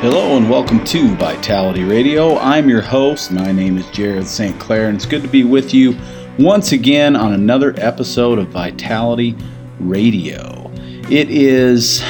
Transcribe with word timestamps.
Hello 0.00 0.38
and 0.38 0.48
welcome 0.48 0.82
to 0.84 1.14
Vitality 1.16 1.84
Radio. 1.84 2.38
I'm 2.38 2.70
your 2.70 2.80
host. 2.80 3.30
My 3.30 3.52
name 3.52 3.76
is 3.76 3.86
Jared 3.90 4.26
St. 4.26 4.58
Clair, 4.58 4.88
and 4.88 4.96
it's 4.96 5.04
good 5.04 5.20
to 5.20 5.28
be 5.28 5.44
with 5.44 5.74
you 5.74 5.94
once 6.38 6.72
again 6.72 7.14
on 7.14 7.34
another 7.34 7.74
episode 7.76 8.38
of 8.38 8.48
Vitality 8.48 9.36
Radio. 9.78 10.72
It 11.10 11.28
is 11.28 12.00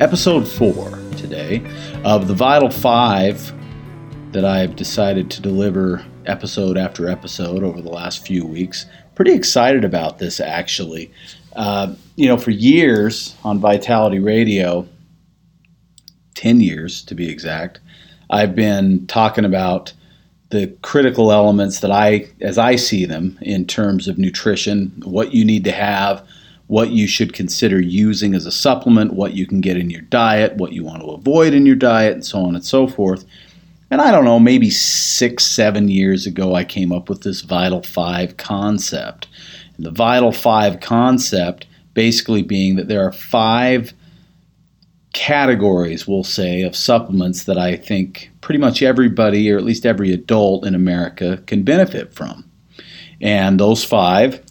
episode 0.00 0.48
four 0.48 0.90
today 1.16 1.62
of 2.02 2.26
the 2.26 2.34
Vital 2.34 2.68
Five 2.68 3.52
that 4.32 4.44
I've 4.44 4.74
decided 4.74 5.30
to 5.30 5.40
deliver 5.40 6.04
episode 6.26 6.76
after 6.76 7.08
episode 7.08 7.62
over 7.62 7.80
the 7.80 7.90
last 7.90 8.26
few 8.26 8.44
weeks. 8.44 8.86
Pretty 9.14 9.34
excited 9.34 9.84
about 9.84 10.18
this 10.18 10.40
actually. 10.40 11.12
Uh, 11.54 11.94
you 12.16 12.26
know, 12.26 12.36
for 12.36 12.50
years 12.50 13.36
on 13.44 13.60
Vitality 13.60 14.18
Radio, 14.18 14.88
10 16.42 16.60
years 16.60 17.02
to 17.04 17.14
be 17.14 17.30
exact, 17.30 17.78
I've 18.28 18.56
been 18.56 19.06
talking 19.06 19.44
about 19.44 19.92
the 20.50 20.66
critical 20.82 21.30
elements 21.30 21.80
that 21.80 21.92
I, 21.92 22.26
as 22.40 22.58
I 22.58 22.74
see 22.74 23.04
them, 23.04 23.38
in 23.42 23.64
terms 23.64 24.08
of 24.08 24.18
nutrition, 24.18 24.92
what 25.04 25.32
you 25.32 25.44
need 25.44 25.62
to 25.64 25.72
have, 25.72 26.26
what 26.66 26.90
you 26.90 27.06
should 27.06 27.32
consider 27.32 27.80
using 27.80 28.34
as 28.34 28.44
a 28.44 28.50
supplement, 28.50 29.14
what 29.14 29.34
you 29.34 29.46
can 29.46 29.60
get 29.60 29.76
in 29.76 29.88
your 29.88 30.02
diet, 30.02 30.56
what 30.56 30.72
you 30.72 30.82
want 30.82 31.02
to 31.02 31.10
avoid 31.10 31.54
in 31.54 31.64
your 31.64 31.76
diet, 31.76 32.12
and 32.12 32.26
so 32.26 32.40
on 32.40 32.56
and 32.56 32.64
so 32.64 32.88
forth. 32.88 33.24
And 33.92 34.00
I 34.00 34.10
don't 34.10 34.24
know, 34.24 34.40
maybe 34.40 34.68
six, 34.68 35.46
seven 35.46 35.88
years 35.88 36.26
ago, 36.26 36.56
I 36.56 36.64
came 36.64 36.90
up 36.90 37.08
with 37.08 37.22
this 37.22 37.42
Vital 37.42 37.82
Five 37.82 38.36
concept. 38.36 39.28
And 39.76 39.86
the 39.86 39.92
Vital 39.92 40.32
Five 40.32 40.80
concept 40.80 41.66
basically 41.94 42.42
being 42.42 42.74
that 42.76 42.88
there 42.88 43.06
are 43.06 43.12
five 43.12 43.92
categories, 45.12 46.06
we'll 46.06 46.24
say, 46.24 46.62
of 46.62 46.74
supplements 46.74 47.44
that 47.44 47.58
I 47.58 47.76
think 47.76 48.30
pretty 48.40 48.58
much 48.58 48.82
everybody, 48.82 49.50
or 49.50 49.58
at 49.58 49.64
least 49.64 49.86
every 49.86 50.12
adult 50.12 50.66
in 50.66 50.74
America, 50.74 51.42
can 51.46 51.62
benefit 51.62 52.14
from. 52.14 52.48
And 53.20 53.60
those 53.60 53.84
five 53.84 54.42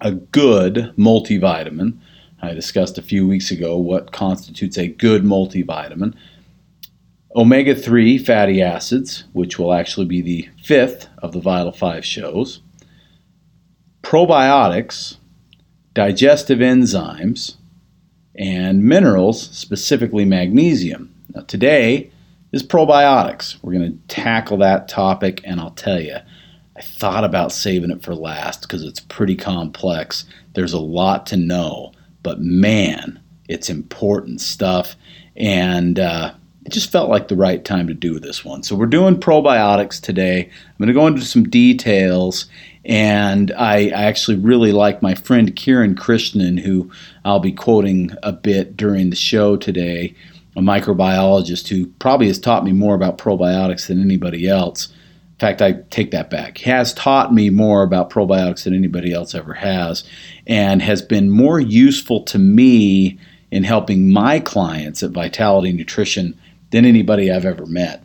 a 0.00 0.12
good 0.12 0.92
multivitamin. 0.98 1.96
I 2.42 2.52
discussed 2.52 2.98
a 2.98 3.02
few 3.02 3.26
weeks 3.26 3.50
ago 3.50 3.78
what 3.78 4.12
constitutes 4.12 4.76
a 4.76 4.88
good 4.88 5.24
multivitamin. 5.24 6.14
Omega 7.34 7.74
3 7.74 8.18
fatty 8.18 8.62
acids, 8.62 9.24
which 9.32 9.58
will 9.58 9.72
actually 9.72 10.06
be 10.06 10.20
the 10.20 10.48
fifth 10.62 11.08
of 11.18 11.32
the 11.32 11.40
Vital 11.40 11.72
5 11.72 12.04
shows. 12.04 12.60
Probiotics, 14.02 15.16
digestive 15.94 16.58
enzymes, 16.58 17.56
and 18.36 18.84
minerals, 18.84 19.50
specifically 19.50 20.24
magnesium. 20.24 21.14
Now, 21.34 21.42
today 21.42 22.10
is 22.52 22.62
probiotics. 22.62 23.56
We're 23.62 23.72
going 23.72 23.92
to 23.92 24.06
tackle 24.08 24.58
that 24.58 24.88
topic, 24.88 25.40
and 25.44 25.60
I'll 25.60 25.70
tell 25.72 26.00
you, 26.00 26.16
I 26.76 26.80
thought 26.80 27.24
about 27.24 27.52
saving 27.52 27.90
it 27.90 28.02
for 28.02 28.14
last 28.14 28.62
because 28.62 28.82
it's 28.82 29.00
pretty 29.00 29.36
complex. 29.36 30.24
There's 30.54 30.72
a 30.72 30.80
lot 30.80 31.26
to 31.26 31.36
know, 31.36 31.92
but 32.22 32.40
man, 32.40 33.20
it's 33.48 33.70
important 33.70 34.40
stuff. 34.40 34.96
And 35.36 35.98
uh, 35.98 36.34
it 36.64 36.72
just 36.72 36.90
felt 36.90 37.10
like 37.10 37.28
the 37.28 37.36
right 37.36 37.64
time 37.64 37.86
to 37.88 37.94
do 37.94 38.18
this 38.18 38.44
one. 38.44 38.62
So 38.62 38.74
we're 38.74 38.86
doing 38.86 39.20
probiotics 39.20 40.00
today. 40.00 40.44
I'm 40.44 40.78
going 40.78 40.88
to 40.88 40.94
go 40.94 41.06
into 41.06 41.22
some 41.22 41.44
details 41.44 42.46
and 42.84 43.50
I, 43.52 43.88
I, 43.88 44.04
actually 44.04 44.36
really 44.36 44.72
like 44.72 45.00
my 45.00 45.14
friend 45.14 45.54
Kiran 45.54 45.94
Krishnan, 45.94 46.60
who 46.60 46.90
I'll 47.24 47.40
be 47.40 47.52
quoting 47.52 48.10
a 48.22 48.32
bit 48.32 48.76
during 48.76 49.10
the 49.10 49.16
show 49.16 49.56
today, 49.56 50.14
a 50.54 50.60
microbiologist 50.60 51.68
who 51.68 51.86
probably 51.98 52.26
has 52.26 52.38
taught 52.38 52.64
me 52.64 52.72
more 52.72 52.94
about 52.94 53.18
probiotics 53.18 53.86
than 53.86 54.02
anybody 54.02 54.46
else. 54.46 54.88
In 54.88 55.38
fact, 55.38 55.62
I 55.62 55.72
take 55.90 56.10
that 56.10 56.30
back. 56.30 56.58
He 56.58 56.70
has 56.70 56.92
taught 56.94 57.32
me 57.32 57.50
more 57.50 57.82
about 57.82 58.10
probiotics 58.10 58.64
than 58.64 58.74
anybody 58.74 59.12
else 59.12 59.34
ever 59.34 59.54
has, 59.54 60.04
and 60.46 60.82
has 60.82 61.00
been 61.00 61.30
more 61.30 61.58
useful 61.58 62.22
to 62.24 62.38
me 62.38 63.18
in 63.50 63.64
helping 63.64 64.12
my 64.12 64.40
clients 64.40 65.02
at 65.02 65.10
Vitality 65.10 65.72
Nutrition 65.72 66.38
than 66.70 66.84
anybody 66.84 67.32
I've 67.32 67.44
ever 67.44 67.66
met. 67.66 68.04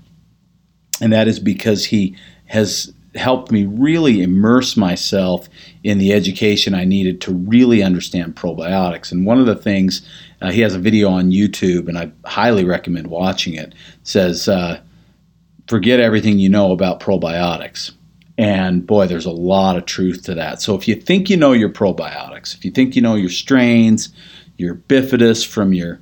And 1.02 1.12
that 1.14 1.28
is 1.28 1.40
because 1.40 1.86
he 1.86 2.16
has 2.46 2.94
helped 3.16 3.52
me 3.52 3.66
really 3.66 4.22
immerse 4.22 4.78
myself 4.78 5.50
in 5.84 5.98
the 5.98 6.14
education 6.14 6.76
I 6.76 6.86
needed 6.86 7.22
to 7.22 7.34
really 7.34 7.82
understand 7.82 8.36
probiotics. 8.36 9.12
And 9.12 9.26
one 9.26 9.40
of 9.40 9.46
the 9.46 9.56
things, 9.56 10.08
uh, 10.42 10.52
he 10.52 10.62
has 10.62 10.76
a 10.76 10.80
video 10.80 11.10
on 11.10 11.32
YouTube, 11.32 11.88
and 11.88 11.98
I 11.98 12.12
highly 12.26 12.66
recommend 12.66 13.08
watching 13.08 13.56
it, 13.56 13.74
says, 14.04 14.48
uh, 14.48 14.80
forget 15.68 16.00
everything 16.00 16.40
you 16.40 16.50
know 16.50 16.72
about 16.72 17.00
probiotics. 17.00 17.92
And 18.38 18.86
boy, 18.88 19.08
there's 19.08 19.26
a 19.26 19.32
lot 19.32 19.76
of 19.76 19.86
truth 19.86 20.24
to 20.24 20.36
that. 20.36 20.62
So 20.62 20.76
if 20.76 20.88
you 20.88 20.96
think 20.96 21.30
you 21.30 21.36
know 21.36 21.52
your 21.52 21.70
probiotics, 21.70 22.56
if 22.56 22.64
you 22.64 22.72
think 22.72 22.96
you 22.96 23.02
know 23.02 23.16
your 23.16 23.30
strains, 23.30 24.10
your 24.58 24.76
bifidus 24.76 25.46
from 25.46 25.74
your 25.74 26.00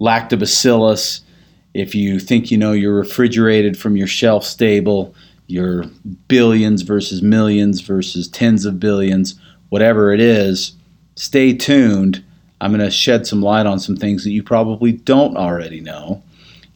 lactobacillus, 0.00 1.20
if 1.74 1.94
you 1.94 2.20
think 2.20 2.50
you 2.50 2.58
know 2.58 2.72
your 2.72 2.94
refrigerated 2.94 3.76
from 3.76 3.96
your 3.96 4.06
shelf 4.06 4.44
stable, 4.44 5.14
your 5.50 5.84
billions 6.28 6.82
versus 6.82 7.22
millions 7.22 7.80
versus 7.80 8.28
tens 8.28 8.64
of 8.64 8.80
billions, 8.80 9.38
whatever 9.68 10.12
it 10.12 10.20
is, 10.20 10.72
stay 11.16 11.52
tuned. 11.52 12.24
I'm 12.60 12.72
going 12.72 12.84
to 12.84 12.90
shed 12.90 13.26
some 13.26 13.42
light 13.42 13.66
on 13.66 13.80
some 13.80 13.96
things 13.96 14.24
that 14.24 14.32
you 14.32 14.42
probably 14.42 14.92
don't 14.92 15.36
already 15.36 15.80
know. 15.80 16.22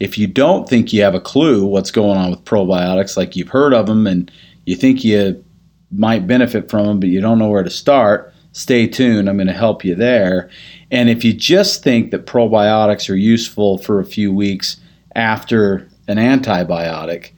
If 0.00 0.18
you 0.18 0.26
don't 0.26 0.68
think 0.68 0.92
you 0.92 1.02
have 1.02 1.14
a 1.14 1.20
clue 1.20 1.64
what's 1.64 1.90
going 1.90 2.18
on 2.18 2.30
with 2.30 2.44
probiotics, 2.44 3.16
like 3.16 3.36
you've 3.36 3.48
heard 3.48 3.72
of 3.72 3.86
them 3.86 4.06
and 4.06 4.30
you 4.66 4.76
think 4.76 5.04
you 5.04 5.44
might 5.92 6.26
benefit 6.26 6.70
from 6.70 6.86
them, 6.86 7.00
but 7.00 7.10
you 7.10 7.20
don't 7.20 7.38
know 7.38 7.48
where 7.48 7.62
to 7.62 7.70
start, 7.70 8.32
stay 8.52 8.86
tuned. 8.86 9.28
I'm 9.28 9.36
going 9.36 9.46
to 9.46 9.52
help 9.52 9.84
you 9.84 9.94
there. 9.94 10.50
And 10.90 11.08
if 11.08 11.24
you 11.24 11.32
just 11.32 11.82
think 11.82 12.10
that 12.10 12.26
probiotics 12.26 13.10
are 13.10 13.16
useful 13.16 13.78
for 13.78 14.00
a 14.00 14.04
few 14.04 14.32
weeks 14.32 14.78
after 15.14 15.88
an 16.08 16.16
antibiotic, 16.18 17.30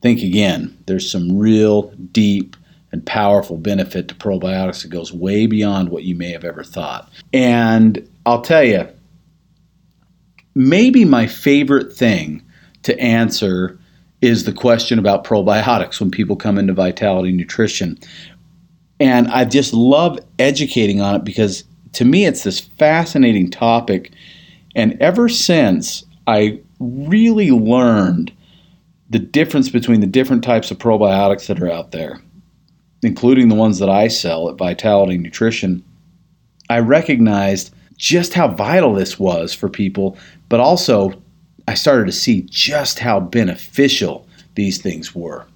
think 0.00 0.22
again. 0.22 0.76
There's 0.86 1.10
some 1.10 1.36
real 1.36 1.90
deep 2.12 2.56
and 2.92 3.04
powerful 3.04 3.56
benefit 3.56 4.08
to 4.08 4.14
probiotics 4.14 4.82
that 4.82 4.88
goes 4.88 5.12
way 5.12 5.46
beyond 5.46 5.90
what 5.90 6.04
you 6.04 6.14
may 6.14 6.30
have 6.30 6.44
ever 6.44 6.64
thought. 6.64 7.10
And 7.32 8.08
I'll 8.24 8.40
tell 8.40 8.64
you, 8.64 8.88
maybe 10.54 11.04
my 11.04 11.26
favorite 11.26 11.92
thing 11.92 12.42
to 12.84 12.98
answer 12.98 13.78
is 14.20 14.44
the 14.44 14.52
question 14.52 14.98
about 14.98 15.24
probiotics 15.24 16.00
when 16.00 16.10
people 16.10 16.36
come 16.36 16.58
into 16.58 16.72
Vitality 16.72 17.32
Nutrition. 17.32 17.98
And 18.98 19.28
I 19.28 19.44
just 19.44 19.72
love 19.72 20.18
educating 20.38 21.00
on 21.00 21.14
it 21.14 21.24
because 21.24 21.64
to 21.92 22.04
me 22.04 22.26
it's 22.26 22.42
this 22.42 22.60
fascinating 22.60 23.50
topic. 23.50 24.12
And 24.74 25.00
ever 25.00 25.28
since 25.28 26.04
I 26.26 26.60
really 26.80 27.50
learned 27.50 28.32
the 29.10 29.18
difference 29.18 29.68
between 29.68 30.00
the 30.00 30.06
different 30.06 30.44
types 30.44 30.70
of 30.70 30.78
probiotics 30.78 31.46
that 31.46 31.60
are 31.62 31.70
out 31.70 31.92
there, 31.92 32.20
including 33.02 33.48
the 33.48 33.54
ones 33.54 33.78
that 33.78 33.88
I 33.88 34.08
sell 34.08 34.48
at 34.48 34.56
Vitality 34.56 35.16
Nutrition, 35.16 35.82
I 36.68 36.80
recognized 36.80 37.74
just 37.96 38.34
how 38.34 38.48
vital 38.48 38.94
this 38.94 39.18
was 39.18 39.54
for 39.54 39.68
people, 39.68 40.16
but 40.48 40.60
also 40.60 41.20
I 41.66 41.74
started 41.74 42.06
to 42.06 42.12
see 42.12 42.42
just 42.42 42.98
how 42.98 43.20
beneficial 43.20 44.26
these 44.54 44.80
things 44.80 45.14
were. 45.14 45.46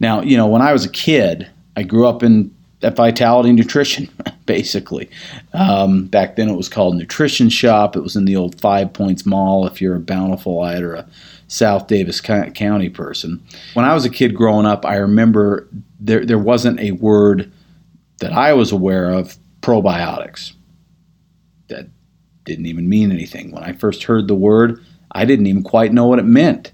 Now, 0.00 0.20
you 0.22 0.36
know, 0.36 0.46
when 0.46 0.62
I 0.62 0.72
was 0.72 0.84
a 0.84 0.90
kid, 0.90 1.48
I 1.76 1.82
grew 1.82 2.06
up 2.06 2.22
in 2.22 2.54
at 2.84 2.96
Vitality 2.96 3.50
Nutrition, 3.52 4.08
basically. 4.46 5.08
Um, 5.54 6.06
back 6.06 6.36
then 6.36 6.48
it 6.48 6.54
was 6.56 6.68
called 6.68 6.96
Nutrition 6.96 7.48
Shop. 7.48 7.96
It 7.96 8.02
was 8.02 8.14
in 8.14 8.26
the 8.26 8.36
old 8.36 8.60
Five 8.60 8.92
Points 8.92 9.24
Mall 9.24 9.66
if 9.66 9.80
you're 9.80 9.96
a 9.96 10.00
Bountifulite 10.00 10.82
or 10.82 10.94
a 10.94 11.06
South 11.54 11.86
Davis 11.86 12.20
County 12.20 12.88
person. 12.88 13.40
When 13.74 13.84
I 13.84 13.94
was 13.94 14.04
a 14.04 14.10
kid 14.10 14.34
growing 14.34 14.66
up, 14.66 14.84
I 14.84 14.96
remember 14.96 15.68
there, 16.00 16.26
there 16.26 16.38
wasn't 16.38 16.80
a 16.80 16.90
word 16.90 17.52
that 18.18 18.32
I 18.32 18.54
was 18.54 18.72
aware 18.72 19.10
of 19.10 19.36
probiotics. 19.60 20.52
That 21.68 21.86
didn't 22.44 22.66
even 22.66 22.88
mean 22.88 23.12
anything. 23.12 23.52
When 23.52 23.62
I 23.62 23.72
first 23.72 24.02
heard 24.02 24.26
the 24.26 24.34
word, 24.34 24.84
I 25.12 25.24
didn't 25.24 25.46
even 25.46 25.62
quite 25.62 25.92
know 25.92 26.06
what 26.06 26.18
it 26.18 26.24
meant. 26.24 26.72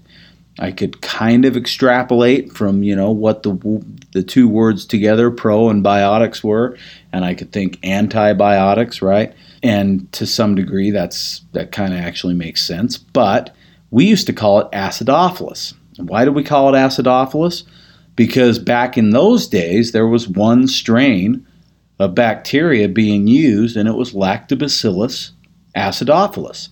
I 0.57 0.71
could 0.71 1.01
kind 1.01 1.45
of 1.45 1.55
extrapolate 1.55 2.51
from 2.51 2.83
you 2.83 2.95
know 2.95 3.11
what 3.11 3.43
the 3.43 3.83
the 4.13 4.23
two 4.23 4.49
words 4.49 4.85
together, 4.85 5.31
pro 5.31 5.69
and 5.69 5.85
biotics, 5.85 6.43
were, 6.43 6.77
and 7.13 7.23
I 7.23 7.35
could 7.35 7.51
think 7.51 7.79
antibiotics, 7.85 9.01
right? 9.01 9.33
And 9.63 10.11
to 10.13 10.25
some 10.25 10.55
degree, 10.55 10.89
that's 10.89 11.41
that 11.53 11.71
kind 11.71 11.93
of 11.93 11.99
actually 11.99 12.33
makes 12.33 12.65
sense. 12.65 12.97
But 12.97 13.55
we 13.91 14.05
used 14.05 14.27
to 14.27 14.33
call 14.33 14.59
it 14.59 14.71
acidophilus. 14.71 15.73
Why 15.97 16.25
did 16.25 16.33
we 16.33 16.43
call 16.43 16.73
it 16.73 16.77
acidophilus? 16.77 17.63
Because 18.15 18.59
back 18.59 18.97
in 18.97 19.11
those 19.11 19.47
days, 19.47 19.91
there 19.91 20.07
was 20.07 20.27
one 20.27 20.67
strain 20.67 21.45
of 21.99 22.15
bacteria 22.15 22.89
being 22.89 23.27
used, 23.27 23.77
and 23.77 23.87
it 23.87 23.95
was 23.95 24.13
Lactobacillus 24.13 25.31
acidophilus. 25.75 26.69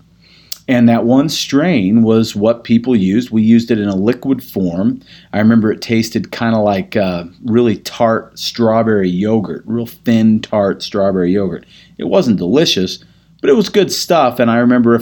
And 0.68 0.88
that 0.88 1.04
one 1.04 1.30
strain 1.30 2.04
was 2.04 2.36
what 2.36 2.64
people 2.64 2.96
used. 2.96 3.32
We 3.32 3.42
used 3.42 3.72
it 3.72 3.80
in 3.80 3.88
a 3.88 3.96
liquid 3.96 4.44
form. 4.44 5.02
I 5.34 5.40
remember 5.40 5.72
it 5.72 5.82
tasted 5.82 6.32
kind 6.32 6.56
of 6.56 6.62
like 6.62 6.96
uh, 6.96 7.24
really 7.44 7.78
tart 7.78 8.38
strawberry 8.38 9.10
yogurt, 9.10 9.64
real 9.66 9.88
thin, 9.88 10.42
tart 10.42 10.84
strawberry 10.84 11.32
yogurt. 11.32 11.66
It 11.98 12.04
wasn't 12.04 12.38
delicious, 12.38 13.04
but 13.42 13.50
it 13.50 13.56
was 13.56 13.70
good 13.70 13.92
stuff. 13.92 14.40
And 14.40 14.52
I 14.52 14.58
remember 14.58 15.00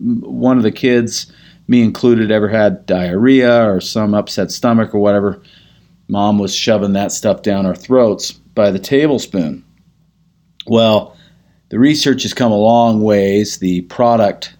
one 0.00 0.56
of 0.56 0.62
the 0.62 0.72
kids, 0.72 1.30
me 1.72 1.82
included, 1.82 2.30
ever 2.30 2.48
had 2.48 2.86
diarrhea 2.86 3.68
or 3.68 3.80
some 3.80 4.14
upset 4.14 4.52
stomach 4.52 4.94
or 4.94 5.00
whatever, 5.00 5.42
mom 6.06 6.38
was 6.38 6.54
shoving 6.54 6.92
that 6.92 7.10
stuff 7.10 7.42
down 7.42 7.66
our 7.66 7.74
throats 7.74 8.30
by 8.30 8.70
the 8.70 8.78
tablespoon. 8.78 9.64
Well, 10.66 11.16
the 11.70 11.78
research 11.78 12.22
has 12.22 12.34
come 12.34 12.52
a 12.52 12.56
long 12.56 13.02
ways. 13.02 13.58
The 13.58 13.80
product 13.82 14.54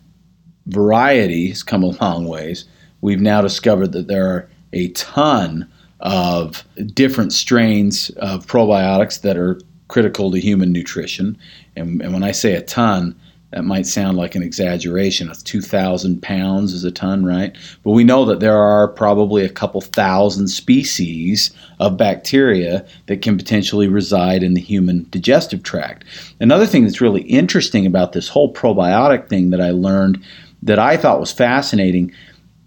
variety 0.67 1.49
has 1.49 1.63
come 1.63 1.83
a 1.83 1.89
long 2.01 2.27
ways. 2.27 2.65
We've 3.03 3.21
now 3.21 3.43
discovered 3.43 3.93
that 3.93 4.09
there 4.09 4.27
are 4.27 4.49
a 4.73 4.89
ton 4.89 5.71
of 6.01 6.65
different 6.95 7.33
strains 7.33 8.11
of 8.17 8.47
probiotics 8.47 9.21
that 9.21 9.37
are 9.37 9.61
critical 9.89 10.31
to 10.31 10.41
human 10.41 10.73
nutrition. 10.73 11.39
And, 11.77 12.01
and 12.01 12.13
when 12.15 12.23
I 12.23 12.33
say 12.33 12.55
a 12.55 12.63
ton, 12.63 13.15
that 13.53 13.65
might 13.65 13.87
sound 13.87 14.17
like 14.17 14.35
an 14.35 14.43
exaggeration. 14.43 15.31
It's 15.31 15.43
2,000 15.43 16.23
pounds 16.23 16.73
is 16.73 16.85
a 16.85 16.91
ton, 16.91 17.25
right? 17.25 17.57
But 17.85 17.93
we 17.93 18.03
know 18.03 18.25
that 18.25 18.41
there 18.41 18.57
are 18.57 18.89
probably 18.89 19.45
a 19.45 19.51
couple 19.51 19.81
thousand 19.81 20.49
species 20.49 21.53
of 21.79 21.99
bacteria 21.99 22.85
that 23.07 23.23
can 23.23 23.37
potentially 23.37 23.89
reside 23.89 24.43
in 24.43 24.55
the 24.55 24.61
human 24.61 25.07
digestive 25.11 25.63
tract. 25.63 26.05
Another 26.41 26.67
thing 26.67 26.85
that's 26.85 27.01
really 27.01 27.23
interesting 27.23 27.87
about 27.87 28.13
this 28.13 28.29
whole 28.29 28.53
probiotic 28.53 29.29
thing 29.29 29.51
that 29.51 29.61
I 29.61 29.71
learned 29.71 30.23
that 30.63 30.79
I 30.79 30.97
thought 30.97 31.21
was 31.21 31.33
fascinating 31.33 32.13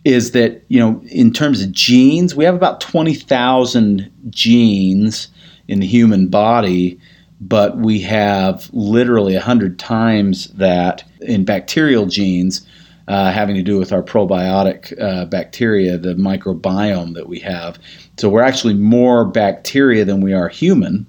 is 0.04 0.32
that, 0.32 0.64
you 0.68 0.80
know, 0.80 1.02
in 1.08 1.34
terms 1.34 1.64
of 1.64 1.72
genes, 1.72 2.36
we 2.36 2.46
have 2.46 2.54
about 2.54 2.80
20,000 2.80 4.12
genes 4.30 5.30
in 5.68 5.80
the 5.80 5.88
human 5.88 6.28
body, 6.28 7.00
but 7.42 7.78
we 7.78 8.00
have 8.02 8.70
literally 8.74 9.34
100 9.34 9.78
times 9.78 10.48
that 10.54 11.04
in 11.22 11.46
bacterial 11.46 12.06
genes. 12.06 12.66
Uh, 13.08 13.32
having 13.32 13.56
to 13.56 13.62
do 13.62 13.78
with 13.78 13.94
our 13.94 14.02
probiotic 14.02 14.92
uh, 15.00 15.26
bacteria, 15.26 15.96
the 15.96 16.16
microbiome 16.16 17.14
that 17.14 17.30
we 17.30 17.38
have. 17.38 17.78
So 18.18 18.30
we're 18.30 18.42
actually 18.42 18.74
more 18.74 19.26
bacteria 19.26 20.06
than 20.06 20.22
we 20.22 20.34
are 20.34 20.50
human. 20.50 21.06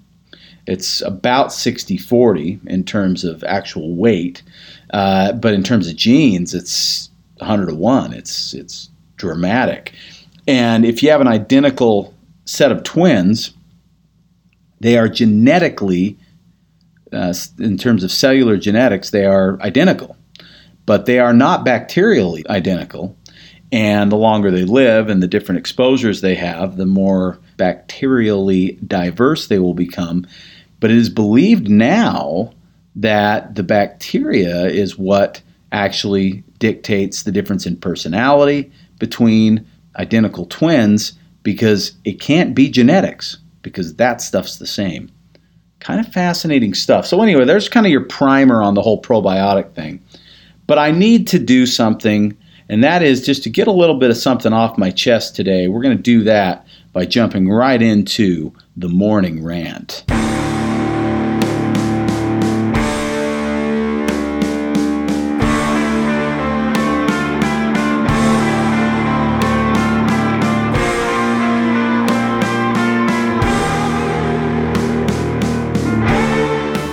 It's 0.66 1.00
about 1.00 1.54
60 1.54 1.96
40 1.96 2.60
in 2.66 2.84
terms 2.84 3.24
of 3.24 3.42
actual 3.44 3.94
weight. 3.94 4.42
Uh, 4.90 5.32
but 5.32 5.54
in 5.54 5.62
terms 5.62 5.88
of 5.88 5.96
genes, 5.96 6.52
it's 6.52 7.08
100 7.38 7.66
to 7.66 7.74
1. 7.74 8.12
It's, 8.12 8.52
it's 8.52 8.90
dramatic. 9.16 9.92
And 10.46 10.84
if 10.84 11.02
you 11.02 11.10
have 11.10 11.20
an 11.20 11.28
identical 11.28 12.14
set 12.44 12.72
of 12.72 12.82
twins, 12.82 13.52
they 14.80 14.98
are 14.98 15.08
genetically, 15.08 16.18
uh, 17.12 17.34
in 17.58 17.78
terms 17.78 18.04
of 18.04 18.12
cellular 18.12 18.56
genetics, 18.56 19.10
they 19.10 19.24
are 19.24 19.60
identical. 19.62 20.16
But 20.84 21.06
they 21.06 21.18
are 21.18 21.32
not 21.32 21.66
bacterially 21.66 22.46
identical. 22.46 23.16
And 23.72 24.12
the 24.12 24.16
longer 24.16 24.50
they 24.50 24.64
live 24.64 25.08
and 25.08 25.22
the 25.22 25.26
different 25.26 25.58
exposures 25.58 26.20
they 26.20 26.36
have, 26.36 26.76
the 26.76 26.86
more 26.86 27.38
bacterially 27.56 28.78
diverse 28.86 29.48
they 29.48 29.58
will 29.58 29.74
become. 29.74 30.26
But 30.78 30.90
it 30.90 30.96
is 30.96 31.08
believed 31.08 31.68
now 31.68 32.52
that 32.94 33.56
the 33.56 33.62
bacteria 33.62 34.66
is 34.66 34.96
what 34.96 35.42
actually 35.72 36.44
dictates 36.58 37.24
the 37.24 37.32
difference 37.32 37.66
in 37.66 37.76
personality 37.76 38.70
between 38.98 39.66
identical 39.96 40.46
twins 40.46 41.14
because 41.42 41.92
it 42.04 42.20
can't 42.20 42.54
be 42.54 42.68
genetics 42.70 43.38
because 43.66 43.96
that 43.96 44.22
stuff's 44.22 44.58
the 44.58 44.66
same. 44.66 45.10
Kind 45.80 45.98
of 45.98 46.12
fascinating 46.12 46.72
stuff. 46.72 47.04
So, 47.04 47.20
anyway, 47.20 47.44
there's 47.44 47.68
kind 47.68 47.84
of 47.84 47.90
your 47.90 48.04
primer 48.04 48.62
on 48.62 48.74
the 48.74 48.80
whole 48.80 49.02
probiotic 49.02 49.72
thing. 49.72 50.00
But 50.68 50.78
I 50.78 50.92
need 50.92 51.26
to 51.28 51.40
do 51.40 51.66
something, 51.66 52.36
and 52.68 52.84
that 52.84 53.02
is 53.02 53.26
just 53.26 53.42
to 53.42 53.50
get 53.50 53.66
a 53.66 53.72
little 53.72 53.98
bit 53.98 54.10
of 54.10 54.16
something 54.16 54.52
off 54.52 54.78
my 54.78 54.92
chest 54.92 55.34
today. 55.34 55.66
We're 55.66 55.82
going 55.82 55.96
to 55.96 56.02
do 56.02 56.22
that 56.22 56.64
by 56.92 57.06
jumping 57.06 57.48
right 57.48 57.82
into 57.82 58.52
the 58.76 58.88
morning 58.88 59.42
rant. 59.42 60.04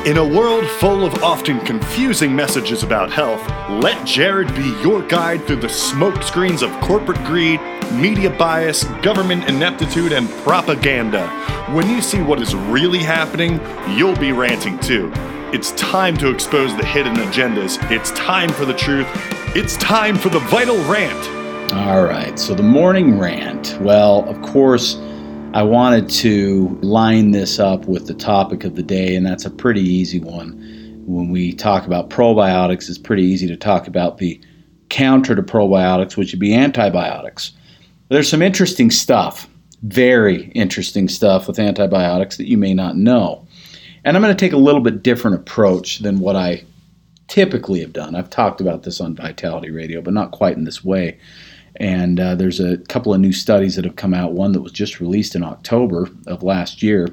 In 0.05 0.17
a 0.17 0.27
world 0.27 0.67
full 0.81 1.05
of 1.05 1.23
often 1.23 1.61
confusing 1.61 2.35
messages 2.35 2.83
about 2.83 3.09
health, 3.09 3.41
let 3.81 4.05
Jared 4.05 4.53
be 4.53 4.75
your 4.81 5.01
guide 5.01 5.45
through 5.47 5.61
the 5.61 5.67
smokescreens 5.67 6.61
of 6.61 6.69
corporate 6.81 7.23
greed, 7.23 7.61
media 7.93 8.29
bias, 8.29 8.83
government 9.01 9.47
ineptitude, 9.47 10.11
and 10.11 10.29
propaganda. 10.43 11.29
When 11.71 11.89
you 11.89 12.01
see 12.01 12.21
what 12.21 12.41
is 12.41 12.53
really 12.53 12.99
happening, 12.99 13.61
you'll 13.97 14.17
be 14.17 14.33
ranting 14.33 14.77
too. 14.79 15.09
It's 15.53 15.71
time 15.71 16.17
to 16.17 16.29
expose 16.29 16.75
the 16.75 16.85
hidden 16.85 17.15
agendas. 17.15 17.79
It's 17.89 18.11
time 18.11 18.49
for 18.49 18.65
the 18.65 18.73
truth. 18.73 19.07
It's 19.55 19.77
time 19.77 20.17
for 20.17 20.27
the 20.27 20.39
vital 20.39 20.75
rant. 20.91 21.71
All 21.73 22.03
right, 22.03 22.37
so 22.37 22.53
the 22.53 22.61
morning 22.61 23.17
rant. 23.17 23.77
Well, 23.79 24.27
of 24.27 24.41
course, 24.41 24.95
I 25.53 25.61
wanted 25.61 26.09
to 26.09 26.79
line 26.81 27.29
this 27.29 27.59
up 27.59 27.85
with 27.85 28.07
the 28.07 28.15
topic 28.15 28.63
of 28.63 28.75
the 28.75 28.81
day, 28.81 29.15
and 29.15 29.23
that's 29.23 29.45
a 29.45 29.51
pretty 29.51 29.81
easy 29.81 30.19
one. 30.19 31.03
When 31.05 31.29
we 31.29 31.53
talk 31.53 31.85
about 31.85 32.09
probiotics, 32.09 32.89
it's 32.89 32.97
pretty 32.97 33.23
easy 33.23 33.45
to 33.45 33.55
talk 33.55 33.87
about 33.87 34.17
the 34.17 34.41
counter 34.89 35.35
to 35.35 35.43
probiotics, 35.43 36.17
which 36.17 36.33
would 36.33 36.39
be 36.39 36.55
antibiotics. 36.55 37.51
There's 38.09 38.27
some 38.27 38.41
interesting 38.41 38.89
stuff, 38.89 39.47
very 39.83 40.45
interesting 40.55 41.07
stuff 41.07 41.47
with 41.47 41.59
antibiotics 41.59 42.37
that 42.37 42.49
you 42.49 42.57
may 42.57 42.73
not 42.73 42.97
know. 42.97 43.47
And 44.03 44.17
I'm 44.17 44.23
going 44.23 44.35
to 44.35 44.45
take 44.45 44.53
a 44.53 44.57
little 44.57 44.81
bit 44.81 45.03
different 45.03 45.37
approach 45.37 45.99
than 45.99 46.19
what 46.19 46.35
I 46.35 46.63
typically 47.27 47.79
have 47.81 47.93
done. 47.93 48.15
I've 48.15 48.31
talked 48.31 48.59
about 48.59 48.83
this 48.83 48.99
on 48.99 49.15
Vitality 49.15 49.69
Radio, 49.69 50.01
but 50.01 50.15
not 50.15 50.31
quite 50.31 50.57
in 50.57 50.63
this 50.63 50.83
way. 50.83 51.19
And 51.83 52.17
uh, 52.17 52.35
there's 52.35 52.61
a 52.61 52.77
couple 52.77 53.13
of 53.13 53.19
new 53.19 53.33
studies 53.33 53.75
that 53.75 53.83
have 53.83 53.97
come 53.97 54.13
out. 54.13 54.31
One 54.31 54.53
that 54.53 54.61
was 54.61 54.71
just 54.71 55.01
released 55.01 55.35
in 55.35 55.43
October 55.43 56.07
of 56.27 56.41
last 56.41 56.81
year. 56.81 57.09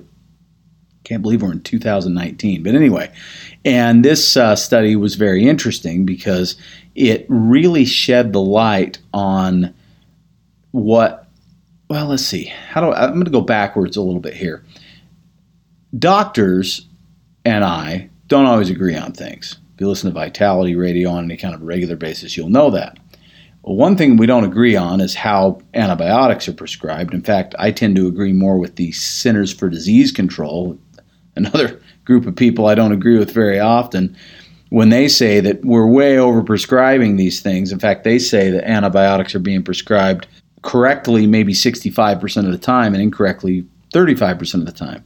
Can't 1.03 1.23
believe 1.23 1.43
we're 1.43 1.51
in 1.51 1.61
2019. 1.61 2.63
But 2.63 2.77
anyway, 2.77 3.11
and 3.65 4.05
this 4.05 4.37
uh, 4.37 4.55
study 4.55 4.95
was 4.95 5.17
very 5.17 5.49
interesting 5.49 6.07
because 6.07 6.55
it 6.95 7.27
really 7.29 7.85
shed 7.85 8.33
the 8.33 8.41
light 8.41 9.01
on 9.13 9.75
what. 10.71 11.27
Well, 11.89 12.07
let's 12.07 12.25
see. 12.25 12.45
How 12.45 12.81
do 12.81 12.91
I, 12.93 13.07
I'm 13.07 13.15
going 13.15 13.25
to 13.25 13.31
go 13.33 13.41
backwards 13.41 13.97
a 13.97 14.03
little 14.03 14.21
bit 14.21 14.35
here. 14.35 14.65
Doctors 15.99 16.87
and 17.45 17.65
I 17.65 18.09
don't 18.29 18.47
always 18.47 18.71
agree 18.71 18.95
on 18.95 19.15
things. 19.15 19.59
If 19.75 19.81
you 19.81 19.89
listen 19.89 20.09
to 20.09 20.15
Vitality 20.15 20.77
Radio 20.77 21.11
on 21.11 21.25
any 21.25 21.37
kind 21.37 21.57
of 21.57 21.63
regular 21.63 21.97
basis, 21.97 22.37
you'll 22.37 22.51
know 22.51 22.71
that. 22.71 23.01
One 23.63 23.97
thing 23.97 24.17
we 24.17 24.27
don't 24.27 24.45
agree 24.45 24.75
on 24.75 25.01
is 25.01 25.15
how 25.15 25.61
antibiotics 25.75 26.49
are 26.49 26.55
prescribed. 26.55 27.13
In 27.13 27.23
fact, 27.23 27.55
I 27.59 27.71
tend 27.71 27.97
to 27.97 28.07
agree 28.07 28.33
more 28.33 28.59
with 28.59 28.77
the 28.77 28.93
Centers 28.93 29.53
for 29.53 29.69
Disease 29.69 30.13
Control, 30.13 30.79
another 31.37 31.81
group 32.05 32.27
of 32.27 32.35
people 32.35 32.67
I 32.67 32.75
don't 32.75 32.93
agree 32.93 33.19
with 33.19 33.33
very 33.33 33.61
often, 33.61 34.17
when 34.71 34.89
they 34.89 35.09
say 35.09 35.41
that 35.41 35.65
we're 35.65 35.87
way 35.87 36.17
over 36.17 36.43
prescribing 36.43 37.17
these 37.17 37.41
things. 37.41 37.71
In 37.71 37.79
fact, 37.79 38.05
they 38.05 38.19
say 38.19 38.51
that 38.51 38.69
antibiotics 38.69 39.35
are 39.35 39.41
being 39.41 39.63
prescribed 39.63 40.27
correctly 40.63 41.27
maybe 41.27 41.53
65% 41.53 42.47
of 42.47 42.53
the 42.53 42.59
time 42.59 42.95
and 42.95 43.03
incorrectly 43.03 43.67
35% 43.93 44.55
of 44.55 44.67
the 44.67 44.73
time. 44.73 45.05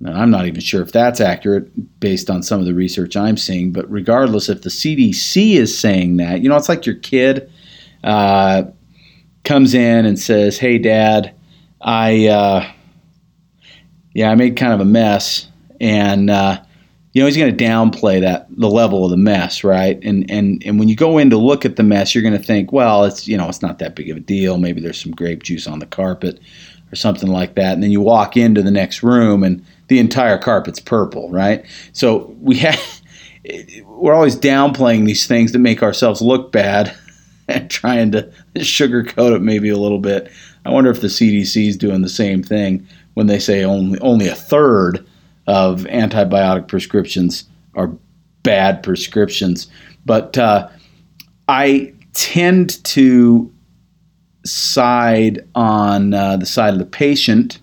Now, 0.00 0.20
I'm 0.20 0.30
not 0.30 0.46
even 0.46 0.60
sure 0.60 0.82
if 0.82 0.92
that's 0.92 1.20
accurate 1.20 1.98
based 1.98 2.30
on 2.30 2.42
some 2.42 2.60
of 2.60 2.66
the 2.66 2.74
research 2.74 3.16
I'm 3.16 3.36
seeing, 3.36 3.72
but 3.72 3.90
regardless, 3.90 4.48
if 4.48 4.62
the 4.62 4.70
CDC 4.70 5.54
is 5.54 5.76
saying 5.76 6.18
that, 6.18 6.40
you 6.40 6.48
know, 6.48 6.56
it's 6.56 6.68
like 6.68 6.86
your 6.86 6.94
kid. 6.96 7.50
Uh, 8.04 8.62
comes 9.48 9.74
in 9.74 10.04
and 10.04 10.18
says, 10.18 10.58
"Hey, 10.58 10.78
Dad, 10.78 11.34
I 11.80 12.26
uh, 12.26 12.70
yeah, 14.12 14.30
I 14.30 14.34
made 14.34 14.56
kind 14.56 14.72
of 14.72 14.80
a 14.80 14.84
mess," 14.84 15.48
and 15.80 16.30
uh, 16.30 16.60
you 17.12 17.22
know 17.22 17.26
he's 17.26 17.36
going 17.36 17.56
to 17.56 17.64
downplay 17.64 18.20
that 18.20 18.46
the 18.50 18.68
level 18.68 19.04
of 19.04 19.10
the 19.10 19.16
mess, 19.16 19.64
right? 19.64 19.98
And 20.04 20.30
and 20.30 20.62
and 20.64 20.78
when 20.78 20.88
you 20.88 20.96
go 20.96 21.18
in 21.18 21.30
to 21.30 21.38
look 21.38 21.64
at 21.64 21.76
the 21.76 21.82
mess, 21.82 22.14
you're 22.14 22.22
going 22.22 22.36
to 22.36 22.42
think, 22.42 22.72
well, 22.72 23.04
it's 23.04 23.26
you 23.26 23.36
know 23.36 23.48
it's 23.48 23.62
not 23.62 23.78
that 23.78 23.96
big 23.96 24.10
of 24.10 24.18
a 24.18 24.20
deal. 24.20 24.58
Maybe 24.58 24.80
there's 24.80 25.02
some 25.02 25.12
grape 25.12 25.42
juice 25.42 25.66
on 25.66 25.78
the 25.78 25.86
carpet 25.86 26.40
or 26.92 26.96
something 26.96 27.30
like 27.30 27.54
that. 27.54 27.74
And 27.74 27.82
then 27.82 27.90
you 27.90 28.00
walk 28.00 28.36
into 28.36 28.62
the 28.62 28.70
next 28.70 29.02
room 29.02 29.44
and 29.44 29.64
the 29.88 29.98
entire 29.98 30.38
carpet's 30.38 30.80
purple, 30.80 31.30
right? 31.30 31.64
So 31.92 32.34
we 32.40 32.56
have 32.58 32.80
we're 33.86 34.14
always 34.14 34.36
downplaying 34.36 35.06
these 35.06 35.26
things 35.26 35.52
that 35.52 35.58
make 35.58 35.82
ourselves 35.82 36.20
look 36.20 36.52
bad 36.52 36.94
and 37.48 37.70
trying 37.70 38.12
to 38.12 38.30
sugarcoat 38.56 39.34
it 39.34 39.42
maybe 39.42 39.70
a 39.70 39.78
little 39.78 39.98
bit. 39.98 40.30
I 40.64 40.70
wonder 40.70 40.90
if 40.90 41.00
the 41.00 41.08
CDC 41.08 41.68
is 41.68 41.76
doing 41.76 42.02
the 42.02 42.08
same 42.08 42.42
thing 42.42 42.86
when 43.14 43.26
they 43.26 43.38
say 43.38 43.64
only 43.64 43.98
only 44.00 44.28
a 44.28 44.34
third 44.34 45.06
of 45.46 45.82
antibiotic 45.84 46.68
prescriptions 46.68 47.44
are 47.74 47.90
bad 48.42 48.82
prescriptions. 48.82 49.66
But 50.04 50.36
uh, 50.36 50.68
I 51.48 51.94
tend 52.12 52.84
to 52.84 53.52
side 54.44 55.46
on 55.54 56.12
uh, 56.14 56.36
the 56.36 56.46
side 56.46 56.74
of 56.74 56.78
the 56.78 56.86
patient 56.86 57.60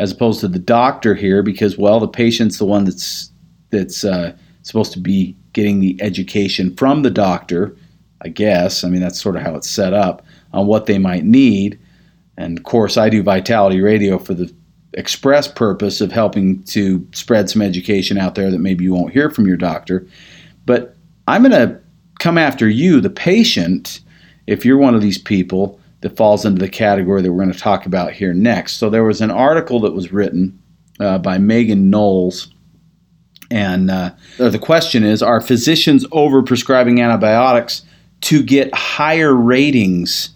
as 0.00 0.12
opposed 0.12 0.40
to 0.40 0.48
the 0.48 0.58
doctor 0.58 1.14
here 1.14 1.42
because 1.42 1.78
well 1.78 2.00
the 2.00 2.08
patient's 2.08 2.58
the 2.58 2.64
one 2.64 2.84
that's 2.84 3.30
that's 3.70 4.04
uh, 4.04 4.34
supposed 4.62 4.92
to 4.92 5.00
be 5.00 5.36
getting 5.52 5.80
the 5.80 5.96
education 6.00 6.74
from 6.76 7.02
the 7.02 7.10
doctor 7.10 7.76
i 8.24 8.28
guess. 8.28 8.84
I 8.84 8.88
mean 8.88 9.00
that's 9.00 9.20
sort 9.20 9.36
of 9.36 9.42
how 9.42 9.54
it's 9.54 9.70
set 9.70 9.92
up 9.92 10.24
on 10.52 10.66
what 10.66 10.86
they 10.86 10.98
might 10.98 11.24
need. 11.24 11.78
And 12.36 12.58
of 12.58 12.64
course 12.64 12.96
i 12.96 13.08
do 13.08 13.22
vitality 13.22 13.80
radio 13.80 14.18
for 14.18 14.34
the 14.34 14.52
express 14.94 15.48
purpose 15.48 16.00
of 16.00 16.12
helping 16.12 16.62
to 16.64 17.06
spread 17.12 17.50
some 17.50 17.62
education 17.62 18.16
out 18.16 18.36
there 18.36 18.50
that 18.50 18.60
maybe 18.60 18.84
you 18.84 18.94
won't 18.94 19.12
hear 19.12 19.28
from 19.30 19.46
your 19.46 19.56
doctor. 19.56 20.06
But 20.66 20.96
i'm 21.28 21.42
going 21.42 21.52
to 21.52 21.80
come 22.18 22.38
after 22.38 22.68
you 22.68 23.00
the 23.00 23.10
patient 23.10 24.00
if 24.46 24.64
you're 24.64 24.78
one 24.78 24.94
of 24.94 25.00
these 25.00 25.18
people 25.18 25.80
that 26.04 26.18
falls 26.18 26.44
into 26.44 26.60
the 26.60 26.68
category 26.68 27.22
that 27.22 27.32
we're 27.32 27.42
going 27.42 27.52
to 27.52 27.58
talk 27.58 27.86
about 27.86 28.12
here 28.12 28.34
next. 28.34 28.74
So 28.74 28.90
there 28.90 29.04
was 29.04 29.22
an 29.22 29.30
article 29.30 29.80
that 29.80 29.94
was 29.94 30.12
written 30.12 30.62
uh, 31.00 31.16
by 31.16 31.38
Megan 31.38 31.88
Knowles. 31.88 32.52
And 33.50 33.90
uh, 33.90 34.10
the 34.36 34.58
question 34.58 35.02
is 35.02 35.22
Are 35.22 35.40
physicians 35.40 36.06
overprescribing 36.08 37.02
antibiotics 37.02 37.84
to 38.20 38.42
get 38.42 38.74
higher 38.74 39.32
ratings 39.32 40.28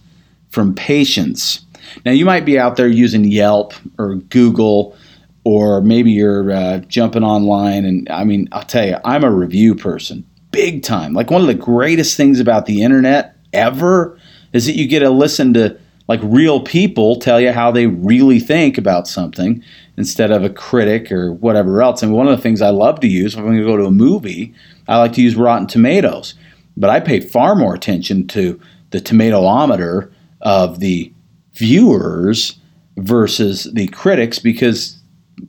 from 0.49 0.75
patients? 0.75 1.67
Now, 2.07 2.13
you 2.13 2.25
might 2.25 2.47
be 2.47 2.59
out 2.59 2.77
there 2.77 2.89
using 2.89 3.25
Yelp 3.25 3.75
or 3.99 4.15
Google, 4.15 4.97
or 5.45 5.83
maybe 5.83 6.13
you're 6.13 6.51
uh, 6.51 6.79
jumping 6.79 7.25
online. 7.25 7.85
And 7.85 8.09
I 8.09 8.25
mean, 8.25 8.49
I'll 8.53 8.63
tell 8.63 8.87
you, 8.87 8.97
I'm 9.05 9.23
a 9.23 9.31
review 9.31 9.75
person, 9.75 10.25
big 10.51 10.83
time. 10.83 11.13
Like, 11.13 11.31
one 11.31 11.43
of 11.43 11.47
the 11.47 11.53
greatest 11.53 12.17
things 12.17 12.41
about 12.41 12.65
the 12.65 12.83
internet 12.83 13.37
ever 13.53 14.18
is 14.53 14.67
that 14.67 14.77
you 14.77 14.87
get 14.87 15.01
to 15.01 15.11
listen 15.11 15.55
to 15.55 15.79
like 16.09 16.21
real 16.23 16.61
people 16.61 17.17
tell 17.17 17.41
you 17.41 17.53
how 17.53 17.71
they 17.71 17.87
really 17.87 18.41
think 18.41 18.79
about 18.79 19.07
something 19.07 19.63
instead 19.97 20.31
of 20.31 20.43
a 20.43 20.51
critic 20.51 21.13
or 21.13 21.33
whatever 21.33 21.83
else. 21.83 22.03
And 22.03 22.13
one 22.13 22.27
of 22.27 22.37
the 22.37 22.43
things 22.43 22.63
I 22.63 22.71
love 22.71 23.01
to 23.01 23.09
use 23.09 23.37
when 23.37 23.45
I'm 23.45 23.51
going 23.51 23.61
to 23.61 23.71
go 23.71 23.77
to 23.77 23.87
a 23.87 23.91
movie, 23.91 24.55
I 24.87 24.99
like 24.99 25.13
to 25.15 25.23
use 25.23 25.37
Rotten 25.37 25.67
Tomatoes. 25.67 26.35
But 26.77 26.91
I 26.91 27.01
pay 27.01 27.21
far 27.21 27.55
more 27.55 27.75
attention 27.75 28.27
to 28.29 28.59
the 28.91 29.01
tomatometer 29.01 30.11
of 30.41 30.81
the 30.81 31.13
viewers 31.55 32.59
versus 32.97 33.65
the 33.73 33.89
critics 33.89 34.39
because 34.39 34.99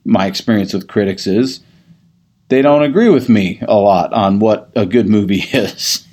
my 0.03 0.25
experience 0.25 0.73
with 0.73 0.87
critics 0.87 1.25
is 1.25 1.61
they 2.49 2.61
don't 2.61 2.83
agree 2.83 3.09
with 3.09 3.29
me 3.29 3.59
a 3.67 3.75
lot 3.75 4.11
on 4.11 4.39
what 4.39 4.71
a 4.75 4.85
good 4.85 5.07
movie 5.07 5.43
is. 5.53 6.05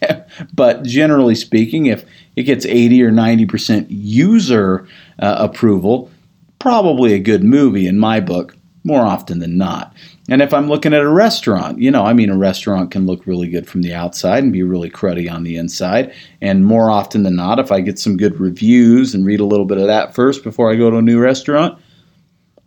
but 0.52 0.82
generally 0.84 1.34
speaking, 1.34 1.86
if 1.86 2.04
it 2.36 2.44
gets 2.44 2.66
80 2.66 3.02
or 3.02 3.10
90% 3.10 3.86
user 3.88 4.86
uh, 5.18 5.36
approval, 5.38 6.10
probably 6.58 7.14
a 7.14 7.18
good 7.18 7.42
movie 7.42 7.86
in 7.86 7.98
my 7.98 8.20
book, 8.20 8.54
more 8.84 9.00
often 9.00 9.40
than 9.40 9.58
not. 9.58 9.94
And 10.28 10.42
if 10.42 10.52
I'm 10.52 10.68
looking 10.68 10.92
at 10.92 11.02
a 11.02 11.08
restaurant, 11.08 11.78
you 11.78 11.90
know, 11.90 12.04
I 12.04 12.12
mean, 12.12 12.30
a 12.30 12.36
restaurant 12.36 12.90
can 12.90 13.06
look 13.06 13.26
really 13.26 13.48
good 13.48 13.66
from 13.68 13.82
the 13.82 13.94
outside 13.94 14.42
and 14.42 14.52
be 14.52 14.62
really 14.62 14.90
cruddy 14.90 15.30
on 15.32 15.44
the 15.44 15.56
inside. 15.56 16.12
And 16.40 16.66
more 16.66 16.90
often 16.90 17.22
than 17.22 17.36
not, 17.36 17.58
if 17.58 17.72
I 17.72 17.80
get 17.80 17.98
some 17.98 18.16
good 18.16 18.38
reviews 18.38 19.14
and 19.14 19.24
read 19.24 19.40
a 19.40 19.44
little 19.44 19.66
bit 19.66 19.78
of 19.78 19.86
that 19.86 20.14
first 20.14 20.44
before 20.44 20.70
I 20.70 20.76
go 20.76 20.90
to 20.90 20.98
a 20.98 21.02
new 21.02 21.20
restaurant, 21.20 21.78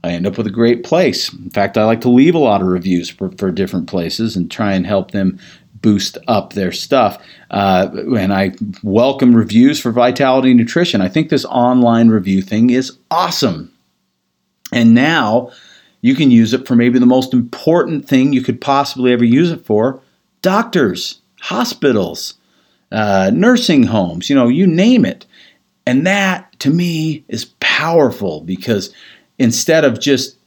I 0.03 0.11
end 0.11 0.25
up 0.25 0.37
with 0.37 0.47
a 0.47 0.51
great 0.51 0.83
place. 0.83 1.31
In 1.33 1.49
fact, 1.49 1.77
I 1.77 1.83
like 1.83 2.01
to 2.01 2.09
leave 2.09 2.35
a 2.35 2.39
lot 2.39 2.61
of 2.61 2.67
reviews 2.67 3.09
for, 3.09 3.31
for 3.31 3.51
different 3.51 3.87
places 3.87 4.37
and 4.37 4.49
try 4.49 4.71
and 4.73 4.87
help 4.87 5.11
them 5.11 5.37
boost 5.81 6.17
up 6.27 6.53
their 6.53 6.71
stuff. 6.71 7.21
Uh, 7.49 7.89
and 8.17 8.33
I 8.33 8.53
welcome 8.83 9.35
reviews 9.35 9.79
for 9.79 9.91
Vitality 9.91 10.53
Nutrition. 10.53 11.01
I 11.01 11.07
think 11.07 11.29
this 11.29 11.45
online 11.45 12.09
review 12.09 12.41
thing 12.41 12.69
is 12.69 12.97
awesome. 13.09 13.73
And 14.71 14.93
now 14.93 15.51
you 16.01 16.15
can 16.15 16.31
use 16.31 16.53
it 16.53 16.67
for 16.67 16.75
maybe 16.75 16.99
the 16.99 17.05
most 17.05 17.33
important 17.33 18.07
thing 18.07 18.33
you 18.33 18.41
could 18.41 18.61
possibly 18.61 19.11
ever 19.11 19.25
use 19.25 19.51
it 19.51 19.65
for 19.65 20.01
doctors, 20.41 21.21
hospitals, 21.41 22.35
uh, 22.91 23.31
nursing 23.33 23.83
homes, 23.83 24.29
you 24.29 24.35
know, 24.35 24.47
you 24.47 24.65
name 24.65 25.05
it. 25.05 25.25
And 25.85 26.05
that 26.05 26.57
to 26.59 26.69
me 26.69 27.23
is 27.27 27.45
powerful 27.59 28.41
because 28.41 28.93
instead 29.37 29.83
of 29.83 29.99
just, 29.99 30.37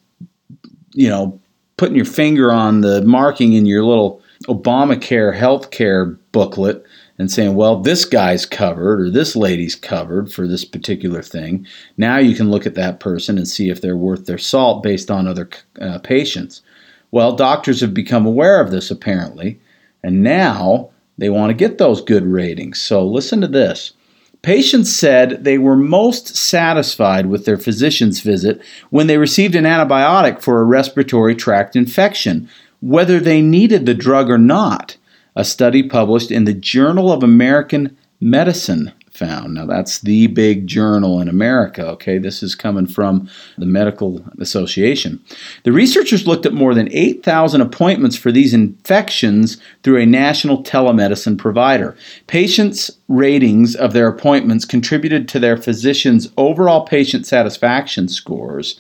you 0.92 1.08
know, 1.08 1.40
putting 1.76 1.96
your 1.96 2.04
finger 2.04 2.52
on 2.52 2.80
the 2.80 3.02
marking 3.02 3.54
in 3.54 3.66
your 3.66 3.84
little 3.84 4.21
Obamacare 4.46 5.34
health 5.34 5.70
care 5.70 6.06
booklet 6.32 6.84
and 7.18 7.30
saying, 7.30 7.54
well, 7.54 7.80
this 7.80 8.04
guy's 8.04 8.46
covered 8.46 9.00
or 9.00 9.10
this 9.10 9.36
lady's 9.36 9.74
covered 9.74 10.32
for 10.32 10.46
this 10.46 10.64
particular 10.64 11.22
thing. 11.22 11.66
Now 11.96 12.18
you 12.18 12.34
can 12.34 12.50
look 12.50 12.66
at 12.66 12.74
that 12.74 13.00
person 13.00 13.38
and 13.38 13.46
see 13.46 13.70
if 13.70 13.80
they're 13.80 13.96
worth 13.96 14.26
their 14.26 14.38
salt 14.38 14.82
based 14.82 15.10
on 15.10 15.26
other 15.26 15.48
uh, 15.80 15.98
patients. 15.98 16.62
Well, 17.10 17.36
doctors 17.36 17.80
have 17.80 17.94
become 17.94 18.26
aware 18.26 18.60
of 18.60 18.70
this 18.70 18.90
apparently, 18.90 19.60
and 20.02 20.22
now 20.22 20.90
they 21.18 21.30
want 21.30 21.50
to 21.50 21.54
get 21.54 21.78
those 21.78 22.00
good 22.00 22.24
ratings. 22.24 22.80
So 22.80 23.06
listen 23.06 23.40
to 23.42 23.48
this. 23.48 23.92
Patients 24.40 24.92
said 24.92 25.44
they 25.44 25.58
were 25.58 25.76
most 25.76 26.34
satisfied 26.34 27.26
with 27.26 27.44
their 27.44 27.58
physician's 27.58 28.20
visit 28.20 28.60
when 28.90 29.06
they 29.06 29.18
received 29.18 29.54
an 29.54 29.64
antibiotic 29.64 30.40
for 30.40 30.60
a 30.60 30.64
respiratory 30.64 31.36
tract 31.36 31.76
infection, 31.76 32.48
whether 32.82 33.18
they 33.18 33.40
needed 33.40 33.86
the 33.86 33.94
drug 33.94 34.28
or 34.28 34.38
not. 34.38 34.96
A 35.34 35.44
study 35.44 35.82
published 35.82 36.30
in 36.30 36.44
the 36.44 36.52
Journal 36.52 37.10
of 37.10 37.22
American 37.22 37.96
Medicine 38.20 38.92
found. 39.12 39.54
Now, 39.54 39.66
that's 39.66 40.00
the 40.00 40.26
big 40.28 40.66
journal 40.66 41.20
in 41.20 41.28
America, 41.28 41.86
okay? 41.90 42.18
This 42.18 42.42
is 42.42 42.54
coming 42.54 42.86
from 42.86 43.28
the 43.58 43.66
Medical 43.66 44.24
Association. 44.40 45.22
The 45.64 45.72
researchers 45.72 46.26
looked 46.26 46.46
at 46.46 46.54
more 46.54 46.74
than 46.74 46.92
8,000 46.92 47.60
appointments 47.60 48.16
for 48.16 48.32
these 48.32 48.54
infections 48.54 49.58
through 49.82 50.00
a 50.00 50.06
national 50.06 50.62
telemedicine 50.62 51.38
provider. 51.38 51.96
Patients' 52.26 52.90
ratings 53.08 53.74
of 53.74 53.92
their 53.92 54.08
appointments 54.08 54.64
contributed 54.64 55.28
to 55.28 55.38
their 55.38 55.56
physicians' 55.56 56.30
overall 56.36 56.84
patient 56.84 57.26
satisfaction 57.26 58.08
scores 58.08 58.78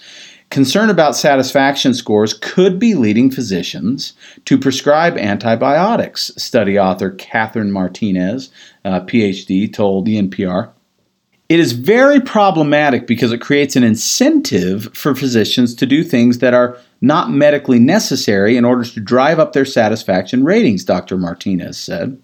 Concern 0.52 0.90
about 0.90 1.16
satisfaction 1.16 1.94
scores 1.94 2.34
could 2.34 2.78
be 2.78 2.94
leading 2.94 3.30
physicians 3.30 4.12
to 4.44 4.58
prescribe 4.58 5.16
antibiotics, 5.16 6.30
study 6.36 6.78
author 6.78 7.08
Catherine 7.12 7.72
Martinez, 7.72 8.50
uh, 8.84 9.00
PhD, 9.00 9.72
told 9.72 10.04
the 10.04 10.20
NPR. 10.20 10.68
It 11.48 11.58
is 11.58 11.72
very 11.72 12.20
problematic 12.20 13.06
because 13.06 13.32
it 13.32 13.40
creates 13.40 13.76
an 13.76 13.82
incentive 13.82 14.94
for 14.94 15.14
physicians 15.14 15.74
to 15.76 15.86
do 15.86 16.04
things 16.04 16.40
that 16.40 16.52
are 16.52 16.76
not 17.00 17.30
medically 17.30 17.78
necessary 17.78 18.58
in 18.58 18.66
order 18.66 18.84
to 18.84 19.00
drive 19.00 19.38
up 19.38 19.54
their 19.54 19.64
satisfaction 19.64 20.44
ratings, 20.44 20.84
Dr. 20.84 21.16
Martinez 21.16 21.78
said. 21.78 22.20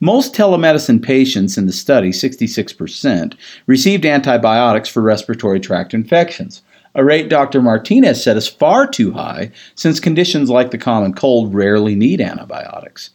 Most 0.00 0.34
telemedicine 0.34 1.00
patients 1.00 1.56
in 1.56 1.66
the 1.66 1.72
study, 1.72 2.10
66%, 2.10 3.36
received 3.68 4.04
antibiotics 4.04 4.88
for 4.88 5.00
respiratory 5.00 5.60
tract 5.60 5.94
infections 5.94 6.62
a 6.98 7.04
rate 7.04 7.28
Dr. 7.28 7.62
Martinez 7.62 8.22
said 8.22 8.36
is 8.36 8.48
far 8.48 8.84
too 8.84 9.12
high 9.12 9.52
since 9.76 10.00
conditions 10.00 10.50
like 10.50 10.72
the 10.72 10.78
common 10.78 11.14
cold 11.14 11.54
rarely 11.54 11.94
need 11.94 12.20
antibiotics. 12.20 13.10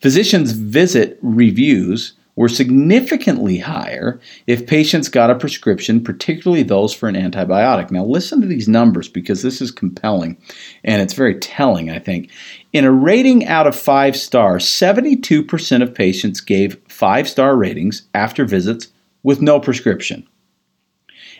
Physicians' 0.00 0.52
visit 0.52 1.18
reviews 1.20 2.14
were 2.34 2.48
significantly 2.48 3.58
higher 3.58 4.18
if 4.46 4.66
patients 4.66 5.10
got 5.10 5.30
a 5.30 5.34
prescription, 5.34 6.02
particularly 6.02 6.62
those 6.62 6.94
for 6.94 7.10
an 7.10 7.14
antibiotic. 7.14 7.90
Now, 7.90 8.06
listen 8.06 8.40
to 8.40 8.46
these 8.46 8.68
numbers 8.68 9.06
because 9.06 9.42
this 9.42 9.60
is 9.60 9.70
compelling 9.70 10.38
and 10.82 11.02
it's 11.02 11.14
very 11.14 11.38
telling, 11.38 11.90
I 11.90 11.98
think. 11.98 12.30
In 12.72 12.86
a 12.86 12.90
rating 12.90 13.44
out 13.44 13.66
of 13.66 13.76
five 13.76 14.16
stars, 14.16 14.64
72% 14.64 15.82
of 15.82 15.94
patients 15.94 16.40
gave 16.40 16.80
five 16.88 17.28
star 17.28 17.54
ratings 17.54 18.06
after 18.14 18.46
visits 18.46 18.88
with 19.22 19.42
no 19.42 19.60
prescription. 19.60 20.26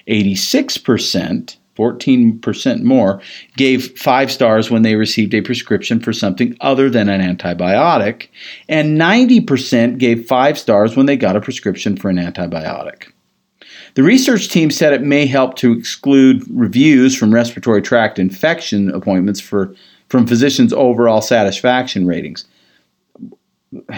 86%, 0.07 1.57
14% 1.77 2.83
more, 2.83 3.21
gave 3.57 3.99
five 3.99 4.33
stars 4.33 4.71
when 4.71 4.83
they 4.83 4.97
received 4.97 5.35
a 5.35 5.41
prescription 5.41 6.01
for 6.01 6.13
something 6.13 6.57
other 6.61 6.91
than 6.91 7.09
an 7.09 7.21
antibiotic, 7.21 8.29
and 8.69 8.99
90% 8.99 9.99
gave 9.99 10.27
five 10.27 10.59
stars 10.59 10.97
when 10.97 11.07
they 11.07 11.17
got 11.17 11.37
a 11.37 11.41
prescription 11.41 11.97
for 11.97 12.09
an 12.09 12.17
antibiotic. 12.17 13.13
The 13.95 14.03
research 14.03 14.49
team 14.49 14.71
said 14.71 14.93
it 14.93 15.03
may 15.03 15.27
help 15.27 15.57
to 15.57 15.73
exclude 15.73 16.45
reviews 16.51 17.17
from 17.17 17.33
respiratory 17.33 17.81
tract 17.81 18.19
infection 18.19 18.91
appointments 18.91 19.41
for, 19.41 19.75
from 20.09 20.27
physicians' 20.27 20.73
overall 20.75 21.23
satisfaction 21.23 22.07
ratings. 22.07 22.45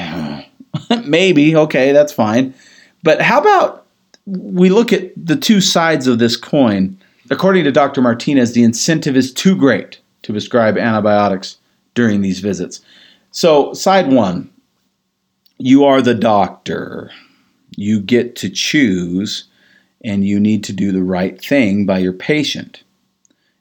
Maybe, 1.05 1.57
okay, 1.57 1.93
that's 1.93 2.13
fine. 2.13 2.55
But 3.03 3.21
how 3.21 3.41
about 3.41 3.87
we 4.27 4.71
look 4.71 4.93
at 4.93 5.11
the 5.17 5.37
two 5.37 5.61
sides 5.61 6.07
of 6.07 6.19
this 6.19 6.37
coin? 6.37 6.97
According 7.31 7.65
to 7.65 7.73
Dr. 7.73 8.01
Martinez, 8.01 8.53
the 8.53 8.63
incentive 8.63 9.17
is 9.17 9.33
too 9.33 9.57
great 9.57 10.01
to 10.23 10.33
prescribe 10.33 10.79
antibiotics 10.79 11.59
during 11.95 12.23
these 12.23 12.41
visits. 12.41 12.81
So, 13.31 13.73
side 13.75 14.11
one, 14.11 14.51
you 15.59 15.85
are 15.85 16.01
the 16.01 16.15
doctor. 16.15 17.11
You 17.77 18.01
get 18.01 18.35
to 18.37 18.49
choose, 18.49 19.45
and 20.05 20.27
you 20.27 20.41
need 20.41 20.65
to 20.65 20.73
do 20.73 20.93
the 20.93 21.03
right 21.03 21.41
thing 21.43 21.85
by 21.87 21.99
your 21.99 22.13
patient. 22.13 22.83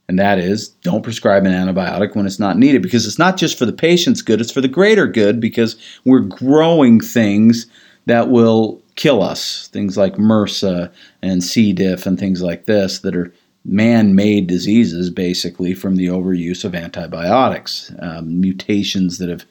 And 0.08 0.18
that 0.18 0.40
is, 0.40 0.70
don't 0.70 1.04
prescribe 1.04 1.46
an 1.46 1.52
antibiotic 1.52 2.16
when 2.16 2.26
it's 2.26 2.40
not 2.40 2.58
needed 2.58 2.82
because 2.82 3.06
it's 3.06 3.20
not 3.20 3.36
just 3.36 3.58
for 3.58 3.66
the 3.66 3.74
patient's 3.74 4.22
good, 4.22 4.40
it's 4.40 4.52
for 4.52 4.62
the 4.62 4.70
greater 4.70 5.06
good 5.06 5.42
because 5.42 5.76
we're 6.06 6.22
growing 6.22 7.02
things 7.02 7.68
that 8.06 8.30
will 8.30 8.82
kill 8.96 9.22
us. 9.22 9.68
Things 9.68 9.98
like 9.98 10.16
MRSA 10.16 10.92
and 11.22 11.44
C. 11.44 11.74
diff 11.74 12.06
and 12.06 12.18
things 12.18 12.42
like 12.42 12.66
this 12.66 13.00
that 13.00 13.16
are 13.18 13.34
man 13.68 14.16
made 14.16 14.48
diseases 14.48 15.10
basically 15.10 15.74
from 15.74 15.98
the 15.98 16.08
overuse 16.08 16.64
of 16.64 16.74
antibiotics, 16.74 17.92
um, 18.00 18.40
mutations 18.40 19.18
that 19.18 19.30
have 19.30 19.46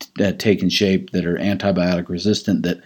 t- 0.00 0.32
taken 0.32 0.68
shape 0.68 1.10
that 1.10 1.24
are 1.24 1.36
antibiotic 1.36 2.08
resistant 2.08 2.64
that 2.64 2.82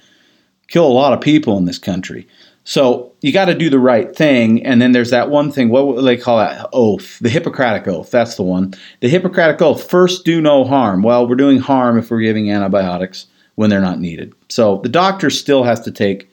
kill 0.68 0.86
a 0.86 0.92
lot 0.92 1.14
of 1.14 1.20
people 1.20 1.56
in 1.56 1.64
this 1.64 1.78
country. 1.78 2.28
So 2.64 3.12
you 3.22 3.32
got 3.32 3.46
to 3.46 3.54
do 3.54 3.70
the 3.70 3.78
right 3.78 4.14
thing. 4.14 4.64
And 4.64 4.80
then 4.80 4.92
there's 4.92 5.10
that 5.10 5.30
one 5.30 5.50
thing, 5.50 5.70
what 5.70 6.00
they 6.02 6.16
call 6.16 6.38
that? 6.38 6.66
Oath, 6.72 7.18
the 7.18 7.28
Hippocratic 7.28 7.88
Oath. 7.88 8.10
That's 8.10 8.36
the 8.36 8.42
one. 8.42 8.74
The 9.00 9.08
Hippocratic 9.08 9.60
Oath 9.62 9.88
first, 9.90 10.24
do 10.24 10.40
no 10.40 10.64
harm. 10.64 11.02
Well, 11.02 11.26
we're 11.26 11.34
doing 11.34 11.58
harm 11.58 11.98
if 11.98 12.10
we're 12.10 12.20
giving 12.20 12.50
antibiotics 12.50 13.26
when 13.54 13.70
they're 13.70 13.80
not 13.80 14.00
needed. 14.00 14.34
So 14.48 14.78
the 14.82 14.88
doctor 14.88 15.30
still 15.30 15.62
has 15.62 15.80
to 15.82 15.90
take 15.90 16.30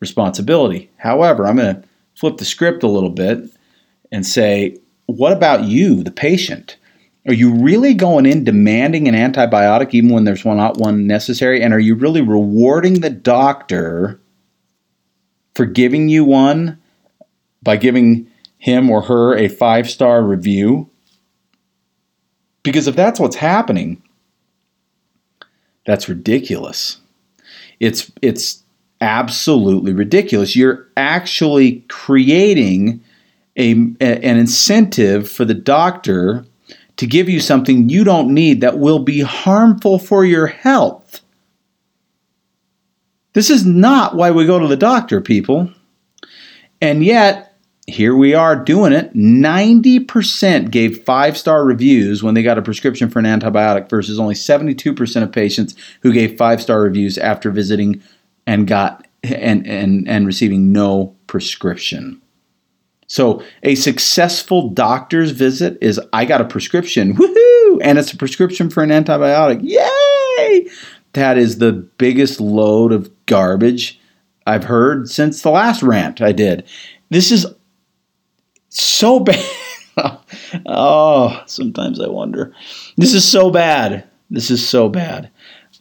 responsibility. 0.00 0.90
However, 0.96 1.46
I'm 1.46 1.56
going 1.56 1.76
to 1.76 1.88
flip 2.14 2.36
the 2.36 2.44
script 2.44 2.82
a 2.82 2.88
little 2.88 3.10
bit 3.10 3.50
and 4.10 4.26
say, 4.26 4.76
what 5.06 5.32
about 5.32 5.64
you, 5.64 6.02
the 6.02 6.10
patient? 6.10 6.76
Are 7.26 7.34
you 7.34 7.54
really 7.54 7.94
going 7.94 8.26
in 8.26 8.44
demanding 8.44 9.08
an 9.08 9.14
antibiotic 9.14 9.92
even 9.92 10.10
when 10.10 10.24
there's 10.24 10.44
one 10.44 10.56
not 10.56 10.78
one 10.78 11.06
necessary? 11.06 11.62
And 11.62 11.74
are 11.74 11.80
you 11.80 11.94
really 11.94 12.22
rewarding 12.22 13.00
the 13.00 13.10
doctor 13.10 14.20
for 15.54 15.66
giving 15.66 16.08
you 16.08 16.24
one 16.24 16.80
by 17.62 17.76
giving 17.76 18.30
him 18.58 18.90
or 18.90 19.02
her 19.02 19.36
a 19.36 19.48
five 19.48 19.90
star 19.90 20.22
review? 20.22 20.88
Because 22.62 22.88
if 22.88 22.96
that's 22.96 23.20
what's 23.20 23.36
happening, 23.36 24.02
that's 25.84 26.08
ridiculous. 26.08 26.98
It's 27.80 28.10
it's 28.22 28.62
absolutely 29.00 29.92
ridiculous. 29.92 30.56
You're 30.56 30.86
actually 30.96 31.84
creating 31.88 33.02
a, 33.58 33.72
an 34.00 34.38
incentive 34.38 35.28
for 35.28 35.44
the 35.44 35.54
doctor 35.54 36.46
to 36.96 37.06
give 37.06 37.28
you 37.28 37.40
something 37.40 37.88
you 37.88 38.04
don't 38.04 38.32
need 38.32 38.60
that 38.60 38.78
will 38.78 39.00
be 39.00 39.20
harmful 39.20 39.98
for 39.98 40.24
your 40.24 40.46
health. 40.46 41.20
This 43.34 43.50
is 43.50 43.66
not 43.66 44.16
why 44.16 44.30
we 44.30 44.46
go 44.46 44.58
to 44.58 44.66
the 44.66 44.76
doctor, 44.76 45.20
people. 45.20 45.70
And 46.80 47.04
yet, 47.04 47.56
here 47.86 48.14
we 48.14 48.34
are 48.34 48.56
doing 48.56 48.92
it. 48.92 49.14
90% 49.14 50.70
gave 50.70 51.04
five 51.04 51.38
star 51.38 51.64
reviews 51.64 52.22
when 52.22 52.34
they 52.34 52.42
got 52.42 52.58
a 52.58 52.62
prescription 52.62 53.08
for 53.08 53.18
an 53.18 53.24
antibiotic 53.24 53.88
versus 53.88 54.20
only 54.20 54.34
72% 54.34 55.22
of 55.22 55.32
patients 55.32 55.74
who 56.02 56.12
gave 56.12 56.36
five 56.36 56.60
star 56.60 56.82
reviews 56.82 57.16
after 57.16 57.50
visiting 57.50 58.02
and 58.46 58.66
got 58.66 59.06
and, 59.22 59.66
and, 59.66 60.06
and 60.08 60.26
receiving 60.26 60.72
no 60.72 61.16
prescription. 61.26 62.20
So 63.08 63.42
a 63.62 63.74
successful 63.74 64.68
doctor's 64.68 65.30
visit 65.30 65.78
is 65.80 66.00
I 66.12 66.26
got 66.26 66.42
a 66.42 66.44
prescription, 66.44 67.16
woohoo, 67.16 67.80
and 67.82 67.98
it's 67.98 68.12
a 68.12 68.16
prescription 68.16 68.68
for 68.68 68.82
an 68.82 68.90
antibiotic. 68.90 69.60
Yay! 69.62 70.68
That 71.14 71.38
is 71.38 71.58
the 71.58 71.72
biggest 71.72 72.38
load 72.38 72.92
of 72.92 73.10
garbage 73.26 73.98
I've 74.46 74.64
heard 74.64 75.08
since 75.08 75.42
the 75.42 75.50
last 75.50 75.82
rant 75.82 76.20
I 76.20 76.32
did. 76.32 76.68
This 77.08 77.32
is 77.32 77.46
so 78.68 79.20
bad. 79.20 79.44
oh, 80.66 81.42
sometimes 81.46 82.00
I 82.00 82.08
wonder. 82.08 82.54
This 82.98 83.14
is 83.14 83.24
so 83.26 83.50
bad. 83.50 84.04
This 84.30 84.50
is 84.50 84.66
so 84.66 84.90
bad. 84.90 85.30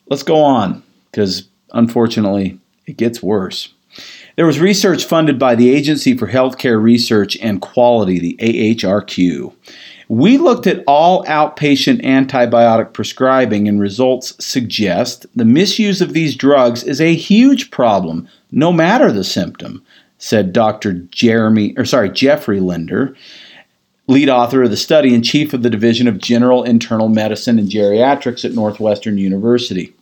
Let's 0.09 0.23
go 0.23 0.41
on 0.41 0.81
because 1.11 1.49
unfortunately 1.73 2.57
it 2.85 2.95
gets 2.95 3.21
worse. 3.21 3.73
There 4.37 4.45
was 4.45 4.59
research 4.59 5.03
funded 5.03 5.39
by 5.39 5.55
the 5.55 5.73
Agency 5.73 6.15
for 6.15 6.27
Healthcare 6.27 6.79
Research 6.79 7.35
and 7.41 7.59
Quality, 7.59 8.19
the 8.19 8.37
AHRQ. 8.39 9.51
We 10.09 10.37
looked 10.37 10.67
at 10.67 10.83
all 10.85 11.25
outpatient 11.25 12.03
antibiotic 12.05 12.93
prescribing, 12.93 13.67
and 13.67 13.79
results 13.79 14.35
suggest 14.37 15.25
the 15.35 15.43
misuse 15.43 16.01
of 16.01 16.13
these 16.13 16.35
drugs 16.35 16.83
is 16.83 17.01
a 17.01 17.15
huge 17.15 17.71
problem, 17.71 18.29
no 18.51 18.71
matter 18.71 19.11
the 19.11 19.23
symptom, 19.23 19.83
said 20.19 20.53
Dr. 20.53 20.93
Jeremy, 20.93 21.73
or 21.75 21.83
sorry, 21.83 22.11
Jeffrey 22.11 22.59
Linder, 22.59 23.15
lead 24.05 24.29
author 24.29 24.61
of 24.61 24.69
the 24.69 24.77
study 24.77 25.15
and 25.15 25.25
chief 25.25 25.51
of 25.51 25.63
the 25.63 25.69
Division 25.71 26.07
of 26.07 26.19
General 26.19 26.63
Internal 26.63 27.09
Medicine 27.09 27.57
and 27.57 27.69
Geriatrics 27.69 28.45
at 28.45 28.53
Northwestern 28.53 29.17
University 29.17 29.95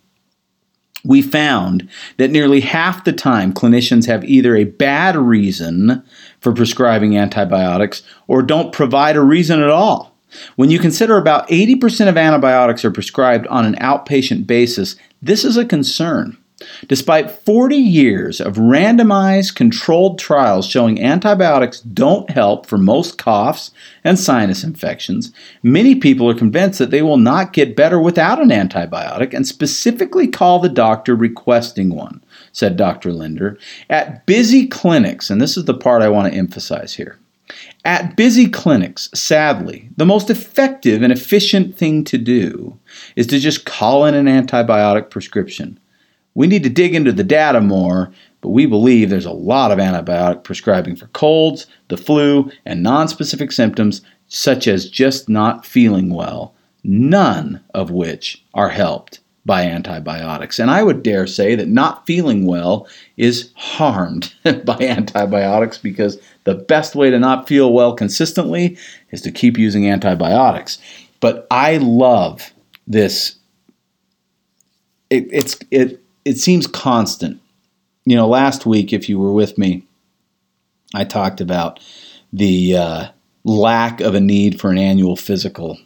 we 1.06 1.22
found 1.22 1.88
that 2.18 2.32
nearly 2.32 2.62
half 2.62 3.04
the 3.04 3.14
time 3.14 3.54
clinicians 3.54 4.08
have 4.08 4.24
either 4.26 4.56
a 4.56 4.66
bad 4.66 5.16
reason 5.16 6.04
for 6.40 6.52
prescribing 6.52 7.18
antibiotics 7.18 8.04
or 8.28 8.42
don't 8.42 8.74
provide 8.74 9.16
a 9.16 9.22
reason 9.22 9.62
at 9.62 9.70
all. 9.70 10.16
When 10.56 10.70
you 10.70 10.80
consider 10.80 11.18
about 11.18 11.48
80% 11.48 12.10
of 12.10 12.18
antibiotics 12.18 12.84
are 12.84 12.92
prescribed 12.92 13.48
on 13.48 13.66
an 13.66 13.76
outpatient 13.76 14.48
basis, 14.48 14.96
this 15.22 15.46
is 15.46 15.58
a 15.58 15.66
concern. 15.66 16.38
Despite 16.88 17.32
40 17.32 17.76
years 17.76 18.40
of 18.40 18.56
randomized 18.56 19.56
controlled 19.56 20.18
trials 20.18 20.66
showing 20.66 21.04
antibiotics 21.04 21.82
don't 21.82 22.30
help 22.30 22.66
for 22.66 22.78
most 22.78 23.18
coughs 23.18 23.72
and 24.06 24.18
sinus 24.18 24.64
infections, 24.64 25.34
many 25.64 25.96
people 25.96 26.30
are 26.30 26.36
convinced 26.36 26.80
that 26.80 26.92
they 26.92 27.02
will 27.02 27.18
not 27.18 27.52
get 27.52 27.76
better 27.76 28.00
without 28.00 28.42
an 28.42 28.50
antibiotic 28.50 29.34
and 29.34 29.46
specifically 29.46 30.28
call 30.28 30.60
the 30.60 30.70
doctor 30.70 31.14
requesting 31.14 31.94
one, 31.94 32.24
said 32.54 32.78
Dr. 32.78 33.12
Linder. 33.12 33.58
At 33.90 34.26
busy 34.26 34.66
clinics, 34.66 35.30
and 35.30 35.42
this 35.42 35.58
is 35.58 35.66
the 35.66 35.74
part 35.74 36.02
I 36.02 36.10
want 36.10 36.32
to 36.32 36.40
emphasize 36.40 36.94
here. 36.94 37.20
At 37.84 38.16
busy 38.16 38.48
clinics, 38.48 39.10
sadly, 39.14 39.90
the 39.98 40.06
most 40.06 40.30
effective 40.30 41.02
and 41.02 41.12
efficient 41.12 41.78
thing 41.78 42.06
to 42.06 42.18
do 42.18 42.80
is 43.18 43.28
to 43.28 43.40
just 43.40 43.66
call 43.66 44.06
in 44.06 44.16
an 44.16 44.26
antibiotic 44.26 45.10
prescription. 45.10 45.80
We 46.36 46.48
need 46.48 46.64
to 46.64 46.70
dig 46.70 46.94
into 46.94 47.14
the 47.14 47.24
data 47.24 47.62
more, 47.62 48.12
but 48.42 48.50
we 48.50 48.66
believe 48.66 49.10
there's 49.10 49.26
a 49.26 49.32
lot 49.32 49.72
of 49.72 49.80
antibiotic 49.80 50.44
prescribing 50.44 50.96
for 50.96 51.08
colds, 51.08 51.66
the 51.88 51.98
flu, 51.98 52.52
and 52.66 52.86
nonspecific 52.86 53.52
symptoms 53.52 54.02
such 54.28 54.68
as 54.68 54.90
just 54.90 55.30
not 55.30 55.66
feeling 55.66 56.14
well, 56.14 56.54
none 56.84 57.64
of 57.74 57.90
which 57.90 58.44
are 58.54 58.70
helped 58.70 59.20
by 59.46 59.64
antibiotics. 59.64 60.60
And 60.60 60.72
I 60.72 60.84
would 60.84 61.04
dare 61.04 61.28
say 61.28 61.56
that 61.56 61.68
not 61.68 62.06
feeling 62.06 62.48
well 62.48 62.88
is 63.16 63.52
harmed 63.56 64.34
by 64.66 64.78
antibiotics 64.80 65.78
because 65.78 66.18
the 66.46 66.56
best 66.56 66.96
way 66.96 67.12
to 67.12 67.20
not 67.20 67.48
feel 67.48 67.72
well 67.72 67.94
consistently 67.94 68.78
is 69.12 69.22
to 69.22 69.32
keep 69.32 69.58
using 69.58 69.90
antibiotics. 69.90 70.80
But 71.20 71.48
I 71.52 71.78
love 71.78 72.52
this. 72.88 73.36
It, 75.12 75.28
it's 75.32 75.58
it 75.70 76.02
it 76.26 76.38
seems 76.38 76.68
constant. 76.68 77.40
You 78.06 78.16
know, 78.16 78.28
last 78.28 78.66
week, 78.66 78.92
if 78.92 79.08
you 79.08 79.18
were 79.18 79.32
with 79.32 79.58
me, 79.58 79.84
I 80.94 81.06
talked 81.06 81.40
about 81.40 81.80
the 82.34 82.76
uh, 82.76 83.08
lack 83.44 84.02
of 84.02 84.16
a 84.16 84.20
need 84.20 84.60
for 84.60 84.72
an 84.72 84.78
annual 84.78 85.16
physical 85.16 85.78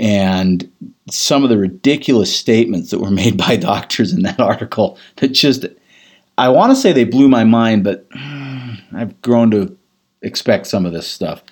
and 0.00 0.70
some 1.10 1.44
of 1.44 1.50
the 1.50 1.58
ridiculous 1.58 2.34
statements 2.34 2.90
that 2.90 3.00
were 3.00 3.10
made 3.10 3.36
by 3.36 3.56
doctors 3.56 4.12
in 4.12 4.22
that 4.22 4.40
article 4.40 4.98
that 5.16 5.28
just 5.28 5.66
I 6.36 6.48
want 6.48 6.72
to 6.72 6.76
say 6.76 6.92
they 6.92 7.04
blew 7.04 7.28
my 7.28 7.44
mind, 7.44 7.84
but 7.84 8.06
I've 8.92 9.20
grown 9.22 9.50
to 9.52 9.76
expect 10.22 10.66
some 10.66 10.86
of 10.86 10.92
this 10.92 11.06
stuff. 11.06 11.42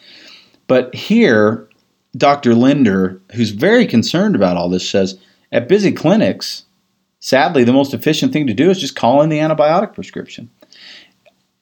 But 0.67 0.95
here, 0.95 1.69
Dr. 2.17 2.55
Linder, 2.55 3.21
who's 3.35 3.51
very 3.51 3.87
concerned 3.87 4.35
about 4.35 4.57
all 4.57 4.69
this, 4.69 4.89
says 4.89 5.19
at 5.53 5.69
busy 5.69 5.93
clinics, 5.93 6.65
sadly, 7.23 7.65
the 7.65 7.73
most 7.73 7.95
efficient 7.95 8.35
thing 8.35 8.47
to 8.47 8.53
do 8.53 8.69
is 8.69 8.79
just 8.79 8.97
call 8.97 9.23
in 9.23 9.31
the 9.31 9.39
antibiotic 9.39 9.95
prescription. 9.95 10.51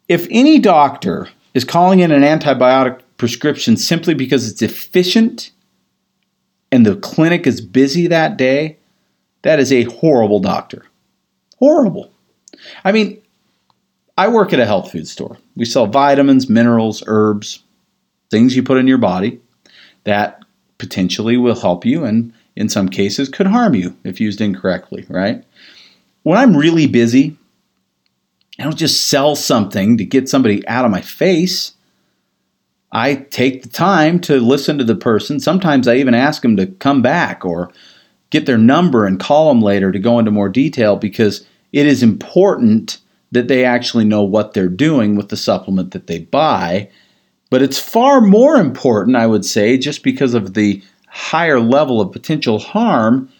If 0.08 0.26
any 0.30 0.58
doctor 0.58 1.28
is 1.54 1.64
calling 1.64 2.00
in 2.00 2.10
an 2.10 2.22
antibiotic 2.22 3.00
prescription 3.16 3.76
simply 3.76 4.14
because 4.14 4.50
it's 4.50 4.62
efficient 4.62 5.52
and 6.72 6.84
the 6.84 6.96
clinic 6.96 7.46
is 7.46 7.60
busy 7.60 8.08
that 8.08 8.36
day, 8.36 8.78
that 9.42 9.60
is 9.60 9.72
a 9.72 9.84
horrible 9.84 10.40
doctor. 10.40 10.86
Horrible. 11.58 12.10
I 12.84 12.92
mean, 12.92 13.20
I 14.18 14.28
work 14.28 14.52
at 14.52 14.60
a 14.60 14.66
health 14.66 14.90
food 14.90 15.06
store. 15.06 15.38
We 15.56 15.64
sell 15.64 15.86
vitamins, 15.86 16.48
minerals, 16.48 17.02
herbs, 17.06 17.62
things 18.30 18.56
you 18.56 18.62
put 18.62 18.78
in 18.78 18.86
your 18.86 18.98
body 18.98 19.40
that 20.04 20.42
potentially 20.78 21.36
will 21.36 21.58
help 21.58 21.84
you 21.84 22.04
and 22.04 22.32
in 22.56 22.68
some 22.68 22.88
cases 22.88 23.28
could 23.28 23.46
harm 23.46 23.74
you 23.74 23.96
if 24.04 24.20
used 24.20 24.40
incorrectly, 24.40 25.06
right? 25.08 25.44
When 26.22 26.38
I'm 26.38 26.56
really 26.56 26.86
busy, 26.86 27.36
I 28.58 28.64
don't 28.64 28.76
just 28.76 29.08
sell 29.08 29.36
something 29.36 29.96
to 29.96 30.04
get 30.04 30.28
somebody 30.28 30.66
out 30.68 30.84
of 30.84 30.90
my 30.90 31.00
face. 31.00 31.72
I 32.92 33.14
take 33.14 33.62
the 33.62 33.68
time 33.68 34.20
to 34.22 34.40
listen 34.40 34.76
to 34.78 34.84
the 34.84 34.96
person. 34.96 35.40
Sometimes 35.40 35.88
I 35.88 35.96
even 35.96 36.14
ask 36.14 36.42
them 36.42 36.56
to 36.56 36.66
come 36.66 37.00
back 37.02 37.44
or 37.44 37.72
get 38.30 38.46
their 38.46 38.58
number 38.58 39.06
and 39.06 39.18
call 39.18 39.48
them 39.48 39.62
later 39.62 39.92
to 39.92 39.98
go 39.98 40.18
into 40.18 40.30
more 40.30 40.48
detail 40.48 40.96
because 40.96 41.46
it 41.72 41.86
is 41.86 42.02
important 42.02 42.98
that 43.32 43.48
they 43.48 43.64
actually 43.64 44.04
know 44.04 44.22
what 44.22 44.54
they're 44.54 44.68
doing 44.68 45.14
with 45.14 45.28
the 45.28 45.36
supplement 45.36 45.92
that 45.92 46.06
they 46.06 46.18
buy. 46.18 46.90
But 47.48 47.62
it's 47.62 47.78
far 47.78 48.20
more 48.20 48.56
important, 48.56 49.16
I 49.16 49.26
would 49.26 49.44
say, 49.44 49.78
just 49.78 50.02
because 50.02 50.34
of 50.34 50.54
the 50.54 50.82
higher 51.06 51.60
level 51.60 52.00
of 52.00 52.12
potential 52.12 52.58
harm 52.58 53.30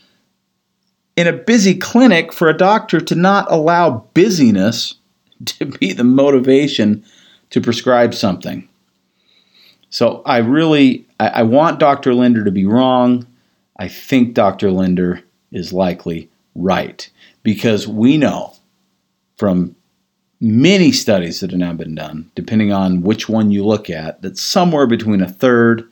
in 1.16 1.26
a 1.26 1.32
busy 1.32 1.74
clinic 1.74 2.32
for 2.32 2.48
a 2.48 2.56
doctor 2.56 3.00
to 3.00 3.14
not 3.14 3.50
allow 3.50 4.06
busyness 4.14 4.94
to 5.44 5.66
be 5.66 5.92
the 5.92 6.04
motivation 6.04 7.04
to 7.50 7.60
prescribe 7.60 8.14
something. 8.14 8.68
So 9.90 10.22
I 10.24 10.38
really 10.38 11.06
I, 11.18 11.28
I 11.28 11.42
want 11.42 11.80
Dr. 11.80 12.14
Linder 12.14 12.44
to 12.44 12.50
be 12.50 12.64
wrong. 12.64 13.26
I 13.76 13.88
think 13.88 14.34
Dr. 14.34 14.70
Linder 14.70 15.22
is 15.52 15.72
likely 15.72 16.30
right 16.54 17.08
because 17.42 17.88
we 17.88 18.16
know 18.16 18.54
from 19.36 19.74
many 20.40 20.92
studies 20.92 21.40
that 21.40 21.50
have 21.50 21.58
now 21.58 21.72
been 21.72 21.94
done, 21.94 22.30
depending 22.34 22.72
on 22.72 23.02
which 23.02 23.28
one 23.28 23.50
you 23.50 23.64
look 23.64 23.90
at, 23.90 24.22
that 24.22 24.38
somewhere 24.38 24.86
between 24.86 25.20
a 25.20 25.28
third 25.28 25.89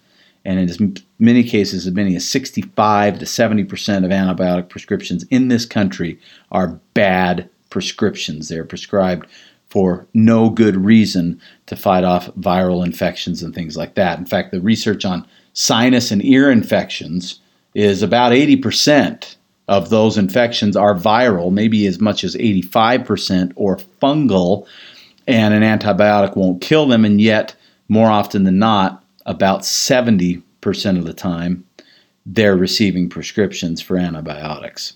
and 0.49 0.59
in 0.59 0.71
as 0.71 0.81
many 1.19 1.45
cases 1.45 1.87
as 1.87 1.93
many 1.93 2.17
as 2.17 2.27
65 2.27 3.19
to 3.19 3.27
70 3.27 3.65
percent 3.65 4.07
of 4.07 4.11
antibiotic 4.11 4.71
prescriptions 4.71 5.25
in 5.25 5.49
this 5.49 5.67
country 5.67 6.19
are 6.51 6.81
bad 6.95 7.51
prescriptions. 7.69 8.49
They're 8.49 8.65
prescribed 8.65 9.27
for 9.69 10.07
no 10.15 10.49
good 10.49 10.75
reason 10.75 11.39
to 11.67 11.77
fight 11.77 12.03
off 12.03 12.29
viral 12.37 12.83
infections 12.83 13.43
and 13.43 13.55
things 13.55 13.77
like 13.77 13.95
that. 13.97 14.19
In 14.19 14.25
fact, 14.25 14.51
the 14.51 14.63
research 14.63 15.05
on 15.05 15.27
sinus 15.53 16.11
and 16.11 16.25
ear 16.25 16.51
infections 16.51 17.41
is 17.75 18.03
about 18.03 18.33
80% 18.33 19.37
of 19.69 19.91
those 19.91 20.17
infections 20.17 20.75
are 20.77 20.95
viral, 20.95 21.53
maybe 21.53 21.87
as 21.87 22.01
much 22.01 22.25
as 22.25 22.35
85% 22.35 23.53
or 23.55 23.77
fungal, 24.01 24.67
and 25.27 25.53
an 25.53 25.63
antibiotic 25.63 26.37
won't 26.37 26.63
kill 26.63 26.87
them. 26.87 27.05
And 27.05 27.21
yet, 27.21 27.55
more 27.89 28.09
often 28.09 28.45
than 28.45 28.59
not, 28.59 29.05
about 29.29 29.61
70% 29.61 30.43
of 30.99 31.05
the 31.05 31.15
time, 31.15 31.65
they're 32.27 32.57
receiving 32.57 33.09
prescriptions 33.09 33.81
for 33.81 33.97
antibiotics 33.97 34.95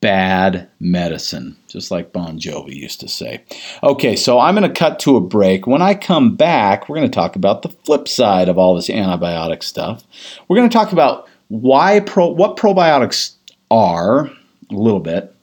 bad 0.00 0.68
medicine, 0.78 1.56
just 1.66 1.90
like 1.90 2.12
Bon 2.12 2.38
Jovi 2.38 2.74
used 2.74 3.00
to 3.00 3.08
say. 3.08 3.42
Okay, 3.82 4.14
so 4.16 4.38
I'm 4.38 4.54
going 4.54 4.68
to 4.68 4.78
cut 4.78 5.00
to 5.00 5.16
a 5.16 5.20
break. 5.20 5.66
When 5.66 5.82
I 5.82 5.94
come 5.94 6.36
back, 6.36 6.88
we're 6.88 6.96
going 6.96 7.10
to 7.10 7.14
talk 7.14 7.36
about 7.36 7.62
the 7.62 7.68
flip 7.68 8.06
side 8.06 8.48
of 8.48 8.58
all 8.58 8.74
this 8.74 8.88
antibiotic 8.88 9.62
stuff. 9.62 10.04
We're 10.46 10.56
going 10.56 10.68
to 10.68 10.72
talk 10.72 10.92
about 10.92 11.28
why 11.48 12.00
pro, 12.00 12.28
what 12.28 12.56
probiotics 12.56 13.34
are 13.70 14.26
a 14.26 14.74
little 14.74 15.00
bit. 15.00 15.34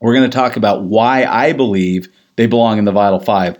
We're 0.00 0.14
going 0.14 0.30
to 0.30 0.36
talk 0.36 0.56
about 0.56 0.82
why 0.82 1.24
I 1.24 1.52
believe 1.52 2.08
they 2.36 2.46
belong 2.46 2.78
in 2.78 2.84
the 2.84 2.92
Vital 2.92 3.20
5, 3.20 3.58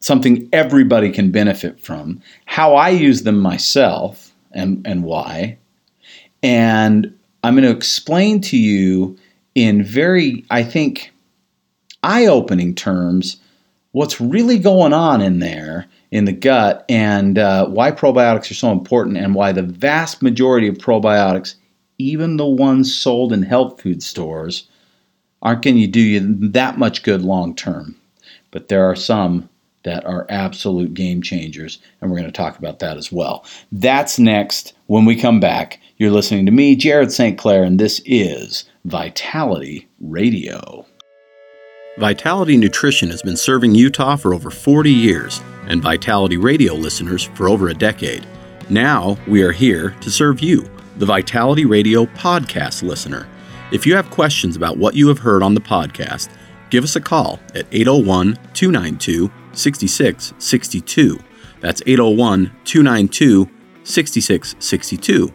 something 0.00 0.48
everybody 0.52 1.10
can 1.10 1.30
benefit 1.30 1.80
from, 1.80 2.20
how 2.46 2.74
I 2.74 2.88
use 2.90 3.22
them 3.22 3.38
myself 3.38 4.34
and 4.52 4.84
and 4.86 5.04
why. 5.04 5.58
And 6.42 7.14
I'm 7.44 7.54
going 7.54 7.64
to 7.64 7.76
explain 7.76 8.40
to 8.42 8.56
you 8.56 9.16
in 9.54 9.82
very, 9.82 10.44
I 10.50 10.62
think, 10.62 11.12
eye 12.02 12.26
opening 12.26 12.74
terms 12.74 13.36
what's 13.92 14.20
really 14.20 14.58
going 14.58 14.92
on 14.92 15.20
in 15.20 15.40
there 15.40 15.86
in 16.10 16.24
the 16.24 16.32
gut 16.32 16.84
and 16.88 17.38
uh, 17.38 17.66
why 17.66 17.90
probiotics 17.90 18.50
are 18.50 18.54
so 18.54 18.72
important 18.72 19.16
and 19.16 19.34
why 19.34 19.52
the 19.52 19.62
vast 19.62 20.22
majority 20.22 20.68
of 20.68 20.76
probiotics, 20.76 21.54
even 21.98 22.36
the 22.36 22.46
ones 22.46 22.94
sold 22.94 23.32
in 23.32 23.42
health 23.42 23.80
food 23.80 24.02
stores, 24.02 24.68
aren't 25.42 25.62
going 25.62 25.76
to 25.76 25.86
do 25.86 26.00
you 26.00 26.20
that 26.50 26.78
much 26.78 27.02
good 27.02 27.22
long 27.22 27.54
term. 27.54 27.96
But 28.50 28.68
there 28.68 28.84
are 28.84 28.96
some 28.96 29.48
that 29.82 30.04
are 30.04 30.26
absolute 30.28 30.94
game 30.94 31.22
changers, 31.22 31.78
and 32.00 32.10
we're 32.10 32.18
going 32.18 32.30
to 32.30 32.36
talk 32.36 32.58
about 32.58 32.78
that 32.80 32.96
as 32.96 33.10
well. 33.10 33.44
That's 33.72 34.18
next 34.18 34.74
when 34.86 35.04
we 35.04 35.16
come 35.16 35.40
back. 35.40 35.80
You're 35.96 36.10
listening 36.10 36.46
to 36.46 36.52
me, 36.52 36.76
Jared 36.76 37.12
St. 37.12 37.38
Clair, 37.38 37.64
and 37.64 37.78
this 37.78 38.00
is 38.04 38.64
Vitality 38.84 39.88
Radio. 40.00 40.86
Vitality 41.98 42.56
Nutrition 42.56 43.10
has 43.10 43.22
been 43.22 43.36
serving 43.36 43.74
Utah 43.74 44.16
for 44.16 44.32
over 44.32 44.50
40 44.50 44.90
years, 44.90 45.40
and 45.66 45.82
Vitality 45.82 46.36
Radio 46.36 46.74
listeners 46.74 47.24
for 47.34 47.48
over 47.48 47.68
a 47.68 47.74
decade. 47.74 48.26
Now 48.70 49.18
we 49.26 49.42
are 49.42 49.52
here 49.52 49.96
to 50.00 50.10
serve 50.10 50.40
you, 50.40 50.70
the 50.96 51.06
Vitality 51.06 51.64
Radio 51.64 52.06
podcast 52.06 52.82
listener. 52.82 53.28
If 53.72 53.86
you 53.86 53.94
have 53.94 54.10
questions 54.10 54.56
about 54.56 54.78
what 54.78 54.94
you 54.94 55.08
have 55.08 55.18
heard 55.18 55.42
on 55.42 55.54
the 55.54 55.60
podcast, 55.60 56.28
give 56.70 56.84
us 56.84 56.96
a 56.96 57.00
call 57.00 57.38
at 57.54 57.66
801 57.72 58.38
292 58.54 59.30
6662. 59.52 61.18
That's 61.60 61.82
801 61.86 62.50
292 62.64 63.48
6662. 63.84 65.32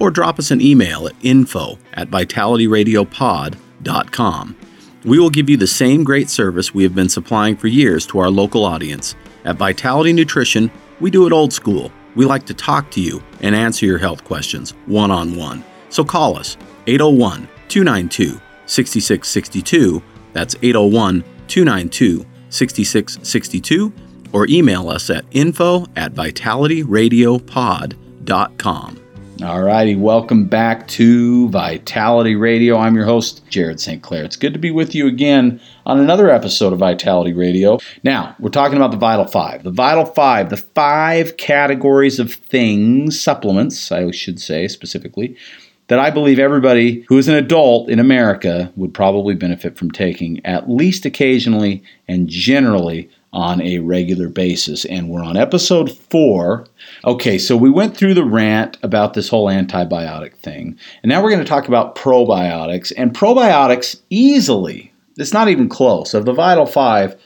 Or 0.00 0.10
drop 0.10 0.38
us 0.38 0.50
an 0.50 0.60
email 0.60 1.08
at 1.08 1.14
info 1.22 1.78
at 1.94 2.10
vitalityradiopod.com. 2.10 4.56
We 5.04 5.18
will 5.18 5.30
give 5.30 5.48
you 5.48 5.56
the 5.56 5.66
same 5.66 6.04
great 6.04 6.28
service 6.28 6.74
we 6.74 6.82
have 6.82 6.94
been 6.94 7.08
supplying 7.08 7.56
for 7.56 7.68
years 7.68 8.06
to 8.08 8.18
our 8.18 8.28
local 8.30 8.64
audience. 8.64 9.14
At 9.44 9.56
Vitality 9.56 10.12
Nutrition, 10.12 10.70
we 11.00 11.10
do 11.10 11.26
it 11.26 11.32
old 11.32 11.52
school. 11.52 11.90
We 12.14 12.26
like 12.26 12.46
to 12.46 12.54
talk 12.54 12.90
to 12.92 13.00
you 13.00 13.22
and 13.40 13.54
answer 13.54 13.86
your 13.86 13.98
health 13.98 14.24
questions 14.24 14.72
one 14.86 15.10
on 15.10 15.36
one. 15.36 15.64
So 15.88 16.04
call 16.04 16.36
us 16.36 16.56
801 16.86 17.48
292 17.68 18.40
6662. 18.66 20.02
That's 20.32 20.56
801 20.62 21.24
292 21.46 22.26
6662 22.50 23.92
or 24.32 24.46
email 24.48 24.88
us 24.88 25.10
at 25.10 25.26
info 25.30 25.84
at 25.96 26.14
vitalityradiopod.com. 26.14 28.98
All 29.40 29.62
righty, 29.62 29.94
welcome 29.94 30.46
back 30.46 30.88
to 30.88 31.48
Vitality 31.50 32.34
Radio. 32.34 32.76
I'm 32.76 32.96
your 32.96 33.04
host, 33.04 33.48
Jared 33.48 33.78
St. 33.78 34.02
Clair. 34.02 34.24
It's 34.24 34.34
good 34.34 34.52
to 34.52 34.58
be 34.58 34.72
with 34.72 34.96
you 34.96 35.06
again 35.06 35.60
on 35.86 36.00
another 36.00 36.28
episode 36.28 36.72
of 36.72 36.80
Vitality 36.80 37.32
Radio. 37.32 37.78
Now, 38.02 38.34
we're 38.40 38.48
talking 38.48 38.76
about 38.76 38.90
the 38.90 38.96
Vital 38.96 39.26
Five. 39.26 39.62
The 39.62 39.70
Vital 39.70 40.06
Five, 40.06 40.50
the 40.50 40.56
five 40.56 41.36
categories 41.36 42.18
of 42.18 42.34
things, 42.34 43.20
supplements, 43.20 43.92
I 43.92 44.10
should 44.10 44.40
say 44.40 44.66
specifically, 44.66 45.36
that 45.88 45.98
I 45.98 46.10
believe 46.10 46.38
everybody 46.38 47.04
who 47.08 47.18
is 47.18 47.28
an 47.28 47.34
adult 47.34 47.88
in 47.88 47.98
America 47.98 48.72
would 48.76 48.94
probably 48.94 49.34
benefit 49.34 49.76
from 49.76 49.90
taking 49.90 50.44
at 50.44 50.70
least 50.70 51.04
occasionally 51.04 51.82
and 52.06 52.28
generally 52.28 53.10
on 53.32 53.60
a 53.60 53.78
regular 53.80 54.28
basis. 54.28 54.84
And 54.84 55.08
we're 55.08 55.22
on 55.22 55.36
episode 55.36 55.90
four. 55.90 56.66
Okay, 57.04 57.38
so 57.38 57.56
we 57.56 57.70
went 57.70 57.96
through 57.96 58.14
the 58.14 58.24
rant 58.24 58.78
about 58.82 59.14
this 59.14 59.28
whole 59.28 59.46
antibiotic 59.46 60.34
thing. 60.36 60.78
And 61.02 61.10
now 61.10 61.22
we're 61.22 61.30
going 61.30 61.44
to 61.44 61.48
talk 61.48 61.68
about 61.68 61.94
probiotics. 61.94 62.92
And 62.96 63.14
probiotics 63.14 64.00
easily, 64.10 64.92
it's 65.16 65.32
not 65.32 65.48
even 65.48 65.68
close, 65.68 66.14
of 66.14 66.24
the 66.24 66.32
Vital 66.32 66.66
Five, 66.66 67.20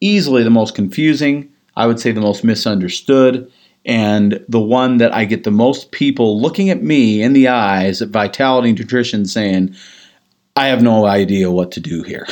easily 0.00 0.42
the 0.42 0.50
most 0.50 0.74
confusing, 0.74 1.50
I 1.76 1.86
would 1.86 2.00
say 2.00 2.12
the 2.12 2.20
most 2.20 2.44
misunderstood 2.44 3.50
and 3.88 4.44
the 4.50 4.60
one 4.60 4.98
that 4.98 5.14
I 5.14 5.24
get 5.24 5.44
the 5.44 5.50
most 5.50 5.92
people 5.92 6.38
looking 6.40 6.68
at 6.68 6.82
me 6.82 7.22
in 7.22 7.32
the 7.32 7.48
eyes 7.48 8.02
at 8.02 8.10
Vitality 8.10 8.70
Nutrition 8.70 9.24
saying, 9.24 9.74
I 10.56 10.66
have 10.66 10.82
no 10.82 11.06
idea 11.06 11.50
what 11.50 11.72
to 11.72 11.80
do 11.80 12.02
here 12.02 12.26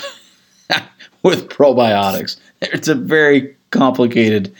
with 1.22 1.48
probiotics. 1.48 2.36
It's 2.60 2.88
a 2.88 2.94
very 2.94 3.56
complicated 3.70 4.54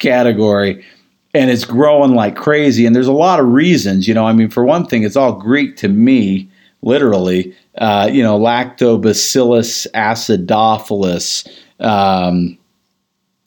category 0.00 0.84
and 1.32 1.48
it's 1.48 1.64
growing 1.64 2.16
like 2.16 2.34
crazy. 2.34 2.86
And 2.86 2.96
there's 2.96 3.06
a 3.06 3.12
lot 3.12 3.38
of 3.38 3.46
reasons, 3.46 4.08
you 4.08 4.14
know. 4.14 4.26
I 4.26 4.32
mean, 4.32 4.50
for 4.50 4.64
one 4.64 4.84
thing, 4.84 5.04
it's 5.04 5.16
all 5.16 5.34
Greek 5.34 5.76
to 5.76 5.88
me, 5.88 6.50
literally. 6.82 7.56
Uh, 7.78 8.10
you 8.12 8.22
know, 8.22 8.38
Lactobacillus 8.38 9.86
acidophilus, 9.92 11.48
um, 11.78 12.58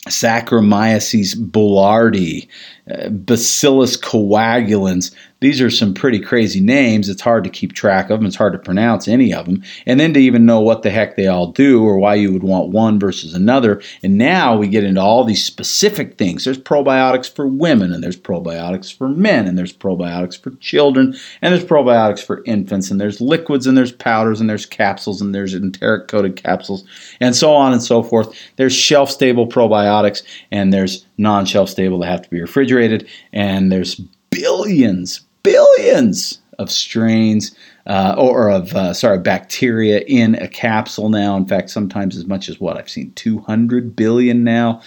Saccharomyces 0.08 1.36
boulardii, 1.36 2.48
Bacillus 2.88 3.98
coagulans. 3.98 5.14
These 5.40 5.60
are 5.62 5.70
some 5.70 5.94
pretty 5.94 6.20
crazy 6.20 6.60
names. 6.60 7.10
It's 7.10 7.22
hard 7.22 7.44
to 7.44 7.50
keep 7.50 7.74
track 7.74 8.10
of 8.10 8.20
them. 8.20 8.26
It's 8.26 8.36
hard 8.36 8.54
to 8.54 8.60
pronounce 8.60 9.08
any 9.08 9.34
of 9.34 9.46
them. 9.46 9.64
And 9.86 10.00
then 10.00 10.14
to 10.14 10.20
even 10.20 10.46
know 10.46 10.60
what 10.60 10.84
the 10.84 10.92
heck 10.92 11.16
they 11.16 11.28
all 11.28 11.52
do 11.52 11.84
or 11.84 11.98
why 11.98 12.16
you 12.16 12.32
would 12.32 12.44
want 12.44 12.72
one 12.72 13.00
versus 13.00 13.34
another. 13.34 13.82
And 14.02 14.18
now 14.18 14.56
we 14.56 14.68
get 14.68 14.84
into 14.84 15.02
all 15.02 15.24
these 15.24 15.44
specific 15.44 16.18
things. 16.18 16.46
There's 16.46 16.58
probiotics 16.58 17.32
for 17.32 17.48
women, 17.48 17.92
and 17.92 18.04
there's 18.04 18.20
probiotics 18.20 18.96
for 18.96 19.08
men, 19.08 19.48
and 19.48 19.58
there's 19.58 19.76
probiotics 19.76 20.40
for 20.40 20.52
children, 20.52 21.16
and 21.42 21.54
there's 21.54 21.66
probiotics 21.66 22.24
for 22.24 22.44
infants, 22.46 22.90
and 22.90 23.02
there's 23.02 23.22
liquids, 23.22 23.68
and 23.68 23.78
there's 23.78 23.92
powders, 23.92 24.40
and 24.40 24.50
there's 24.50 24.66
capsules, 24.66 25.22
and 25.22 25.36
there's 25.36 25.54
enteric 25.54 26.08
coated 26.08 26.36
capsules, 26.36 26.86
and 27.20 27.36
so 27.36 27.54
on 27.54 27.74
and 27.74 27.84
so 27.84 28.02
forth. 28.02 28.36
There's 28.56 28.74
shelf 28.74 29.10
stable 29.12 29.48
probiotics, 29.48 30.24
and 30.52 30.74
there's 30.74 31.05
non 31.18 31.46
shelf 31.46 31.70
stable 31.70 32.00
that 32.00 32.08
have 32.08 32.22
to 32.22 32.30
be 32.30 32.42
refrigerated, 32.42 33.08
and 33.34 33.72
there's 33.72 33.96
billions, 34.30 35.22
billions 35.44 36.40
of 36.58 36.72
strains 36.72 37.56
uh, 37.88 38.16
or, 38.18 38.50
of 38.50 38.74
uh, 38.74 38.94
sorry 38.94 39.20
bacteria 39.20 40.00
in 40.08 40.36
a 40.36 40.48
capsule 40.48 41.10
now. 41.10 41.36
In 41.38 41.46
fact, 41.46 41.70
sometimes 41.70 42.18
as 42.18 42.26
much 42.26 42.50
as 42.50 42.60
what 42.60 42.78
I've 42.78 42.90
seen 42.90 43.12
200 43.14 43.96
billion 43.96 44.44
now. 44.44 44.82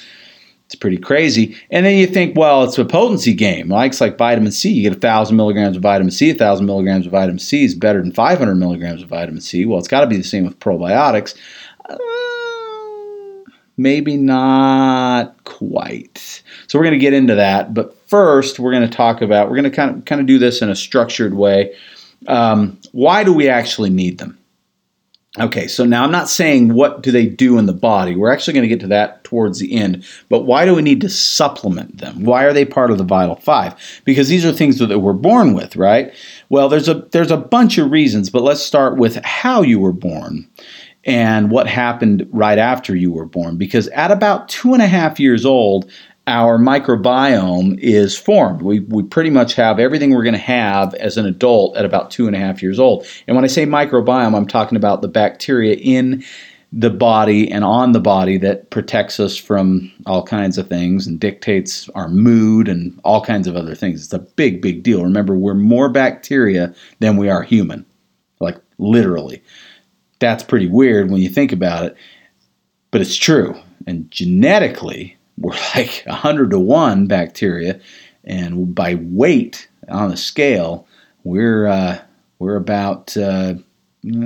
It's 0.67 0.75
pretty 0.75 0.99
crazy. 0.99 1.57
And 1.71 1.87
then 1.87 1.97
you 1.97 2.07
think, 2.07 2.37
well, 2.37 2.63
it's 2.63 2.77
a 2.77 2.85
potency 2.85 3.33
game. 3.33 3.71
Like 3.71 3.93
it's 3.93 4.03
like 4.03 4.19
vitamin 4.19 4.53
C. 4.53 4.71
You 4.71 4.83
get 4.83 4.99
a 4.99 5.01
thousand 5.01 5.39
milligrams 5.39 5.79
of 5.79 5.83
vitamin 5.83 6.11
C. 6.11 6.29
A 6.29 6.35
thousand 6.35 6.67
milligrams 6.67 7.07
of 7.07 7.13
vitamin 7.13 7.39
C 7.39 7.65
is 7.65 7.75
better 7.75 8.03
than 8.03 8.13
500 8.13 8.55
milligrams 8.55 9.03
of 9.03 9.09
vitamin 9.09 9.41
C. 9.41 9.65
Well, 9.65 9.79
it's 9.79 9.89
got 9.89 10.03
to 10.03 10.07
be 10.07 10.19
the 10.19 10.23
same 10.23 10.45
with 10.45 10.61
probiotics. 10.61 11.35
Maybe 13.79 14.17
not 14.17 15.45
quite. 15.45 16.43
So 16.67 16.79
we're 16.79 16.85
going 16.85 16.99
to 16.99 17.01
get 17.01 17.13
into 17.13 17.37
that, 17.37 17.73
but 17.73 17.97
first 18.09 18.59
we're 18.59 18.73
going 18.73 18.89
to 18.89 18.95
talk 18.95 19.23
about 19.23 19.49
we're 19.49 19.57
going 19.57 19.71
to 19.71 19.77
kind 19.77 19.97
of 19.97 20.05
kind 20.05 20.21
of 20.21 20.27
do 20.27 20.39
this 20.39 20.61
in 20.61 20.69
a 20.69 20.77
structured 20.77 21.33
way. 21.33 21.77
Um, 22.27 22.79
why 22.91 23.23
do 23.23 23.33
we 23.33 23.49
actually 23.49 23.91
need 23.91 24.19
them? 24.19 24.37
Okay, 25.39 25.69
so 25.69 25.85
now 25.85 26.03
I'm 26.03 26.11
not 26.11 26.29
saying 26.29 26.75
what 26.75 27.03
do 27.03 27.13
they 27.13 27.27
do 27.27 27.59
in 27.59 27.67
the 27.67 27.73
body. 27.73 28.17
We're 28.17 28.33
actually 28.33 28.55
going 28.55 28.63
to 28.63 28.69
get 28.69 28.81
to 28.81 28.89
that 28.89 29.23
towards 29.23 29.61
the 29.61 29.73
end. 29.75 30.05
But 30.29 30.41
why 30.41 30.65
do 30.65 30.75
we 30.75 30.83
need 30.83 31.03
to 31.03 31.09
supplement 31.09 31.99
them? 31.99 32.25
Why 32.25 32.45
are 32.45 32.53
they 32.53 32.65
part 32.65 32.91
of 32.91 32.99
the 32.99 33.05
vital 33.05 33.37
five? 33.37 33.75
Because 34.05 34.29
these 34.29 34.45
are 34.45 34.53
things 34.53 34.79
that 34.79 34.99
we're 34.99 35.13
born 35.13 35.55
with, 35.55 35.77
right? 35.77 36.13
Well, 36.49 36.69
there's 36.69 36.89
a 36.89 36.95
there's 37.13 37.31
a 37.31 37.37
bunch 37.37 37.79
of 37.79 37.93
reasons, 37.93 38.31
but 38.31 38.43
let's 38.43 38.63
start 38.63 38.97
with 38.97 39.17
how 39.25 39.63
you 39.63 39.79
were 39.79 39.93
born 39.93 40.49
and 41.09 41.51
what 41.51 41.67
happened 41.67 42.29
right 42.33 42.59
after 42.59 42.95
you 42.95 43.11
were 43.11 43.25
born. 43.25 43.57
Because 43.57 43.89
at 43.89 44.13
about 44.13 44.51
two 44.51 44.75
and 44.75 44.83
a 44.83 44.87
half 44.87 45.19
years 45.19 45.47
old, 45.47 45.91
our 46.27 46.59
microbiome 46.59 47.79
is 47.79 48.17
formed. 48.17 48.61
We, 48.61 48.81
we 48.81 49.03
pretty 49.03 49.31
much 49.31 49.55
have 49.55 49.81
everything 49.81 50.11
we're 50.11 50.23
going 50.23 50.35
to 50.35 50.39
have 50.39 50.93
as 50.95 51.17
an 51.17 51.25
adult 51.25 51.79
at 51.79 51.87
about 51.87 52.11
two 52.11 52.27
and 52.27 52.37
a 52.37 52.39
half 52.39 52.63
years 52.63 52.79
old. 52.79 53.07
And 53.27 53.35
when 53.35 53.45
I 53.45 53.49
say 53.49 53.65
microbiome, 53.65 54.37
I'm 54.37 54.47
talking 54.47 54.77
about 54.77 55.01
the 55.01 55.09
bacteria 55.09 55.77
in 55.77 56.25
the 56.71 56.91
body 56.91 57.51
and 57.51 57.65
on 57.65 57.93
the 57.93 58.01
body 58.01 58.37
that 58.37 58.69
protects 58.69 59.19
us 59.19 59.39
from 59.39 59.91
all 60.05 60.23
kinds 60.23 60.59
of 60.59 60.69
things 60.69 61.07
and 61.07 61.19
dictates 61.19 61.89
our 61.95 62.11
mood 62.11 62.69
and 62.69 63.01
all 63.03 63.25
kinds 63.25 63.47
of 63.47 63.57
other 63.57 63.75
things. 63.75 64.05
It's 64.05 64.13
a 64.13 64.19
big, 64.19 64.61
big 64.61 64.83
deal. 64.83 65.03
Remember, 65.03 65.35
we're 65.35 65.55
more 65.55 65.89
bacteria 65.89 66.75
than 66.99 67.17
we 67.17 67.31
are 67.31 67.43
human, 67.43 67.87
like 68.41 68.59
literally 68.77 69.43
that's 70.19 70.43
pretty 70.43 70.69
weird 70.69 71.11
when 71.11 71.21
you 71.21 71.29
think 71.29 71.53
about 71.53 71.85
it, 71.85 71.97
but 72.91 73.01
it's 73.01 73.17
true. 73.17 73.57
And 73.87 74.11
genetically, 74.11 75.17
we're 75.39 75.55
like 75.75 76.03
100 76.07 76.51
to 76.51 76.59
1 76.59 77.07
bacteria, 77.07 77.81
and 78.25 78.75
by 78.75 78.97
weight 78.97 79.69
on 79.89 80.11
the 80.11 80.17
scale, 80.17 80.87
we're 81.25 81.67
uh, 81.67 82.01
we're 82.39 82.57
about 82.57 83.17
uh, 83.17 83.55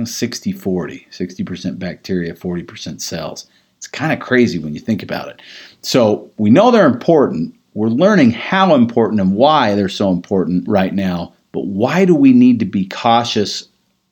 60 0.03 0.51
40, 0.51 1.07
60% 1.11 1.79
bacteria, 1.79 2.33
40% 2.33 3.01
cells. 3.01 3.47
It's 3.77 3.87
kind 3.87 4.13
of 4.13 4.19
crazy 4.19 4.59
when 4.59 4.73
you 4.73 4.79
think 4.79 5.03
about 5.03 5.27
it. 5.27 5.41
So 5.81 6.31
we 6.37 6.49
know 6.49 6.71
they're 6.71 6.85
important. 6.85 7.55
We're 7.73 7.89
learning 7.89 8.31
how 8.31 8.75
important 8.75 9.19
and 9.19 9.35
why 9.35 9.75
they're 9.75 9.89
so 9.89 10.11
important 10.11 10.67
right 10.67 10.93
now. 10.93 11.33
But 11.51 11.65
why 11.65 12.05
do 12.05 12.15
we 12.15 12.33
need 12.33 12.59
to 12.59 12.65
be 12.65 12.87
cautious 12.87 13.67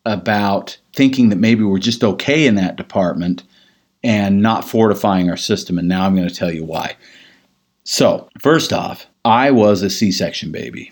about 0.05 0.77
thinking 0.93 1.29
that 1.29 1.37
maybe 1.37 1.63
we're 1.63 1.79
just 1.79 2.03
okay 2.03 2.45
in 2.45 2.55
that 2.55 2.75
department 2.75 3.43
and 4.03 4.41
not 4.41 4.67
fortifying 4.67 5.29
our 5.29 5.37
system. 5.37 5.77
And 5.77 5.87
now 5.87 6.05
I'm 6.05 6.15
going 6.15 6.27
to 6.27 6.33
tell 6.33 6.51
you 6.51 6.63
why. 6.63 6.95
So, 7.83 8.29
first 8.41 8.73
off, 8.73 9.07
I 9.25 9.51
was 9.51 9.81
a 9.81 9.89
C 9.89 10.11
section 10.11 10.51
baby. 10.51 10.91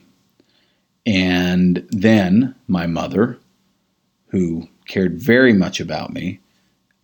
And 1.06 1.88
then 1.90 2.56
my 2.68 2.86
mother, 2.86 3.38
who 4.28 4.68
cared 4.88 5.20
very 5.20 5.54
much 5.54 5.80
about 5.80 6.14
me, 6.14 6.40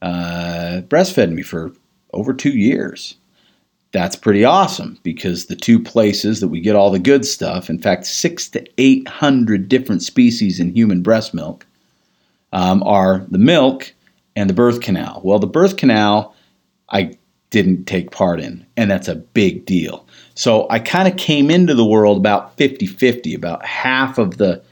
uh, 0.01 0.81
breastfed 0.87 1.31
me 1.31 1.41
for 1.41 1.71
over 2.13 2.33
two 2.33 2.55
years. 2.57 3.15
That's 3.91 4.15
pretty 4.15 4.43
awesome 4.43 4.99
because 5.03 5.45
the 5.45 5.55
two 5.55 5.81
places 5.81 6.41
that 6.41 6.49
we 6.49 6.59
get 6.59 6.75
all 6.75 6.91
the 6.91 6.99
good 6.99 7.25
stuff, 7.25 7.69
in 7.69 7.79
fact, 7.79 8.05
six 8.05 8.49
to 8.49 8.65
800 8.77 9.69
different 9.69 10.03
species 10.03 10.59
in 10.59 10.75
human 10.75 11.01
breast 11.01 11.33
milk, 11.33 11.65
um, 12.55 12.81
are 12.83 13.25
the 13.29 13.37
milk 13.37 13.93
and 14.35 14.49
the 14.49 14.53
birth 14.53 14.79
canal. 14.79 15.19
Well, 15.23 15.39
the 15.39 15.45
birth 15.45 15.75
canal, 15.75 16.33
I 16.89 17.17
didn't 17.49 17.83
take 17.83 18.11
part 18.11 18.39
in, 18.39 18.65
and 18.77 18.89
that's 18.89 19.09
a 19.09 19.15
big 19.15 19.65
deal. 19.65 20.07
So 20.35 20.65
I 20.69 20.79
kind 20.79 21.07
of 21.07 21.17
came 21.17 21.51
into 21.51 21.75
the 21.75 21.85
world 21.85 22.17
about 22.17 22.55
50 22.57 22.87
50, 22.87 23.35
about 23.35 23.65
half 23.65 24.17
of 24.17 24.37
the 24.37 24.63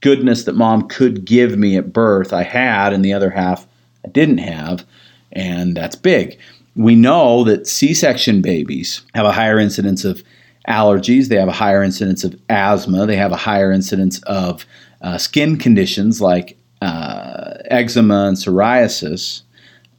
goodness 0.00 0.44
that 0.44 0.54
mom 0.54 0.88
could 0.88 1.24
give 1.24 1.58
me 1.58 1.76
at 1.76 1.92
birth 1.92 2.32
I 2.32 2.44
had, 2.44 2.92
and 2.92 3.04
the 3.04 3.12
other 3.12 3.30
half 3.30 3.66
I 4.04 4.08
didn't 4.08 4.38
have, 4.38 4.86
and 5.32 5.76
that's 5.76 5.96
big. 5.96 6.38
We 6.76 6.94
know 6.94 7.42
that 7.44 7.66
C 7.66 7.92
section 7.92 8.40
babies 8.40 9.02
have 9.14 9.26
a 9.26 9.32
higher 9.32 9.58
incidence 9.58 10.04
of 10.04 10.22
allergies, 10.68 11.26
they 11.26 11.36
have 11.36 11.48
a 11.48 11.52
higher 11.52 11.82
incidence 11.82 12.22
of 12.22 12.40
asthma, 12.48 13.04
they 13.04 13.16
have 13.16 13.32
a 13.32 13.36
higher 13.36 13.72
incidence 13.72 14.22
of 14.22 14.64
uh, 15.00 15.18
skin 15.18 15.58
conditions 15.58 16.20
like 16.20 16.56
uh, 16.82 17.58
eczema 17.66 18.26
and 18.26 18.36
psoriasis, 18.36 19.42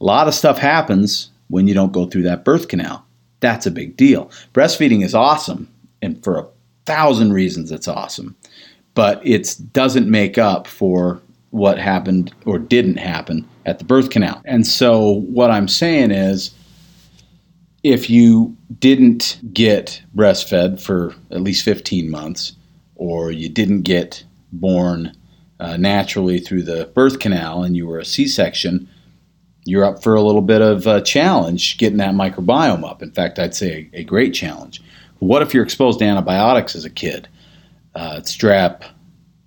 a 0.00 0.04
lot 0.04 0.28
of 0.28 0.34
stuff 0.34 0.58
happens 0.58 1.30
when 1.48 1.66
you 1.66 1.74
don't 1.74 1.92
go 1.92 2.06
through 2.06 2.22
that 2.22 2.44
birth 2.44 2.68
canal. 2.68 3.04
That's 3.40 3.66
a 3.66 3.70
big 3.70 3.96
deal. 3.96 4.30
Breastfeeding 4.52 5.02
is 5.02 5.14
awesome, 5.14 5.68
and 6.02 6.22
for 6.22 6.38
a 6.38 6.46
thousand 6.84 7.32
reasons, 7.32 7.72
it's 7.72 7.88
awesome. 7.88 8.36
But 8.94 9.26
it 9.26 9.56
doesn't 9.72 10.10
make 10.10 10.38
up 10.38 10.66
for 10.66 11.20
what 11.50 11.78
happened 11.78 12.32
or 12.44 12.58
didn't 12.58 12.96
happen 12.96 13.48
at 13.66 13.78
the 13.78 13.84
birth 13.84 14.10
canal. 14.10 14.42
And 14.44 14.66
so, 14.66 15.20
what 15.28 15.50
I'm 15.50 15.68
saying 15.68 16.10
is, 16.10 16.54
if 17.82 18.08
you 18.10 18.56
didn't 18.78 19.40
get 19.52 20.02
breastfed 20.14 20.80
for 20.80 21.14
at 21.30 21.40
least 21.40 21.64
15 21.64 22.10
months, 22.10 22.52
or 22.96 23.30
you 23.30 23.48
didn't 23.48 23.82
get 23.82 24.24
born 24.52 25.14
uh, 25.60 25.76
naturally 25.76 26.40
through 26.40 26.62
the 26.62 26.86
birth 26.94 27.18
canal 27.18 27.62
and 27.62 27.76
you 27.76 27.86
were 27.86 27.98
a 27.98 28.04
C 28.04 28.26
section, 28.26 28.88
you're 29.64 29.84
up 29.84 30.02
for 30.02 30.14
a 30.14 30.22
little 30.22 30.42
bit 30.42 30.60
of 30.60 30.86
a 30.86 31.00
challenge 31.00 31.78
getting 31.78 31.98
that 31.98 32.14
microbiome 32.14 32.88
up. 32.88 33.02
In 33.02 33.10
fact, 33.10 33.38
I'd 33.38 33.54
say 33.54 33.88
a, 33.94 34.00
a 34.00 34.04
great 34.04 34.34
challenge. 34.34 34.82
What 35.20 35.42
if 35.42 35.54
you're 35.54 35.64
exposed 35.64 36.00
to 36.00 36.04
antibiotics 36.04 36.74
as 36.76 36.84
a 36.84 36.90
kid? 36.90 37.28
Uh, 37.94 38.20
strep, 38.22 38.82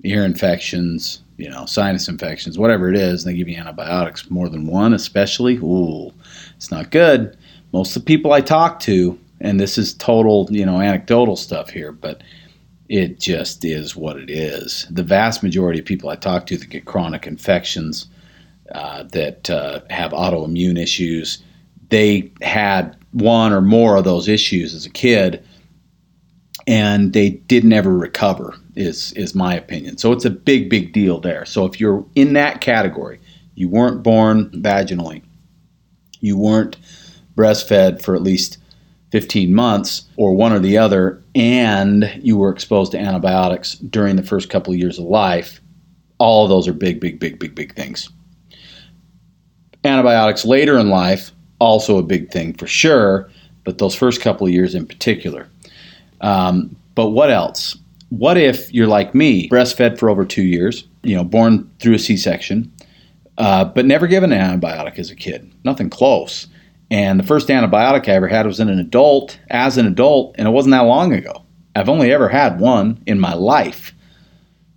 ear 0.04 0.24
infections, 0.24 1.22
you 1.38 1.50
know, 1.50 1.66
sinus 1.66 2.08
infections, 2.08 2.58
whatever 2.58 2.90
it 2.90 2.96
is, 2.96 3.24
and 3.24 3.34
they 3.34 3.38
give 3.38 3.48
you 3.48 3.58
antibiotics, 3.58 4.30
more 4.30 4.50
than 4.50 4.66
one 4.66 4.94
especially. 4.94 5.58
Ooh, 5.58 6.12
it's 6.56 6.72
not 6.72 6.90
good. 6.90 7.38
Most 7.74 7.96
of 7.96 8.02
the 8.04 8.08
people 8.08 8.34
I 8.34 8.42
talk 8.42 8.80
to, 8.82 9.20
and 9.40 9.60
this 9.60 9.78
is 9.78 9.94
total, 9.94 10.48
you 10.50 10.66
know, 10.66 10.80
anecdotal 10.80 11.36
stuff 11.36 11.70
here, 11.70 11.92
but 11.92 12.24
it 12.90 13.20
just 13.20 13.66
is 13.66 13.96
what 13.96 14.18
it 14.18 14.30
is. 14.30 14.88
The 14.90 15.04
vast 15.04 15.44
majority 15.44 15.80
of 15.80 15.86
people 15.86 16.10
I 16.10 16.16
talk 16.16 16.46
to 16.48 16.58
that 16.58 16.70
get 16.70 16.86
chronic 16.86 17.28
infections, 17.28 18.08
uh, 18.74 19.04
that 19.04 19.50
uh, 19.50 19.82
have 19.90 20.12
autoimmune 20.12 20.82
issues, 20.82 21.44
they 21.90 22.32
had 22.42 22.98
one 23.12 23.54
or 23.54 23.62
more 23.62 23.96
of 23.96 24.04
those 24.04 24.28
issues 24.28 24.74
as 24.74 24.86
a 24.86 24.90
kid, 24.90 25.44
and 26.66 27.14
they 27.14 27.30
didn't 27.30 27.74
ever 27.74 27.94
recover. 27.94 28.56
Is 28.76 29.12
is 29.14 29.34
my 29.34 29.56
opinion. 29.56 29.98
So 29.98 30.12
it's 30.12 30.26
a 30.26 30.30
big, 30.30 30.70
big 30.70 30.94
deal 30.94 31.20
there. 31.20 31.46
So 31.46 31.66
if 31.66 31.80
you're 31.80 32.06
in 32.14 32.34
that 32.34 32.62
category, 32.62 33.20
you 33.56 33.70
weren't 33.70 34.04
born 34.04 34.52
vaginally, 34.52 35.24
you 36.20 36.38
weren't 36.38 36.78
breastfed 37.36 38.02
for 38.02 38.16
at 38.16 38.22
least 38.22 38.60
15 39.12 39.54
months 39.54 40.06
or 40.18 40.36
one 40.36 40.52
or 40.52 40.60
the 40.60 40.78
other, 40.78 41.22
and 41.36 42.20
you 42.22 42.38
were 42.38 42.52
exposed 42.52 42.92
to 42.92 43.00
antibiotics 43.00 43.76
during 43.76 44.16
the 44.16 44.24
first 44.24 44.50
couple 44.50 44.74
of 44.74 44.80
years 44.80 45.00
of 45.00 45.06
life, 45.06 45.62
all 46.18 46.44
of 46.44 46.50
those 46.50 46.68
are 46.68 46.74
big, 46.74 47.00
big, 47.00 47.20
big, 47.20 47.40
big, 47.40 47.56
big 47.56 47.76
things. 47.76 48.10
Antibiotics 49.84 50.46
later 50.46 50.78
in 50.78 50.90
life, 50.90 51.32
also 51.60 51.98
a 51.98 52.04
big 52.04 52.32
thing 52.32 52.54
for 52.54 52.68
sure, 52.68 53.30
but 53.64 53.78
those 53.78 53.96
first 53.96 54.22
couple 54.22 54.46
of 54.48 54.54
years 54.54 54.76
in 54.76 54.86
particular. 54.86 55.48
Um, 56.22 56.76
but 56.96 57.10
what 57.10 57.30
else? 57.30 57.78
What 58.10 58.38
if 58.38 58.74
you're 58.74 58.88
like 58.88 59.14
me, 59.14 59.50
breastfed 59.50 59.98
for 59.98 60.10
over 60.10 60.26
two 60.26 60.44
years, 60.44 60.88
you 61.04 61.16
know, 61.16 61.24
born 61.24 61.70
through 61.80 61.96
a 61.96 62.00
C 62.00 62.18
section, 62.18 62.72
uh, 63.38 63.66
but 63.66 63.86
never 63.86 64.08
given 64.08 64.32
an 64.32 64.60
antibiotic 64.60 64.98
as 64.98 65.12
a 65.12 65.16
kid? 65.16 65.52
Nothing 65.64 65.90
close. 65.90 66.48
And 66.90 67.20
the 67.20 67.26
first 67.26 67.50
antibiotic 67.50 68.08
I 68.08 68.14
ever 68.14 68.28
had 68.28 68.46
was 68.46 68.60
in 68.60 68.70
an 68.70 68.80
adult, 68.80 69.40
as 69.50 69.78
an 69.78 69.86
adult, 69.86 70.36
and 70.38 70.48
it 70.48 70.52
wasn't 70.52 70.72
that 70.72 70.82
long 70.82 71.14
ago. 71.14 71.44
I've 71.76 71.90
only 71.90 72.12
ever 72.12 72.30
had 72.30 72.60
one 72.60 73.04
in 73.06 73.20
my 73.20 73.34
life. 73.34 73.94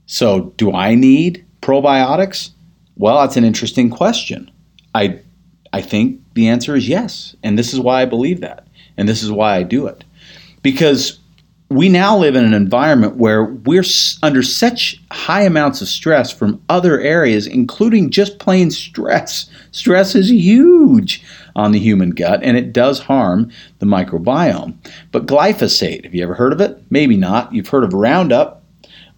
So, 0.06 0.52
do 0.56 0.72
I 0.72 0.96
need 0.96 1.46
probiotics? 1.62 2.50
Well, 2.96 3.20
that's 3.20 3.36
an 3.36 3.44
interesting 3.44 3.90
question. 3.90 4.50
I, 4.94 5.20
I 5.72 5.82
think 5.82 6.20
the 6.34 6.48
answer 6.48 6.74
is 6.74 6.88
yes. 6.88 7.36
And 7.44 7.56
this 7.56 7.72
is 7.72 7.78
why 7.78 8.02
I 8.02 8.06
believe 8.06 8.40
that. 8.40 8.66
And 8.96 9.08
this 9.08 9.22
is 9.22 9.30
why 9.30 9.56
I 9.56 9.62
do 9.62 9.86
it. 9.86 10.04
Because 10.62 11.19
we 11.70 11.88
now 11.88 12.18
live 12.18 12.34
in 12.34 12.44
an 12.44 12.52
environment 12.52 13.16
where 13.16 13.44
we're 13.44 13.84
under 14.24 14.42
such 14.42 15.00
high 15.12 15.42
amounts 15.42 15.80
of 15.80 15.86
stress 15.86 16.32
from 16.32 16.60
other 16.68 17.00
areas, 17.00 17.46
including 17.46 18.10
just 18.10 18.40
plain 18.40 18.72
stress. 18.72 19.48
Stress 19.70 20.16
is 20.16 20.32
huge 20.32 21.22
on 21.54 21.70
the 21.70 21.78
human 21.78 22.10
gut 22.10 22.40
and 22.42 22.56
it 22.56 22.72
does 22.72 22.98
harm 22.98 23.52
the 23.78 23.86
microbiome. 23.86 24.76
But 25.12 25.26
glyphosate, 25.26 26.02
have 26.02 26.14
you 26.14 26.24
ever 26.24 26.34
heard 26.34 26.52
of 26.52 26.60
it? 26.60 26.82
Maybe 26.90 27.16
not. 27.16 27.54
You've 27.54 27.68
heard 27.68 27.84
of 27.84 27.92
Roundup. 27.92 28.64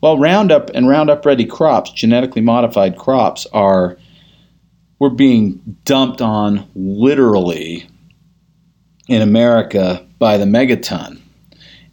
Well, 0.02 0.18
Roundup 0.18 0.70
and 0.74 0.86
Roundup 0.86 1.24
Ready 1.24 1.46
crops, 1.46 1.90
genetically 1.90 2.42
modified 2.42 2.98
crops, 2.98 3.46
are 3.54 3.96
we're 4.98 5.08
being 5.08 5.78
dumped 5.84 6.20
on 6.20 6.68
literally 6.74 7.88
in 9.08 9.22
America 9.22 10.06
by 10.18 10.36
the 10.36 10.44
megaton. 10.44 11.21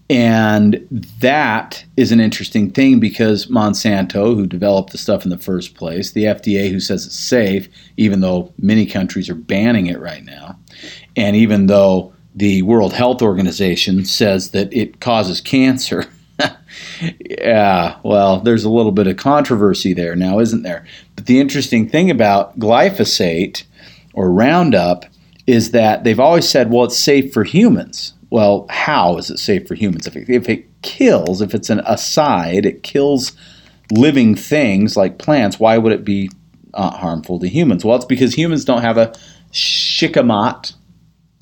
And 0.10 0.88
that 1.20 1.86
is 1.96 2.12
an 2.12 2.20
interesting 2.20 2.72
thing 2.72 3.00
because 3.00 3.46
Monsanto, 3.46 4.36
who 4.36 4.48
developed 4.48 4.92
the 4.92 4.98
stuff 4.98 5.24
in 5.24 5.30
the 5.30 5.38
first 5.38 5.76
place, 5.76 6.12
the 6.12 6.24
FDA, 6.24 6.72
who 6.72 6.80
says 6.80 7.06
it's 7.06 7.20
safe, 7.20 7.70
even 7.96 8.22
though 8.22 8.52
many 8.58 8.88
countries 8.88 9.30
are 9.30 9.36
banning 9.36 9.86
it 9.86 10.00
right 10.00 10.26
now, 10.26 10.58
and 11.16 11.36
even 11.36 11.68
though 11.68 12.12
the 12.34 12.64
World 12.64 12.94
Health 12.94 13.22
Organization 13.22 14.04
says 14.04 14.52
that 14.52 14.74
it 14.74 15.00
causes 15.00 15.42
cancer. 15.42 16.06
yeah, 17.20 17.98
well, 18.02 18.40
there's 18.40 18.64
a 18.64 18.70
little 18.70 18.92
bit 18.92 19.08
of 19.08 19.18
controversy 19.18 19.94
there 19.94 20.16
now, 20.16 20.40
isn't 20.40 20.64
there? 20.64 20.88
But 21.16 21.28
the 21.28 21.40
interesting 21.40 21.88
thing 21.88 22.10
about 22.10 22.58
glyphosate 22.58 23.64
or 24.14 24.32
Roundup 24.32 25.06
is 25.46 25.72
that 25.72 26.04
they've 26.04 26.20
always 26.20 26.48
said, 26.48 26.72
well, 26.72 26.86
it's 26.86 26.98
safe 26.98 27.34
for 27.34 27.44
humans 27.44 28.14
well, 28.30 28.68
how 28.70 29.18
is 29.18 29.30
it 29.30 29.40
safe 29.40 29.68
for 29.68 29.76
humans? 29.76 30.08
If 30.08 30.16
it, 30.16 30.30
if 30.30 30.50
it 30.50 30.82
kills, 30.82 31.42
if 31.42 31.56
it's 31.56 31.70
an 31.70 31.82
aside, 31.86 32.66
it 32.66 32.84
kills 32.84 33.34
living 33.92 34.36
things 34.36 34.96
like 34.96 35.18
plants, 35.18 35.60
why 35.60 35.78
would 35.78 35.92
it 35.92 36.06
be 36.06 36.30
uh, 36.74 36.92
harmful 36.92 37.40
to 37.40 37.48
humans? 37.48 37.84
Well, 37.84 37.96
it's 37.96 38.06
because 38.06 38.34
humans 38.34 38.66
don't 38.66 38.84
have 38.84 38.98
a 38.98 39.14
shikimate 39.52 40.74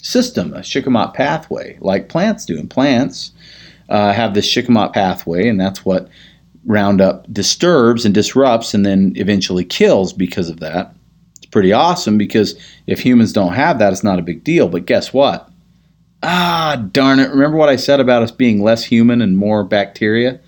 system, 0.02 0.54
a 0.54 0.63
shikimate 0.63 1.13
pathway 1.13 1.78
like 1.82 2.10
plants 2.10 2.45
do. 2.45 2.58
And 2.58 2.69
plants 2.69 3.32
uh, 3.89 4.13
have 4.13 4.34
this 4.34 4.45
shikimate 4.45 4.93
pathway, 4.93 5.47
and 5.47 5.60
that's 5.60 5.84
what 5.84 6.10
Roundup 6.65 7.32
disturbs 7.32 8.04
and 8.04 8.13
disrupts 8.13 8.73
and 8.73 8.86
then 8.86 9.13
eventually 9.15 9.63
kills 9.63 10.12
because 10.12 10.50
of 10.50 10.60
that. 10.60 10.93
It's 11.38 11.45
pretty 11.45 11.71
awesome 11.71 12.17
because 12.17 12.60
if 12.88 13.00
humans 13.00 13.32
don't 13.32 13.54
have 13.54 13.80
that, 13.80 13.93
it's 13.93 14.04
not 14.04 14.19
a 14.19 14.23
big 14.23 14.43
deal. 14.43 14.67
But 14.67 14.86
guess 14.86 15.13
what? 15.13 15.50
Ah, 16.24 16.88
darn 16.92 17.20
it. 17.20 17.30
Remember 17.30 17.58
what 17.58 17.70
I 17.70 17.76
said 17.76 18.00
about 18.00 18.24
us 18.24 18.32
being 18.32 18.62
less 18.62 18.84
human 18.84 19.22
and 19.22 19.38
more 19.38 19.64
bacteria? 19.64 20.40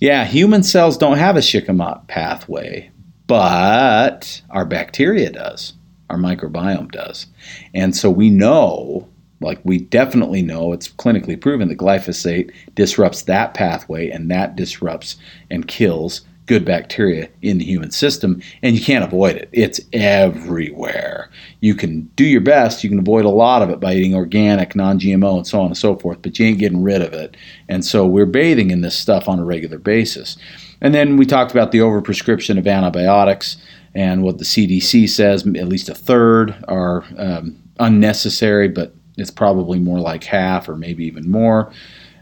Yeah, 0.00 0.24
human 0.24 0.62
cells 0.62 0.96
don't 0.96 1.18
have 1.18 1.36
a 1.36 1.42
Shikimate 1.42 2.06
pathway, 2.08 2.90
but 3.26 4.42
our 4.50 4.64
bacteria 4.64 5.30
does. 5.30 5.74
Our 6.08 6.16
microbiome 6.16 6.90
does. 6.90 7.26
And 7.74 7.94
so 7.94 8.10
we 8.10 8.30
know, 8.30 9.06
like 9.40 9.60
we 9.62 9.78
definitely 9.78 10.42
know, 10.42 10.72
it's 10.72 10.88
clinically 10.88 11.40
proven 11.40 11.68
that 11.68 11.78
glyphosate 11.78 12.50
disrupts 12.74 13.22
that 13.22 13.54
pathway 13.54 14.10
and 14.10 14.30
that 14.30 14.56
disrupts 14.56 15.16
and 15.50 15.68
kills 15.68 16.22
good 16.50 16.64
bacteria 16.64 17.28
in 17.42 17.58
the 17.58 17.64
human 17.64 17.92
system, 17.92 18.42
and 18.60 18.76
you 18.76 18.84
can't 18.84 19.04
avoid 19.04 19.36
it. 19.36 19.48
It's 19.52 19.80
everywhere. 19.92 21.30
You 21.60 21.76
can 21.76 22.06
do 22.16 22.24
your 22.24 22.40
best, 22.40 22.82
you 22.82 22.90
can 22.90 22.98
avoid 22.98 23.24
a 23.24 23.28
lot 23.28 23.62
of 23.62 23.70
it 23.70 23.78
by 23.78 23.94
eating 23.94 24.16
organic, 24.16 24.74
non 24.74 24.98
GMO, 24.98 25.36
and 25.36 25.46
so 25.46 25.60
on 25.60 25.66
and 25.66 25.78
so 25.78 25.94
forth, 25.94 26.22
but 26.22 26.40
you 26.40 26.46
ain't 26.46 26.58
getting 26.58 26.82
rid 26.82 27.02
of 27.02 27.12
it. 27.12 27.36
And 27.68 27.84
so 27.84 28.04
we're 28.04 28.26
bathing 28.26 28.72
in 28.72 28.80
this 28.80 28.98
stuff 28.98 29.28
on 29.28 29.38
a 29.38 29.44
regular 29.44 29.78
basis. 29.78 30.36
And 30.80 30.92
then 30.92 31.16
we 31.16 31.24
talked 31.24 31.52
about 31.52 31.70
the 31.70 31.78
overprescription 31.78 32.58
of 32.58 32.66
antibiotics 32.66 33.56
and 33.94 34.24
what 34.24 34.38
the 34.38 34.44
CDC 34.44 35.08
says 35.08 35.46
at 35.46 35.68
least 35.68 35.88
a 35.88 35.94
third 35.94 36.56
are 36.66 37.04
um, 37.16 37.62
unnecessary, 37.78 38.66
but 38.66 38.92
it's 39.16 39.30
probably 39.30 39.78
more 39.78 40.00
like 40.00 40.24
half 40.24 40.68
or 40.68 40.74
maybe 40.74 41.04
even 41.04 41.30
more. 41.30 41.72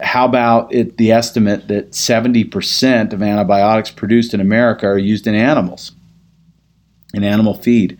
How 0.01 0.25
about 0.25 0.73
it, 0.73 0.97
the 0.97 1.13
estimate 1.13 1.69
that 1.69 1.91
70% 1.93 3.13
of 3.13 3.23
antibiotics 3.23 3.91
produced 3.91 4.33
in 4.33 4.41
America 4.41 4.87
are 4.87 4.99
used 4.99 5.27
in 5.27 5.35
animals, 5.35 5.93
in 7.13 7.25
animal 7.25 7.55
feed? 7.55 7.99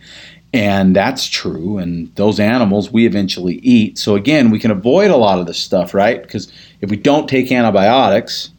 And 0.53 0.95
that's 0.95 1.27
true. 1.27 1.77
And 1.77 2.13
those 2.15 2.39
animals 2.39 2.91
we 2.91 3.05
eventually 3.05 3.55
eat. 3.55 3.97
So, 3.97 4.15
again, 4.15 4.49
we 4.49 4.59
can 4.59 4.71
avoid 4.71 5.11
a 5.11 5.17
lot 5.17 5.39
of 5.39 5.45
this 5.45 5.59
stuff, 5.59 5.93
right? 5.93 6.21
Because 6.21 6.51
if 6.81 6.89
we 6.89 6.97
don't 6.97 7.29
take 7.29 7.51
antibiotics 7.51 8.49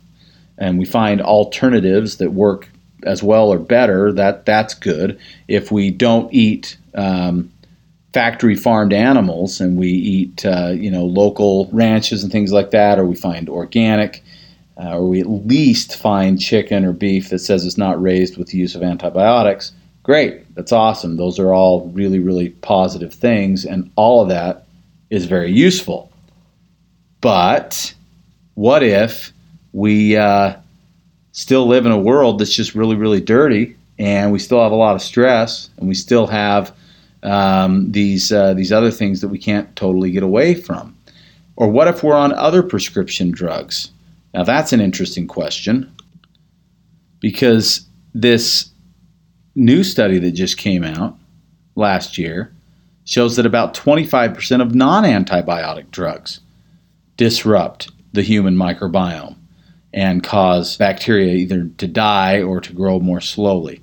and 0.59 0.79
we 0.79 0.85
find 0.85 1.21
alternatives 1.21 2.19
that 2.19 2.33
work 2.33 2.69
as 3.05 3.23
well 3.23 3.49
or 3.49 3.59
better, 3.59 4.13
that, 4.13 4.45
that's 4.45 4.75
good. 4.75 5.19
If 5.49 5.73
we 5.73 5.91
don't 5.91 6.33
eat 6.33 6.77
um, 6.95 7.51
factory 8.13 8.57
farmed 8.57 8.93
animals 8.93 9.61
and 9.61 9.79
we 9.79 9.89
eat 9.89 10.45
uh, 10.45 10.69
you 10.69 10.91
know 10.91 11.05
local 11.05 11.69
ranches 11.73 12.23
and 12.23 12.33
things 12.33 12.53
like 12.53 12.71
that 12.71 12.99
or 12.99 13.05
we 13.05 13.15
find 13.15 13.49
organic 13.49 14.23
uh, 14.83 14.97
or 14.97 15.09
we 15.09 15.21
at 15.21 15.29
least 15.29 15.97
find 15.97 16.41
chicken 16.41 16.85
or 16.85 16.93
beef 16.93 17.29
that 17.29 17.39
says 17.39 17.65
it's 17.65 17.79
not 17.79 18.01
raised 18.01 18.37
with 18.37 18.49
the 18.49 18.59
use 18.59 18.75
of 18.75 18.83
antibiotics 18.83 19.73
great 20.03 20.45
that's 20.61 20.73
awesome. 20.73 21.17
Those 21.17 21.39
are 21.39 21.55
all 21.55 21.89
really 21.89 22.19
really 22.19 22.51
positive 22.51 23.15
things 23.15 23.65
and 23.65 23.91
all 23.97 24.21
of 24.23 24.29
that 24.29 24.67
is 25.09 25.25
very 25.25 25.51
useful. 25.51 26.13
But 27.23 27.95
what 28.55 28.83
if 28.83 29.33
we 29.73 30.19
uh, 30.19 30.57
still 31.33 31.67
live 31.67 31.87
in 31.87 31.93
a 31.93 31.99
world 31.99 32.39
that's 32.39 32.55
just 32.55 32.75
really 32.75 32.95
really 32.95 33.23
dirty 33.23 33.75
and 33.99 34.33
we 34.33 34.39
still 34.39 34.63
have 34.63 34.73
a 34.73 34.77
lot 34.77 34.95
of 34.95 35.01
stress 35.01 35.71
and 35.79 35.89
we 35.89 35.95
still 35.95 36.27
have 36.27 36.77
um, 37.23 37.93
these 37.93 38.33
uh, 38.33 38.55
these 38.55 38.73
other 38.73 38.91
things 38.91 39.21
that 39.21 39.29
we 39.29 39.39
can't 39.39 39.75
totally 39.77 40.11
get 40.11 40.23
away 40.23 40.55
from? 40.55 40.97
Or 41.57 41.69
what 41.69 41.89
if 41.89 42.03
we're 42.03 42.17
on 42.17 42.33
other 42.33 42.63
prescription 42.63 43.31
drugs? 43.31 43.91
Now 44.35 44.45
that's 44.45 44.73
an 44.73 44.81
interesting 44.81 45.27
question 45.27 45.93
because 47.21 47.87
this 48.15 48.71
new 49.55 49.85
study 49.85 50.19
that 50.19 50.33
just 50.33 50.57
came 50.57 50.85
out 50.85 51.19
last 51.77 52.17
year 52.17 52.53
shows 53.05 53.37
that 53.37 53.47
about 53.47 53.75
25% 53.75 54.63
of 54.63 54.75
non-antibiotic 54.75 55.91
drugs 55.91 56.41
disrupt 57.17 57.91
the 58.13 58.23
human 58.23 58.57
microbiome 58.57 59.37
and 59.93 60.23
cause 60.23 60.77
bacteria 60.77 61.35
either 61.35 61.69
to 61.79 61.87
die 61.87 62.41
or 62.41 62.61
to 62.61 62.73
grow 62.73 63.01
more 63.01 63.21
slowly. 63.21 63.83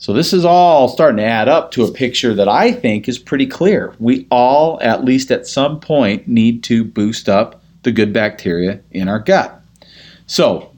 So 0.00 0.14
this 0.14 0.32
is 0.32 0.46
all 0.46 0.88
starting 0.88 1.18
to 1.18 1.24
add 1.24 1.46
up 1.46 1.72
to 1.72 1.84
a 1.84 1.92
picture 1.92 2.32
that 2.32 2.48
I 2.48 2.72
think 2.72 3.06
is 3.06 3.18
pretty 3.18 3.46
clear. 3.46 3.94
We 3.98 4.26
all, 4.30 4.80
at 4.80 5.04
least 5.04 5.30
at 5.30 5.46
some 5.46 5.78
point, 5.78 6.26
need 6.26 6.64
to 6.64 6.84
boost 6.84 7.28
up 7.28 7.62
the 7.82 7.92
good 7.92 8.10
bacteria 8.10 8.80
in 8.92 9.08
our 9.08 9.18
gut. 9.18 9.60
So, 10.26 10.72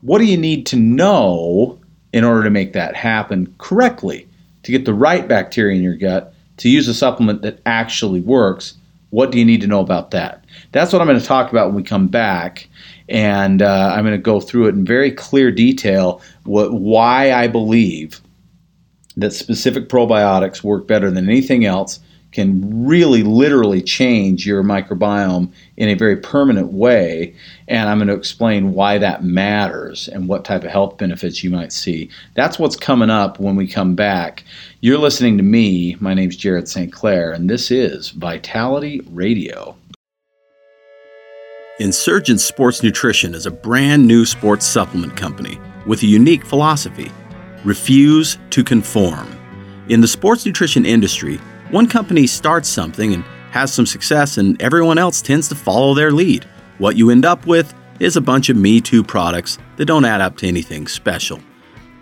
what 0.00 0.18
do 0.18 0.24
you 0.24 0.36
need 0.36 0.66
to 0.66 0.76
know 0.76 1.78
in 2.12 2.24
order 2.24 2.42
to 2.42 2.50
make 2.50 2.72
that 2.72 2.96
happen 2.96 3.54
correctly? 3.58 4.26
To 4.64 4.72
get 4.72 4.84
the 4.84 4.94
right 4.94 5.28
bacteria 5.28 5.76
in 5.76 5.84
your 5.84 5.94
gut, 5.94 6.34
to 6.56 6.68
use 6.68 6.88
a 6.88 6.94
supplement 6.94 7.42
that 7.42 7.60
actually 7.64 8.20
works, 8.20 8.74
what 9.10 9.30
do 9.30 9.38
you 9.38 9.44
need 9.44 9.60
to 9.60 9.68
know 9.68 9.80
about 9.80 10.10
that? 10.10 10.44
That's 10.72 10.92
what 10.92 11.00
I'm 11.00 11.06
going 11.06 11.20
to 11.20 11.24
talk 11.24 11.52
about 11.52 11.68
when 11.68 11.76
we 11.76 11.82
come 11.84 12.08
back. 12.08 12.68
And 13.08 13.62
uh, 13.62 13.92
I'm 13.94 14.04
going 14.04 14.16
to 14.16 14.18
go 14.18 14.40
through 14.40 14.66
it 14.66 14.74
in 14.74 14.84
very 14.84 15.12
clear 15.12 15.52
detail 15.52 16.20
what, 16.42 16.72
why 16.72 17.30
I 17.30 17.46
believe 17.46 18.20
that 19.16 19.32
specific 19.32 19.88
probiotics 19.88 20.62
work 20.62 20.86
better 20.86 21.10
than 21.10 21.28
anything 21.28 21.64
else 21.64 22.00
can 22.34 22.84
really 22.84 23.22
literally 23.22 23.80
change 23.80 24.44
your 24.44 24.62
microbiome 24.64 25.50
in 25.76 25.88
a 25.88 25.94
very 25.94 26.16
permanent 26.16 26.72
way. 26.72 27.32
And 27.68 27.88
I'm 27.88 27.98
going 27.98 28.08
to 28.08 28.14
explain 28.14 28.74
why 28.74 28.98
that 28.98 29.22
matters 29.22 30.08
and 30.08 30.28
what 30.28 30.44
type 30.44 30.64
of 30.64 30.70
health 30.70 30.98
benefits 30.98 31.44
you 31.44 31.50
might 31.50 31.72
see. 31.72 32.10
That's 32.34 32.58
what's 32.58 32.76
coming 32.76 33.08
up 33.08 33.38
when 33.38 33.54
we 33.54 33.68
come 33.68 33.94
back. 33.94 34.42
You're 34.80 34.98
listening 34.98 35.36
to 35.36 35.44
me. 35.44 35.96
My 36.00 36.12
name's 36.12 36.36
Jared 36.36 36.68
St. 36.68 36.92
Clair, 36.92 37.30
and 37.30 37.48
this 37.48 37.70
is 37.70 38.10
Vitality 38.10 39.00
Radio. 39.10 39.76
Insurgent 41.78 42.40
Sports 42.40 42.82
Nutrition 42.82 43.34
is 43.34 43.46
a 43.46 43.50
brand 43.50 44.06
new 44.06 44.24
sports 44.24 44.66
supplement 44.66 45.16
company 45.16 45.58
with 45.86 46.02
a 46.02 46.06
unique 46.06 46.44
philosophy 46.44 47.10
refuse 47.64 48.38
to 48.50 48.62
conform. 48.62 49.26
In 49.88 50.00
the 50.00 50.08
sports 50.08 50.46
nutrition 50.46 50.86
industry, 50.86 51.36
one 51.70 51.88
company 51.88 52.26
starts 52.26 52.68
something 52.68 53.14
and 53.14 53.24
has 53.50 53.72
some 53.72 53.86
success, 53.86 54.38
and 54.38 54.60
everyone 54.60 54.98
else 54.98 55.22
tends 55.22 55.48
to 55.48 55.54
follow 55.54 55.94
their 55.94 56.12
lead. 56.12 56.44
What 56.78 56.96
you 56.96 57.10
end 57.10 57.24
up 57.24 57.46
with 57.46 57.72
is 58.00 58.16
a 58.16 58.20
bunch 58.20 58.48
of 58.48 58.56
Me 58.56 58.80
Too 58.80 59.04
products 59.04 59.58
that 59.76 59.84
don't 59.86 60.04
add 60.04 60.20
up 60.20 60.36
to 60.38 60.48
anything 60.48 60.86
special. 60.88 61.40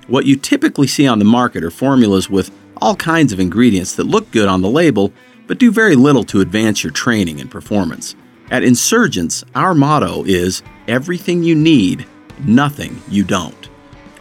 What 0.07 0.27
you 0.27 0.37
typically 0.37 0.87
see 0.87 1.07
on 1.07 1.19
the 1.19 1.25
market 1.25 1.63
are 1.63 1.71
formulas 1.71 2.29
with 2.29 2.51
all 2.81 2.97
kinds 2.97 3.33
of 3.33 3.41
ingredients 3.41 3.95
that 3.97 4.05
look 4.05 4.31
good 4.31 4.49
on 4.49 4.63
the 4.63 4.71
label, 4.71 5.13
but 5.47 5.59
do 5.59 5.71
very 5.71 5.95
little 5.95 6.25
to 6.25 6.41
advance 6.41 6.83
your 6.83 6.93
training 6.93 7.41
and 7.41 7.51
performance. 7.51 8.17
At 8.51 8.65
Insurgents, 8.65 9.45
our 9.55 9.75
motto 9.75 10.25
is 10.25 10.63
everything 10.89 11.43
you 11.43 11.55
need, 11.55 12.07
nothing 12.41 13.01
you 13.09 13.25
don't. 13.25 13.62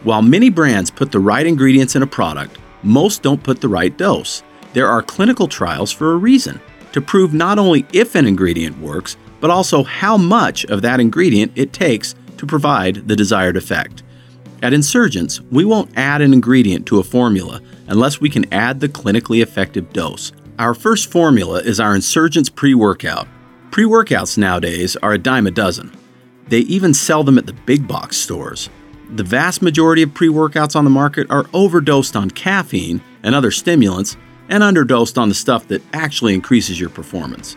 While 0.04 0.22
many 0.22 0.50
brands 0.50 0.90
put 0.90 1.12
the 1.12 1.20
right 1.20 1.46
ingredients 1.46 1.94
in 1.94 2.02
a 2.02 2.08
product, 2.08 2.58
most 2.82 3.22
don't 3.22 3.42
put 3.42 3.60
the 3.60 3.68
right 3.68 3.96
dose. 3.96 4.42
There 4.72 4.88
are 4.88 5.00
clinical 5.00 5.46
trials 5.46 5.92
for 5.92 6.12
a 6.12 6.16
reason 6.16 6.60
to 6.90 7.00
prove 7.00 7.32
not 7.32 7.58
only 7.58 7.86
if 7.92 8.16
an 8.16 8.26
ingredient 8.26 8.78
works, 8.80 9.16
but 9.40 9.50
also 9.50 9.84
how 9.84 10.16
much 10.16 10.64
of 10.64 10.82
that 10.82 10.98
ingredient 10.98 11.52
it 11.54 11.72
takes 11.72 12.16
to 12.36 12.46
provide 12.46 13.06
the 13.06 13.14
desired 13.14 13.56
effect. 13.56 14.02
At 14.60 14.72
Insurgents, 14.72 15.40
we 15.52 15.64
won't 15.64 15.96
add 15.96 16.20
an 16.20 16.32
ingredient 16.32 16.84
to 16.86 16.98
a 16.98 17.04
formula 17.04 17.60
unless 17.86 18.20
we 18.20 18.28
can 18.28 18.52
add 18.52 18.80
the 18.80 18.88
clinically 18.88 19.40
effective 19.40 19.92
dose. 19.92 20.32
Our 20.58 20.74
first 20.74 21.12
formula 21.12 21.60
is 21.60 21.78
our 21.78 21.94
Insurgents 21.94 22.48
pre 22.48 22.74
workout. 22.74 23.28
Pre 23.70 23.84
workouts 23.84 24.36
nowadays 24.36 24.96
are 24.96 25.12
a 25.12 25.18
dime 25.18 25.46
a 25.46 25.52
dozen. 25.52 25.92
They 26.48 26.60
even 26.60 26.92
sell 26.92 27.22
them 27.22 27.38
at 27.38 27.46
the 27.46 27.52
big 27.52 27.86
box 27.86 28.16
stores 28.16 28.68
the 29.14 29.24
vast 29.24 29.60
majority 29.60 30.02
of 30.02 30.14
pre 30.14 30.28
workouts 30.28 30.74
on 30.74 30.84
the 30.84 30.90
market 30.90 31.30
are 31.30 31.46
overdosed 31.52 32.16
on 32.16 32.30
caffeine 32.30 33.02
and 33.22 33.34
other 33.34 33.50
stimulants 33.50 34.16
and 34.48 34.62
underdosed 34.62 35.20
on 35.20 35.28
the 35.28 35.34
stuff 35.34 35.68
that 35.68 35.82
actually 35.92 36.34
increases 36.34 36.80
your 36.80 36.88
performance. 36.88 37.56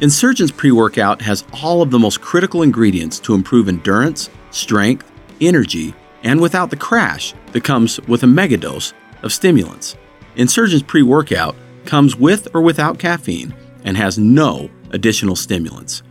Insurgents 0.00 0.52
pre 0.52 0.72
workout 0.72 1.20
has 1.20 1.44
all 1.62 1.82
of 1.82 1.90
the 1.90 1.98
most 1.98 2.20
critical 2.20 2.62
ingredients 2.62 3.18
to 3.20 3.34
improve 3.34 3.68
endurance, 3.68 4.30
strength, 4.50 5.10
energy, 5.40 5.94
and 6.22 6.40
without 6.40 6.70
the 6.70 6.76
crash 6.76 7.34
that 7.52 7.64
comes 7.64 8.00
with 8.02 8.22
a 8.22 8.26
megadose 8.26 8.94
of 9.22 9.32
stimulants. 9.32 9.96
Insurgents 10.36 10.84
pre 10.86 11.02
workout 11.02 11.54
comes 11.84 12.16
with 12.16 12.48
or 12.54 12.62
without 12.62 12.98
caffeine 12.98 13.54
and 13.84 13.96
has 13.96 14.18
no 14.18 14.70
additional 14.90 15.36
stimulants. 15.36 16.02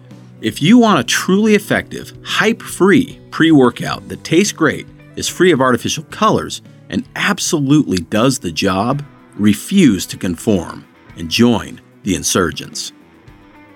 If 0.43 0.61
you 0.61 0.77
want 0.77 0.99
a 0.99 1.05
truly 1.05 1.55
effective, 1.55 2.11
hype 2.21 2.61
free 2.61 3.21
pre 3.31 3.51
workout 3.51 4.09
that 4.09 4.25
tastes 4.25 4.51
great, 4.51 4.85
is 5.15 5.29
free 5.29 5.53
of 5.53 5.61
artificial 5.61 6.03
colors, 6.11 6.61
and 6.89 7.07
absolutely 7.15 7.99
does 7.99 8.39
the 8.39 8.51
job, 8.51 9.05
refuse 9.35 10.05
to 10.07 10.17
conform 10.17 10.85
and 11.15 11.29
join 11.29 11.79
the 12.03 12.15
insurgents. 12.15 12.91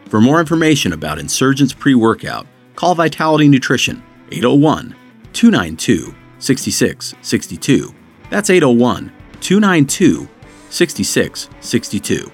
For 0.10 0.20
more 0.20 0.42
information 0.42 0.92
about 0.92 1.20
Insurgents 1.20 1.72
pre 1.72 1.96
workout, 1.96 2.46
call 2.76 2.96
Vitality 2.96 3.48
Nutrition 3.48 4.04
801 4.34 4.94
292 5.32 6.14
6662. 6.40 7.96
That's 8.30 8.50
801 8.50 9.14
292 9.40 10.28
6662. 10.70 12.30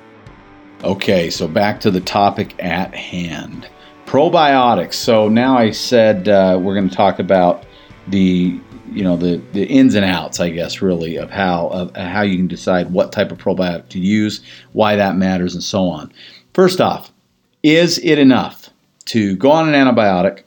Okay, 0.84 1.30
so 1.30 1.48
back 1.48 1.80
to 1.82 1.92
the 1.92 2.02
topic 2.02 2.56
at 2.64 2.96
hand 2.96 3.70
probiotics. 4.14 4.94
So 4.94 5.28
now 5.28 5.58
I 5.58 5.72
said 5.72 6.30
uh, 6.30 6.60
we're 6.62 6.76
going 6.76 6.88
to 6.88 6.96
talk 6.96 7.18
about 7.18 7.66
the 8.08 8.60
you 8.92 9.04
know 9.04 9.18
the 9.18 9.42
the 9.54 9.66
ins 9.66 9.96
and 9.96 10.06
outs, 10.06 10.40
I 10.40 10.50
guess, 10.50 10.84
really 10.84 11.16
of 11.16 11.32
how 11.32 11.70
of 11.70 11.96
how 11.96 12.22
you 12.22 12.38
can 12.38 12.46
decide 12.48 12.92
what 12.92 13.12
type 13.12 13.32
of 13.32 13.40
probiotic 13.40 13.90
to 13.90 14.00
use, 14.00 14.42
why 14.74 14.98
that 14.98 15.16
matters, 15.16 15.56
and 15.56 15.64
so 15.64 15.88
on. 15.88 16.14
First 16.54 16.80
off, 16.80 17.12
is 17.64 17.98
it 18.04 18.20
enough 18.20 18.70
to 19.06 19.36
go 19.36 19.50
on 19.50 19.74
an 19.74 19.74
antibiotic, 19.74 20.44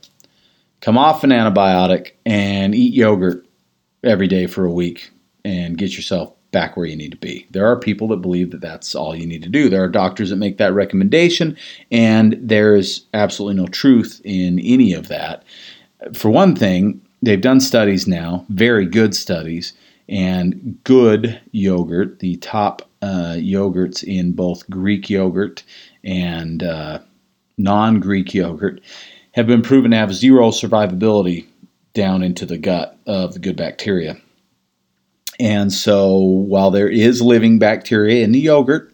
come 0.80 0.96
off 0.96 1.24
an 1.24 1.30
antibiotic, 1.30 2.12
and 2.24 2.72
eat 2.72 2.94
yogurt 2.94 3.44
every 4.04 4.28
day 4.28 4.46
for 4.46 4.64
a 4.64 4.70
week 4.70 5.10
and 5.44 5.76
get 5.76 5.96
yourself 5.96 6.35
back 6.56 6.74
where 6.74 6.86
you 6.86 6.96
need 6.96 7.10
to 7.10 7.18
be. 7.18 7.46
There 7.50 7.70
are 7.70 7.78
people 7.78 8.08
that 8.08 8.22
believe 8.22 8.50
that 8.50 8.62
that's 8.62 8.94
all 8.94 9.14
you 9.14 9.26
need 9.26 9.42
to 9.42 9.50
do. 9.50 9.68
There 9.68 9.84
are 9.84 9.88
doctors 9.88 10.30
that 10.30 10.36
make 10.36 10.56
that 10.56 10.72
recommendation, 10.72 11.54
and 11.90 12.34
there's 12.40 13.04
absolutely 13.12 13.60
no 13.60 13.68
truth 13.68 14.22
in 14.24 14.58
any 14.60 14.94
of 14.94 15.08
that. 15.08 15.44
For 16.14 16.30
one 16.30 16.56
thing, 16.56 17.02
they've 17.20 17.42
done 17.42 17.60
studies 17.60 18.06
now, 18.06 18.46
very 18.48 18.86
good 18.86 19.14
studies, 19.14 19.74
and 20.08 20.78
good 20.84 21.38
yogurt, 21.52 22.20
the 22.20 22.36
top 22.36 22.88
uh, 23.02 23.36
yogurts 23.36 24.02
in 24.02 24.32
both 24.32 24.70
Greek 24.70 25.10
yogurt 25.10 25.62
and 26.04 26.62
uh, 26.62 27.00
non 27.58 28.00
Greek 28.00 28.32
yogurt, 28.32 28.80
have 29.32 29.46
been 29.46 29.60
proven 29.60 29.90
to 29.90 29.98
have 29.98 30.14
zero 30.14 30.48
survivability 30.48 31.44
down 31.92 32.22
into 32.22 32.46
the 32.46 32.56
gut 32.56 32.98
of 33.06 33.34
the 33.34 33.40
good 33.40 33.58
bacteria. 33.58 34.16
And 35.38 35.72
so 35.72 36.16
while 36.16 36.70
there 36.70 36.88
is 36.88 37.20
living 37.20 37.58
bacteria 37.58 38.24
in 38.24 38.32
the 38.32 38.40
yogurt, 38.40 38.92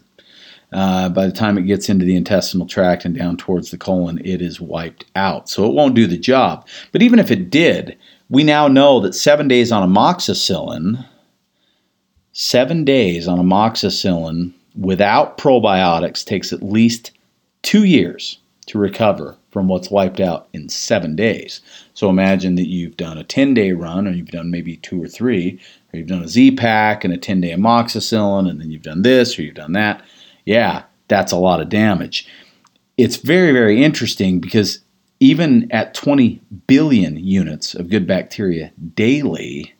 uh, 0.73 1.07
by 1.09 1.25
the 1.25 1.31
time 1.31 1.57
it 1.57 1.67
gets 1.67 1.87
into 1.87 2.03
the 2.03 2.15
intestinal 2.15 2.65
tract 2.65 3.05
and 3.05 3.15
down 3.15 3.37
towards 3.37 3.69
the 3.71 3.77
colon, 3.77 4.19
it 4.25 4.41
is 4.41 4.59
wiped 4.59 5.05
out. 5.15 5.47
So 5.47 5.65
it 5.65 5.73
won't 5.73 5.95
do 5.95 6.07
the 6.07 6.17
job. 6.17 6.67
But 6.91 7.03
even 7.03 7.19
if 7.19 7.29
it 7.29 7.49
did, 7.49 7.97
we 8.29 8.43
now 8.43 8.67
know 8.67 8.99
that 9.01 9.13
seven 9.13 9.47
days 9.47 9.71
on 9.71 9.87
amoxicillin, 9.87 11.05
seven 12.31 12.83
days 12.83 13.27
on 13.27 13.37
amoxicillin 13.37 14.53
without 14.75 15.37
probiotics 15.37 16.25
takes 16.25 16.51
at 16.51 16.63
least 16.63 17.11
two 17.61 17.83
years 17.83 18.39
to 18.65 18.79
recover 18.79 19.37
from 19.51 19.67
what's 19.67 19.91
wiped 19.91 20.19
out 20.19 20.47
in 20.53 20.67
seven 20.67 21.15
days. 21.15 21.61
So 21.93 22.09
imagine 22.09 22.55
that 22.55 22.67
you've 22.67 22.97
done 22.97 23.19
a 23.19 23.23
10 23.23 23.53
day 23.53 23.73
run, 23.73 24.07
or 24.07 24.11
you've 24.11 24.31
done 24.31 24.49
maybe 24.49 24.77
two 24.77 25.01
or 25.01 25.07
three, 25.07 25.59
or 25.93 25.99
you've 25.99 26.07
done 26.07 26.23
a 26.23 26.27
Z 26.27 26.51
pack 26.55 27.03
and 27.03 27.13
a 27.13 27.17
10 27.17 27.41
day 27.41 27.51
amoxicillin, 27.51 28.49
and 28.49 28.59
then 28.59 28.71
you've 28.71 28.81
done 28.81 29.03
this 29.03 29.37
or 29.37 29.43
you've 29.43 29.55
done 29.55 29.73
that. 29.73 30.03
Yeah, 30.45 30.83
that's 31.07 31.31
a 31.31 31.37
lot 31.37 31.61
of 31.61 31.69
damage. 31.69 32.27
It's 32.97 33.17
very, 33.17 33.51
very 33.51 33.83
interesting 33.83 34.39
because 34.39 34.79
even 35.19 35.71
at 35.71 35.93
20 35.93 36.41
billion 36.67 37.17
units 37.17 37.75
of 37.75 37.89
good 37.89 38.07
bacteria 38.07 38.71
daily, 38.95 39.73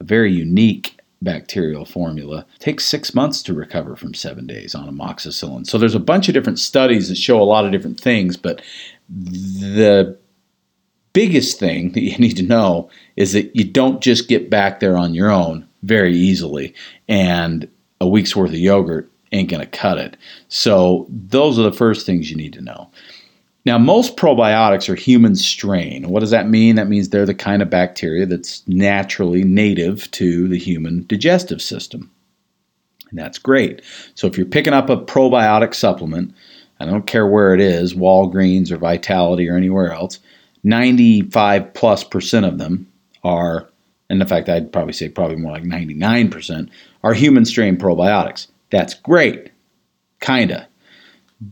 a 0.00 0.04
very 0.04 0.32
unique 0.32 0.98
bacterial 1.22 1.84
formula 1.84 2.44
takes 2.58 2.84
six 2.84 3.14
months 3.14 3.42
to 3.42 3.54
recover 3.54 3.96
from 3.96 4.12
seven 4.12 4.46
days 4.46 4.74
on 4.74 4.94
amoxicillin. 4.94 5.66
So 5.66 5.78
there's 5.78 5.94
a 5.94 6.00
bunch 6.00 6.28
of 6.28 6.34
different 6.34 6.58
studies 6.58 7.08
that 7.08 7.16
show 7.16 7.40
a 7.40 7.44
lot 7.44 7.64
of 7.64 7.72
different 7.72 7.98
things, 7.98 8.36
but 8.36 8.60
the 9.08 10.18
biggest 11.14 11.58
thing 11.58 11.92
that 11.92 12.02
you 12.02 12.18
need 12.18 12.36
to 12.36 12.42
know 12.42 12.90
is 13.16 13.32
that 13.32 13.56
you 13.56 13.64
don't 13.64 14.02
just 14.02 14.28
get 14.28 14.50
back 14.50 14.80
there 14.80 14.98
on 14.98 15.14
your 15.14 15.30
own 15.30 15.66
very 15.82 16.14
easily, 16.14 16.74
and 17.08 17.66
a 18.00 18.06
week's 18.06 18.36
worth 18.36 18.50
of 18.50 18.56
yogurt 18.56 19.10
ain't 19.32 19.50
going 19.50 19.60
to 19.60 19.66
cut 19.66 19.98
it. 19.98 20.16
So, 20.48 21.06
those 21.08 21.58
are 21.58 21.62
the 21.62 21.72
first 21.72 22.06
things 22.06 22.30
you 22.30 22.36
need 22.36 22.52
to 22.54 22.62
know. 22.62 22.90
Now, 23.66 23.78
most 23.78 24.16
probiotics 24.16 24.88
are 24.90 24.94
human 24.94 25.36
strain. 25.36 26.08
What 26.08 26.20
does 26.20 26.30
that 26.30 26.48
mean? 26.48 26.76
That 26.76 26.88
means 26.88 27.08
they're 27.08 27.24
the 27.24 27.34
kind 27.34 27.62
of 27.62 27.70
bacteria 27.70 28.26
that's 28.26 28.66
naturally 28.68 29.42
native 29.42 30.10
to 30.12 30.48
the 30.48 30.58
human 30.58 31.06
digestive 31.06 31.62
system. 31.62 32.10
And 33.10 33.18
that's 33.18 33.38
great. 33.38 33.82
So, 34.14 34.26
if 34.26 34.36
you're 34.36 34.46
picking 34.46 34.74
up 34.74 34.90
a 34.90 34.96
probiotic 34.96 35.74
supplement, 35.74 36.34
I 36.80 36.86
don't 36.86 37.06
care 37.06 37.26
where 37.26 37.54
it 37.54 37.60
is, 37.60 37.94
Walgreens 37.94 38.70
or 38.70 38.76
Vitality 38.76 39.48
or 39.48 39.56
anywhere 39.56 39.92
else, 39.92 40.18
95 40.64 41.74
plus 41.74 42.02
percent 42.02 42.46
of 42.46 42.58
them 42.58 42.90
are, 43.22 43.68
and 44.10 44.20
in 44.20 44.26
fact, 44.26 44.48
I'd 44.48 44.72
probably 44.72 44.92
say 44.92 45.08
probably 45.08 45.36
more 45.36 45.52
like 45.52 45.62
99%, 45.62 46.68
are 47.02 47.14
human 47.14 47.44
strain 47.44 47.76
probiotics. 47.76 48.48
That's 48.70 48.94
great. 48.94 49.50
Kinda. 50.20 50.66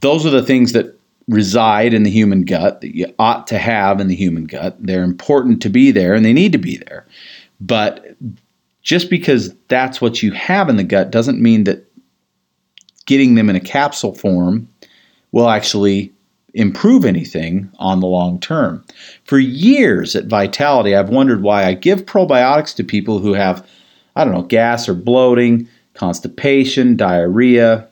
Those 0.00 0.24
are 0.24 0.30
the 0.30 0.42
things 0.42 0.72
that 0.72 0.98
reside 1.28 1.94
in 1.94 2.02
the 2.02 2.10
human 2.10 2.42
gut 2.42 2.80
that 2.80 2.96
you 2.96 3.12
ought 3.18 3.46
to 3.46 3.58
have 3.58 4.00
in 4.00 4.08
the 4.08 4.16
human 4.16 4.44
gut. 4.44 4.76
They're 4.80 5.04
important 5.04 5.62
to 5.62 5.68
be 5.68 5.90
there 5.90 6.14
and 6.14 6.24
they 6.24 6.32
need 6.32 6.52
to 6.52 6.58
be 6.58 6.78
there. 6.78 7.06
But 7.60 8.16
just 8.82 9.08
because 9.08 9.54
that's 9.68 10.00
what 10.00 10.22
you 10.22 10.32
have 10.32 10.68
in 10.68 10.76
the 10.76 10.84
gut 10.84 11.10
doesn't 11.10 11.40
mean 11.40 11.64
that 11.64 11.86
getting 13.06 13.34
them 13.34 13.48
in 13.48 13.56
a 13.56 13.60
capsule 13.60 14.14
form 14.14 14.68
will 15.30 15.48
actually 15.48 16.12
improve 16.54 17.04
anything 17.04 17.70
on 17.78 18.00
the 18.00 18.06
long 18.06 18.38
term. 18.40 18.84
For 19.24 19.38
years 19.38 20.14
at 20.14 20.26
Vitality, 20.26 20.94
I've 20.94 21.08
wondered 21.08 21.42
why 21.42 21.64
I 21.64 21.74
give 21.74 22.04
probiotics 22.04 22.74
to 22.76 22.84
people 22.84 23.18
who 23.18 23.32
have, 23.32 23.66
I 24.16 24.24
don't 24.24 24.34
know, 24.34 24.42
gas 24.42 24.88
or 24.88 24.94
bloating, 24.94 25.68
constipation, 25.94 26.96
diarrhea, 26.96 27.88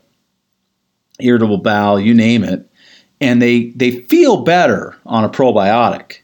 irritable 1.21 1.59
bowel, 1.59 2.01
you 2.01 2.15
name 2.15 2.45
it, 2.45 2.69
and 3.21 3.41
they 3.41 3.71
they 3.71 3.91
feel 3.91 4.43
better 4.43 4.97
on 5.07 5.25
a 5.25 5.29
probiotic. 5.29 6.19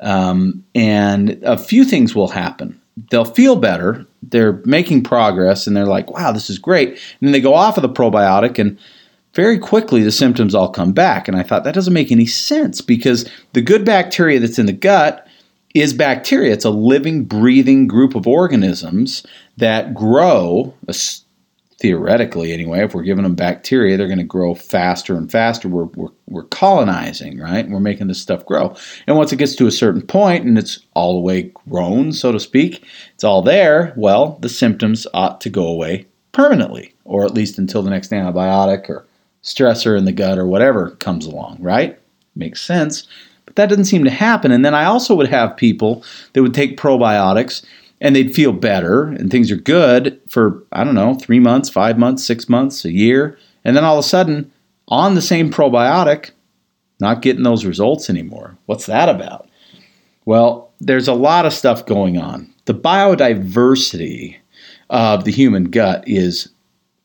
Um, 0.00 0.64
and 0.74 1.38
a 1.44 1.56
few 1.56 1.84
things 1.84 2.14
will 2.14 2.28
happen. 2.28 2.80
They'll 3.10 3.24
feel 3.24 3.56
better. 3.56 4.04
They're 4.22 4.60
making 4.64 5.04
progress, 5.04 5.66
and 5.66 5.76
they're 5.76 5.86
like, 5.86 6.10
"Wow, 6.10 6.32
this 6.32 6.50
is 6.50 6.58
great." 6.58 6.88
And 6.88 6.98
then 7.20 7.32
they 7.32 7.40
go 7.40 7.54
off 7.54 7.76
of 7.78 7.82
the 7.82 7.88
probiotic, 7.88 8.58
and 8.58 8.78
very 9.34 9.58
quickly 9.58 10.02
the 10.02 10.12
symptoms 10.12 10.54
all 10.54 10.68
come 10.70 10.92
back. 10.92 11.28
And 11.28 11.36
I 11.36 11.42
thought 11.42 11.64
that 11.64 11.74
doesn't 11.74 11.92
make 11.92 12.12
any 12.12 12.26
sense 12.26 12.80
because 12.80 13.28
the 13.52 13.62
good 13.62 13.84
bacteria 13.84 14.38
that's 14.38 14.58
in 14.58 14.66
the 14.66 14.72
gut 14.72 15.26
is 15.74 15.94
bacteria. 15.94 16.52
It's 16.52 16.64
a 16.64 16.70
living, 16.70 17.24
breathing 17.24 17.86
group 17.86 18.14
of 18.14 18.26
organisms 18.26 19.24
that 19.56 19.94
grow, 19.94 20.74
uh, 20.86 20.92
theoretically 21.80 22.52
anyway. 22.52 22.84
If 22.84 22.94
we're 22.94 23.02
giving 23.02 23.24
them 23.24 23.34
bacteria, 23.34 23.96
they're 23.96 24.06
going 24.06 24.18
to 24.18 24.24
grow 24.24 24.54
faster 24.54 25.16
and 25.16 25.32
faster. 25.32 25.68
We're, 25.68 25.84
we're, 25.84 26.12
we're 26.28 26.44
colonizing, 26.44 27.38
right? 27.38 27.68
We're 27.68 27.80
making 27.80 28.06
this 28.06 28.20
stuff 28.20 28.46
grow. 28.46 28.76
And 29.06 29.16
once 29.16 29.32
it 29.32 29.38
gets 29.38 29.56
to 29.56 29.66
a 29.66 29.72
certain 29.72 30.02
point 30.02 30.44
and 30.44 30.58
it's 30.58 30.78
all 30.94 31.14
the 31.14 31.20
way 31.20 31.50
grown, 31.68 32.12
so 32.12 32.32
to 32.32 32.38
speak, 32.38 32.84
it's 33.14 33.24
all 33.24 33.42
there, 33.42 33.94
well, 33.96 34.38
the 34.42 34.48
symptoms 34.48 35.06
ought 35.12 35.40
to 35.40 35.50
go 35.50 35.66
away 35.66 36.06
permanently, 36.32 36.94
or 37.04 37.24
at 37.24 37.34
least 37.34 37.58
until 37.58 37.82
the 37.82 37.90
next 37.90 38.10
antibiotic 38.12 38.88
or 38.88 39.06
stressor 39.42 39.98
in 39.98 40.04
the 40.04 40.12
gut 40.12 40.38
or 40.38 40.46
whatever 40.46 40.90
comes 40.92 41.26
along, 41.26 41.58
right? 41.60 41.98
Makes 42.34 42.62
sense. 42.62 43.06
But 43.44 43.56
that 43.56 43.68
doesn't 43.68 43.86
seem 43.86 44.04
to 44.04 44.10
happen. 44.10 44.52
And 44.52 44.64
then 44.64 44.74
I 44.74 44.84
also 44.84 45.14
would 45.14 45.28
have 45.28 45.56
people 45.56 46.04
that 46.32 46.42
would 46.42 46.54
take 46.54 46.78
probiotics 46.78 47.64
and 48.00 48.14
they'd 48.14 48.34
feel 48.34 48.52
better 48.52 49.04
and 49.04 49.30
things 49.30 49.50
are 49.50 49.56
good 49.56 50.20
for, 50.28 50.62
I 50.72 50.84
don't 50.84 50.94
know, 50.94 51.14
three 51.14 51.40
months, 51.40 51.68
five 51.68 51.98
months, 51.98 52.24
six 52.24 52.48
months, 52.48 52.84
a 52.84 52.92
year. 52.92 53.38
And 53.64 53.76
then 53.76 53.84
all 53.84 53.98
of 53.98 54.04
a 54.04 54.08
sudden, 54.08 54.50
on 54.88 55.14
the 55.14 55.22
same 55.22 55.50
probiotic, 55.50 56.30
not 57.00 57.22
getting 57.22 57.42
those 57.42 57.64
results 57.64 58.08
anymore. 58.10 58.56
What's 58.66 58.86
that 58.86 59.08
about? 59.08 59.48
Well, 60.24 60.70
there's 60.80 61.08
a 61.08 61.14
lot 61.14 61.46
of 61.46 61.52
stuff 61.52 61.86
going 61.86 62.18
on. 62.18 62.52
The 62.66 62.74
biodiversity 62.74 64.36
of 64.90 65.24
the 65.24 65.32
human 65.32 65.64
gut 65.64 66.04
is 66.06 66.48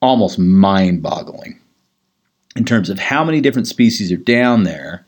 almost 0.02 0.38
mind 0.38 1.02
boggling 1.02 1.60
in 2.58 2.66
terms 2.66 2.90
of 2.90 2.98
how 2.98 3.24
many 3.24 3.40
different 3.40 3.68
species 3.68 4.12
are 4.12 4.18
down 4.18 4.64
there, 4.64 5.06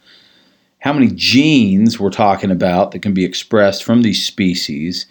how 0.78 0.93
many 0.93 1.10
genes 1.14 2.00
we're 2.00 2.12
talking 2.12 2.52
about 2.52 2.91
that 2.91 3.02
can 3.02 3.14
be 3.14 3.26
expressed 3.26 3.84
from 3.84 4.04
these 4.04 4.24
species, 4.24 5.08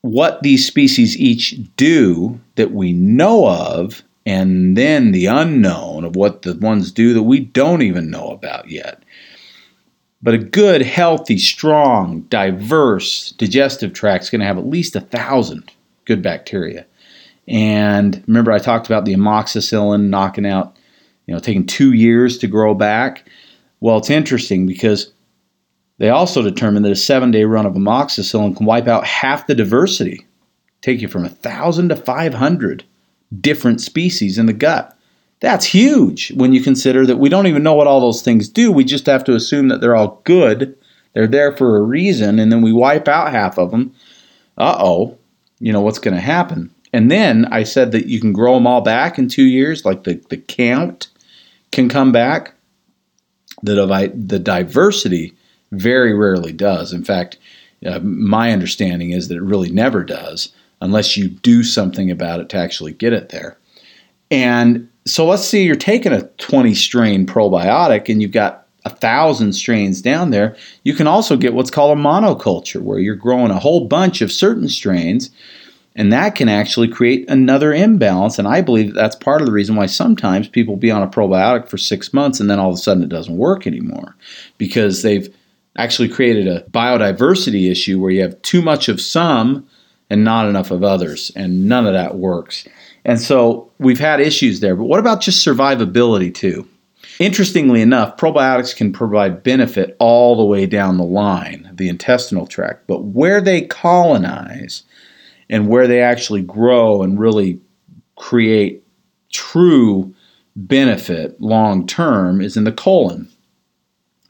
what 0.00 0.42
these 0.42 0.66
species 0.66 1.16
each 1.16 1.54
do 1.76 2.38
that 2.56 2.72
we 2.72 2.92
know 2.92 3.48
of, 3.48 4.02
and 4.26 4.76
then 4.76 5.12
the 5.12 5.26
unknown 5.26 6.04
of 6.04 6.16
what 6.16 6.42
the 6.42 6.54
ones 6.54 6.90
do 6.90 7.14
that 7.14 7.22
we 7.22 7.38
don't 7.38 7.82
even 7.82 8.10
know 8.10 8.30
about 8.30 8.68
yet. 8.68 9.02
But 10.22 10.34
a 10.34 10.38
good, 10.38 10.82
healthy, 10.82 11.38
strong, 11.38 12.22
diverse 12.22 13.30
digestive 13.32 13.92
tract 13.92 14.24
is 14.24 14.30
going 14.30 14.40
to 14.40 14.46
have 14.46 14.58
at 14.58 14.66
least 14.66 14.96
a 14.96 15.00
thousand 15.00 15.70
good 16.04 16.20
bacteria. 16.20 16.84
And 17.46 18.24
remember, 18.26 18.50
I 18.50 18.58
talked 18.58 18.86
about 18.86 19.04
the 19.04 19.14
amoxicillin 19.14 20.08
knocking 20.08 20.46
out 20.46 20.75
you 21.26 21.34
know, 21.34 21.40
taking 21.40 21.66
two 21.66 21.92
years 21.92 22.38
to 22.38 22.46
grow 22.46 22.74
back. 22.74 23.28
Well, 23.80 23.98
it's 23.98 24.10
interesting 24.10 24.66
because 24.66 25.12
they 25.98 26.08
also 26.08 26.42
determined 26.42 26.84
that 26.84 26.92
a 26.92 26.96
seven 26.96 27.30
day 27.30 27.44
run 27.44 27.66
of 27.66 27.74
amoxicillin 27.74 28.56
can 28.56 28.66
wipe 28.66 28.88
out 28.88 29.06
half 29.06 29.46
the 29.46 29.54
diversity, 29.54 30.26
take 30.82 31.00
you 31.00 31.08
from 31.08 31.22
1,000 31.22 31.88
to 31.88 31.96
500 31.96 32.84
different 33.40 33.80
species 33.80 34.38
in 34.38 34.46
the 34.46 34.52
gut. 34.52 34.96
That's 35.40 35.66
huge 35.66 36.32
when 36.32 36.52
you 36.52 36.62
consider 36.62 37.04
that 37.06 37.18
we 37.18 37.28
don't 37.28 37.46
even 37.46 37.62
know 37.62 37.74
what 37.74 37.86
all 37.86 38.00
those 38.00 38.22
things 38.22 38.48
do. 38.48 38.72
We 38.72 38.84
just 38.84 39.06
have 39.06 39.24
to 39.24 39.34
assume 39.34 39.68
that 39.68 39.80
they're 39.80 39.96
all 39.96 40.20
good, 40.24 40.76
they're 41.12 41.26
there 41.26 41.54
for 41.54 41.76
a 41.76 41.82
reason, 41.82 42.38
and 42.38 42.50
then 42.50 42.62
we 42.62 42.72
wipe 42.72 43.08
out 43.08 43.32
half 43.32 43.58
of 43.58 43.70
them. 43.70 43.94
Uh 44.56 44.76
oh, 44.78 45.18
you 45.60 45.72
know 45.72 45.80
what's 45.80 45.98
going 45.98 46.14
to 46.14 46.20
happen. 46.20 46.70
And 46.92 47.10
then 47.10 47.44
I 47.46 47.64
said 47.64 47.92
that 47.92 48.06
you 48.06 48.20
can 48.20 48.32
grow 48.32 48.54
them 48.54 48.66
all 48.66 48.80
back 48.80 49.18
in 49.18 49.28
two 49.28 49.44
years, 49.44 49.84
like 49.84 50.04
the, 50.04 50.14
the 50.30 50.38
count 50.38 51.08
can 51.72 51.88
come 51.88 52.12
back. 52.12 52.54
The, 53.62 54.12
the 54.14 54.38
diversity 54.38 55.34
very 55.72 56.14
rarely 56.14 56.52
does. 56.52 56.92
In 56.92 57.04
fact, 57.04 57.38
uh, 57.84 57.98
my 58.00 58.52
understanding 58.52 59.10
is 59.10 59.28
that 59.28 59.36
it 59.36 59.42
really 59.42 59.70
never 59.70 60.04
does 60.04 60.52
unless 60.80 61.16
you 61.16 61.28
do 61.28 61.62
something 61.62 62.10
about 62.10 62.40
it 62.40 62.48
to 62.50 62.56
actually 62.56 62.92
get 62.92 63.12
it 63.12 63.30
there. 63.30 63.58
And 64.30 64.88
so 65.06 65.26
let's 65.26 65.46
say 65.46 65.62
you're 65.62 65.76
taking 65.76 66.12
a 66.12 66.22
20 66.22 66.74
strain 66.74 67.26
probiotic 67.26 68.08
and 68.08 68.20
you've 68.20 68.32
got 68.32 68.66
a 68.84 68.90
thousand 68.90 69.52
strains 69.52 70.00
down 70.00 70.30
there. 70.30 70.56
You 70.84 70.94
can 70.94 71.06
also 71.06 71.36
get 71.36 71.54
what's 71.54 71.70
called 71.70 71.96
a 71.96 72.00
monoculture, 72.00 72.80
where 72.80 72.98
you're 72.98 73.16
growing 73.16 73.50
a 73.50 73.58
whole 73.58 73.86
bunch 73.86 74.20
of 74.20 74.30
certain 74.30 74.68
strains 74.68 75.30
and 75.96 76.12
that 76.12 76.34
can 76.34 76.48
actually 76.48 76.88
create 76.88 77.28
another 77.28 77.72
imbalance. 77.72 78.38
And 78.38 78.46
I 78.46 78.60
believe 78.60 78.88
that 78.88 79.00
that's 79.00 79.16
part 79.16 79.40
of 79.40 79.46
the 79.46 79.52
reason 79.52 79.76
why 79.76 79.86
sometimes 79.86 80.46
people 80.46 80.76
be 80.76 80.90
on 80.90 81.02
a 81.02 81.08
probiotic 81.08 81.68
for 81.68 81.78
six 81.78 82.12
months 82.12 82.38
and 82.38 82.50
then 82.50 82.60
all 82.60 82.68
of 82.68 82.74
a 82.74 82.78
sudden 82.78 83.02
it 83.02 83.08
doesn't 83.08 83.36
work 83.36 83.66
anymore 83.66 84.14
because 84.58 85.02
they've 85.02 85.34
actually 85.78 86.08
created 86.08 86.46
a 86.46 86.60
biodiversity 86.70 87.70
issue 87.70 87.98
where 87.98 88.10
you 88.10 88.20
have 88.20 88.40
too 88.42 88.60
much 88.60 88.88
of 88.88 89.00
some 89.00 89.66
and 90.10 90.22
not 90.22 90.48
enough 90.48 90.70
of 90.70 90.84
others. 90.84 91.32
And 91.34 91.66
none 91.66 91.86
of 91.86 91.94
that 91.94 92.16
works. 92.16 92.68
And 93.06 93.18
so 93.20 93.70
we've 93.78 93.98
had 93.98 94.20
issues 94.20 94.60
there. 94.60 94.76
But 94.76 94.84
what 94.84 95.00
about 95.00 95.22
just 95.22 95.46
survivability 95.46 96.32
too? 96.32 96.68
Interestingly 97.18 97.80
enough, 97.80 98.18
probiotics 98.18 98.76
can 98.76 98.92
provide 98.92 99.42
benefit 99.42 99.96
all 99.98 100.36
the 100.36 100.44
way 100.44 100.66
down 100.66 100.98
the 100.98 101.04
line, 101.04 101.70
the 101.72 101.88
intestinal 101.88 102.46
tract, 102.46 102.86
but 102.86 103.04
where 103.04 103.40
they 103.40 103.62
colonize 103.62 104.82
and 105.50 105.68
where 105.68 105.86
they 105.86 106.00
actually 106.00 106.42
grow 106.42 107.02
and 107.02 107.18
really 107.18 107.60
create 108.16 108.82
true 109.32 110.14
benefit 110.54 111.40
long 111.40 111.86
term 111.86 112.40
is 112.40 112.56
in 112.56 112.64
the 112.64 112.72
colon. 112.72 113.28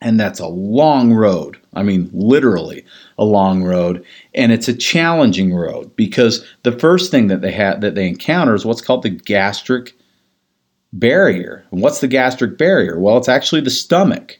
And 0.03 0.21
that's 0.21 0.41
a 0.41 0.47
long 0.47 1.13
road. 1.13 1.59
I 1.75 1.83
mean, 1.83 2.11
literally 2.13 2.85
a 3.19 3.25
long 3.25 3.63
road. 3.63 4.05
And 4.35 4.53
it's 4.53 4.69
a 4.69 4.75
challenging 4.75 5.55
road 5.55 5.95
because 5.97 6.45
the 6.65 6.79
first 6.79 7.11
thing 7.11 7.29
that 7.29 7.41
they 7.41 7.53
have 7.53 7.81
that 7.81 7.95
they 7.95 8.07
encounter 8.07 8.55
is 8.55 8.65
what's 8.65 8.83
called 8.83 9.03
the 9.03 9.11
gastric 9.11 9.95
barrier. 10.93 11.65
And 11.71 11.81
what's 11.81 12.01
the 12.01 12.09
gastric 12.09 12.59
barrier? 12.59 12.99
Well, 12.99 13.17
it's 13.17 13.29
actually 13.29 13.63
the 13.63 13.71
stomach 13.71 14.39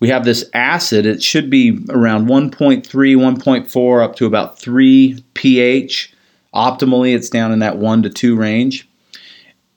we 0.00 0.08
have 0.08 0.24
this 0.24 0.44
acid. 0.52 1.06
It 1.06 1.22
should 1.22 1.48
be 1.48 1.84
around 1.90 2.26
1.3, 2.26 2.82
1.4, 2.84 4.04
up 4.04 4.16
to 4.16 4.26
about 4.26 4.58
3 4.58 5.24
pH. 5.34 6.12
Optimally, 6.54 7.14
it's 7.14 7.30
down 7.30 7.52
in 7.52 7.58
that 7.60 7.78
1 7.78 8.02
to 8.02 8.10
2 8.10 8.36
range. 8.36 8.88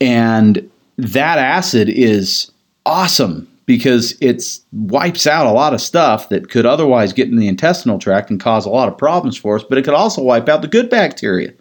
And 0.02 0.70
that 0.98 1.38
acid 1.38 1.90
is 1.90 2.52
awesome 2.86 3.48
because 3.66 4.18
it 4.20 4.44
wipes 4.74 5.28
out 5.28 5.46
a 5.46 5.52
lot 5.52 5.74
of 5.74 5.82
stuff 5.82 6.30
that 6.30 6.50
could 6.50 6.66
otherwise 6.66 7.14
get 7.14 7.28
in 7.28 7.36
the 7.36 7.48
intestinal 7.48 8.00
tract 8.00 8.30
and 8.30 8.40
cause 8.40 8.66
a 8.66 8.70
lot 8.70 8.88
of 8.88 8.98
problems 8.98 9.38
for 9.38 9.56
us, 9.56 9.64
but 9.64 9.78
it 9.78 9.86
could 9.86 9.94
also 9.94 10.24
wipe 10.24 10.50
out 10.50 10.64
the 10.64 10.68
good 10.68 10.90
bacteria 10.90 11.54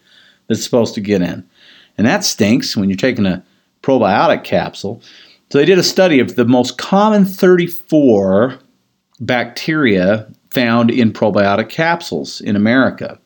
that's 0.46 0.64
supposed 0.64 0.94
to 0.94 1.02
get 1.02 1.20
in. 1.20 1.46
And 1.98 2.06
that 2.06 2.24
stinks 2.24 2.76
when 2.76 2.88
you're 2.88 2.96
taking 2.96 3.26
a 3.26 3.44
probiotic 3.82 4.42
capsule. 4.42 5.02
So 5.50 5.58
they 5.58 5.64
did 5.64 5.78
a 5.78 5.84
study 5.84 6.20
of 6.20 6.36
the 6.36 6.44
most 6.44 6.76
common 6.76 7.24
34 7.24 8.58
bacteria 9.20 10.30
found 10.50 10.90
in 10.90 11.12
probiotic 11.12 11.68
capsules 11.70 12.40
in 12.40 12.56
America. 12.56 13.18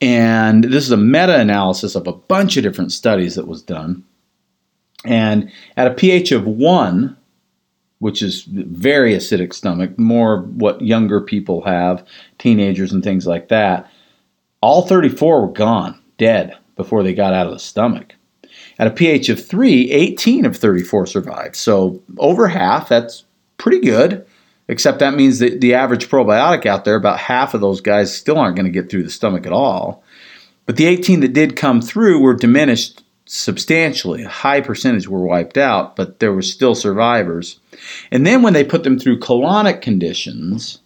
And 0.00 0.64
this 0.64 0.84
is 0.84 0.90
a 0.90 0.96
meta 0.96 1.38
analysis 1.38 1.94
of 1.94 2.06
a 2.06 2.12
bunch 2.12 2.56
of 2.56 2.62
different 2.62 2.92
studies 2.92 3.34
that 3.34 3.46
was 3.46 3.62
done. 3.62 4.04
And 5.04 5.50
at 5.76 5.86
a 5.86 5.94
pH 5.94 6.32
of 6.32 6.46
1, 6.46 7.16
which 7.98 8.22
is 8.22 8.44
very 8.44 9.14
acidic 9.14 9.52
stomach, 9.52 9.98
more 9.98 10.42
what 10.42 10.80
younger 10.80 11.20
people 11.20 11.62
have, 11.62 12.06
teenagers 12.38 12.92
and 12.92 13.04
things 13.04 13.26
like 13.26 13.48
that, 13.48 13.90
all 14.62 14.86
34 14.86 15.42
were 15.42 15.52
gone, 15.52 16.00
dead, 16.16 16.56
before 16.76 17.02
they 17.02 17.12
got 17.12 17.34
out 17.34 17.46
of 17.46 17.52
the 17.52 17.58
stomach. 17.58 18.14
At 18.80 18.86
a 18.86 18.90
pH 18.90 19.28
of 19.28 19.46
3, 19.46 19.90
18 19.90 20.46
of 20.46 20.56
34 20.56 21.04
survived. 21.04 21.54
So 21.54 22.02
over 22.16 22.48
half, 22.48 22.88
that's 22.88 23.24
pretty 23.58 23.80
good. 23.80 24.26
Except 24.68 25.00
that 25.00 25.14
means 25.14 25.38
that 25.40 25.60
the 25.60 25.74
average 25.74 26.08
probiotic 26.08 26.64
out 26.64 26.86
there, 26.86 26.94
about 26.94 27.18
half 27.18 27.52
of 27.52 27.60
those 27.60 27.82
guys 27.82 28.16
still 28.16 28.38
aren't 28.38 28.56
going 28.56 28.64
to 28.64 28.72
get 28.72 28.90
through 28.90 29.02
the 29.02 29.10
stomach 29.10 29.44
at 29.44 29.52
all. 29.52 30.02
But 30.64 30.78
the 30.78 30.86
18 30.86 31.20
that 31.20 31.34
did 31.34 31.56
come 31.56 31.82
through 31.82 32.20
were 32.20 32.34
diminished 32.34 33.04
substantially. 33.26 34.22
A 34.22 34.30
high 34.30 34.62
percentage 34.62 35.08
were 35.08 35.26
wiped 35.26 35.58
out, 35.58 35.94
but 35.94 36.18
there 36.18 36.32
were 36.32 36.40
still 36.40 36.74
survivors. 36.74 37.60
And 38.10 38.26
then 38.26 38.40
when 38.42 38.54
they 38.54 38.64
put 38.64 38.84
them 38.84 38.98
through 38.98 39.20
colonic 39.20 39.82
conditions, 39.82 40.78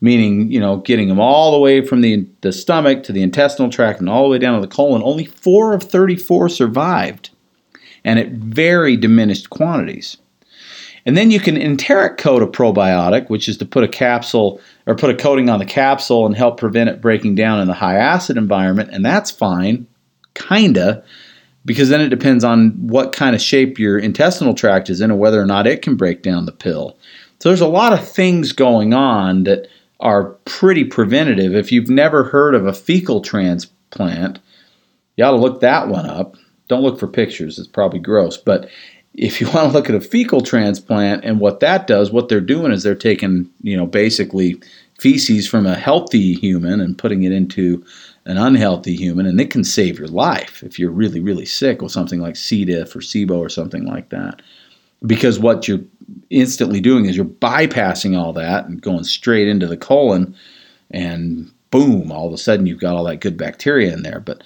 meaning 0.00 0.50
you 0.50 0.58
know 0.58 0.78
getting 0.78 1.08
them 1.08 1.20
all 1.20 1.52
the 1.52 1.58
way 1.58 1.84
from 1.84 2.00
the 2.00 2.26
the 2.40 2.52
stomach 2.52 3.02
to 3.02 3.12
the 3.12 3.22
intestinal 3.22 3.70
tract 3.70 4.00
and 4.00 4.08
all 4.08 4.22
the 4.22 4.30
way 4.30 4.38
down 4.38 4.54
to 4.54 4.66
the 4.66 4.74
colon, 4.74 5.02
only 5.02 5.26
four 5.26 5.74
of 5.74 5.82
34 5.82 6.48
survived, 6.48 7.30
and 8.04 8.18
at 8.18 8.30
very 8.30 8.96
diminished 8.96 9.50
quantities. 9.50 10.16
And 11.04 11.16
then 11.16 11.30
you 11.30 11.40
can 11.40 11.56
enteric 11.56 12.16
coat 12.16 12.42
a 12.42 12.46
probiotic, 12.46 13.28
which 13.28 13.48
is 13.48 13.56
to 13.58 13.64
put 13.64 13.82
a 13.82 13.88
capsule 13.88 14.60
or 14.86 14.94
put 14.94 15.10
a 15.10 15.16
coating 15.16 15.50
on 15.50 15.58
the 15.58 15.64
capsule 15.64 16.26
and 16.26 16.36
help 16.36 16.58
prevent 16.58 16.90
it 16.90 17.00
breaking 17.00 17.34
down 17.34 17.60
in 17.60 17.66
the 17.66 17.74
high 17.74 17.96
acid 17.96 18.36
environment, 18.36 18.90
and 18.92 19.04
that's 19.04 19.30
fine, 19.30 19.86
kinda 20.34 21.02
because 21.64 21.88
then 21.88 22.00
it 22.00 22.08
depends 22.08 22.44
on 22.44 22.70
what 22.88 23.12
kind 23.12 23.34
of 23.34 23.40
shape 23.40 23.78
your 23.78 23.98
intestinal 23.98 24.54
tract 24.54 24.90
is 24.90 25.00
in 25.00 25.10
and 25.10 25.20
whether 25.20 25.40
or 25.40 25.46
not 25.46 25.66
it 25.66 25.82
can 25.82 25.96
break 25.96 26.22
down 26.22 26.46
the 26.46 26.52
pill. 26.52 26.96
So 27.38 27.48
there's 27.48 27.60
a 27.60 27.66
lot 27.66 27.92
of 27.92 28.08
things 28.08 28.52
going 28.52 28.94
on 28.94 29.44
that 29.44 29.68
are 30.00 30.30
pretty 30.44 30.84
preventative. 30.84 31.54
If 31.54 31.70
you've 31.70 31.88
never 31.88 32.24
heard 32.24 32.54
of 32.54 32.66
a 32.66 32.72
fecal 32.72 33.20
transplant, 33.20 34.40
you 35.16 35.24
ought 35.24 35.32
to 35.32 35.36
look 35.36 35.60
that 35.60 35.88
one 35.88 36.06
up. 36.06 36.36
Don't 36.68 36.82
look 36.82 36.98
for 36.98 37.08
pictures, 37.08 37.58
it's 37.58 37.68
probably 37.68 37.98
gross. 37.98 38.36
But 38.36 38.68
if 39.14 39.40
you 39.40 39.46
want 39.52 39.68
to 39.68 39.72
look 39.72 39.88
at 39.88 39.96
a 39.96 40.00
fecal 40.00 40.40
transplant 40.40 41.24
and 41.24 41.40
what 41.40 41.60
that 41.60 41.86
does, 41.86 42.10
what 42.10 42.28
they're 42.28 42.40
doing 42.40 42.72
is 42.72 42.82
they're 42.82 42.94
taking, 42.94 43.50
you 43.62 43.76
know, 43.76 43.86
basically 43.86 44.60
feces 44.98 45.48
from 45.48 45.66
a 45.66 45.74
healthy 45.74 46.34
human 46.34 46.80
and 46.80 46.96
putting 46.96 47.24
it 47.24 47.32
into 47.32 47.84
an 48.24 48.38
unhealthy 48.38 48.94
human, 48.94 49.26
and 49.26 49.40
it 49.40 49.50
can 49.50 49.64
save 49.64 49.98
your 49.98 50.08
life 50.08 50.62
if 50.62 50.78
you're 50.78 50.92
really, 50.92 51.18
really 51.18 51.44
sick 51.44 51.82
with 51.82 51.90
something 51.90 52.20
like 52.20 52.36
C. 52.36 52.64
diff 52.64 52.94
or 52.94 53.00
SIBO 53.00 53.36
or 53.36 53.48
something 53.48 53.84
like 53.84 54.10
that. 54.10 54.42
Because 55.04 55.40
what 55.40 55.66
you're 55.66 55.80
instantly 56.30 56.80
doing 56.80 57.06
is 57.06 57.16
you're 57.16 57.24
bypassing 57.24 58.16
all 58.16 58.32
that 58.34 58.66
and 58.66 58.80
going 58.80 59.02
straight 59.02 59.48
into 59.48 59.66
the 59.66 59.76
colon, 59.76 60.36
and 60.92 61.50
boom, 61.72 62.12
all 62.12 62.28
of 62.28 62.32
a 62.32 62.38
sudden 62.38 62.66
you've 62.66 62.78
got 62.78 62.94
all 62.94 63.04
that 63.04 63.20
good 63.20 63.36
bacteria 63.36 63.92
in 63.92 64.04
there. 64.04 64.20
But 64.20 64.44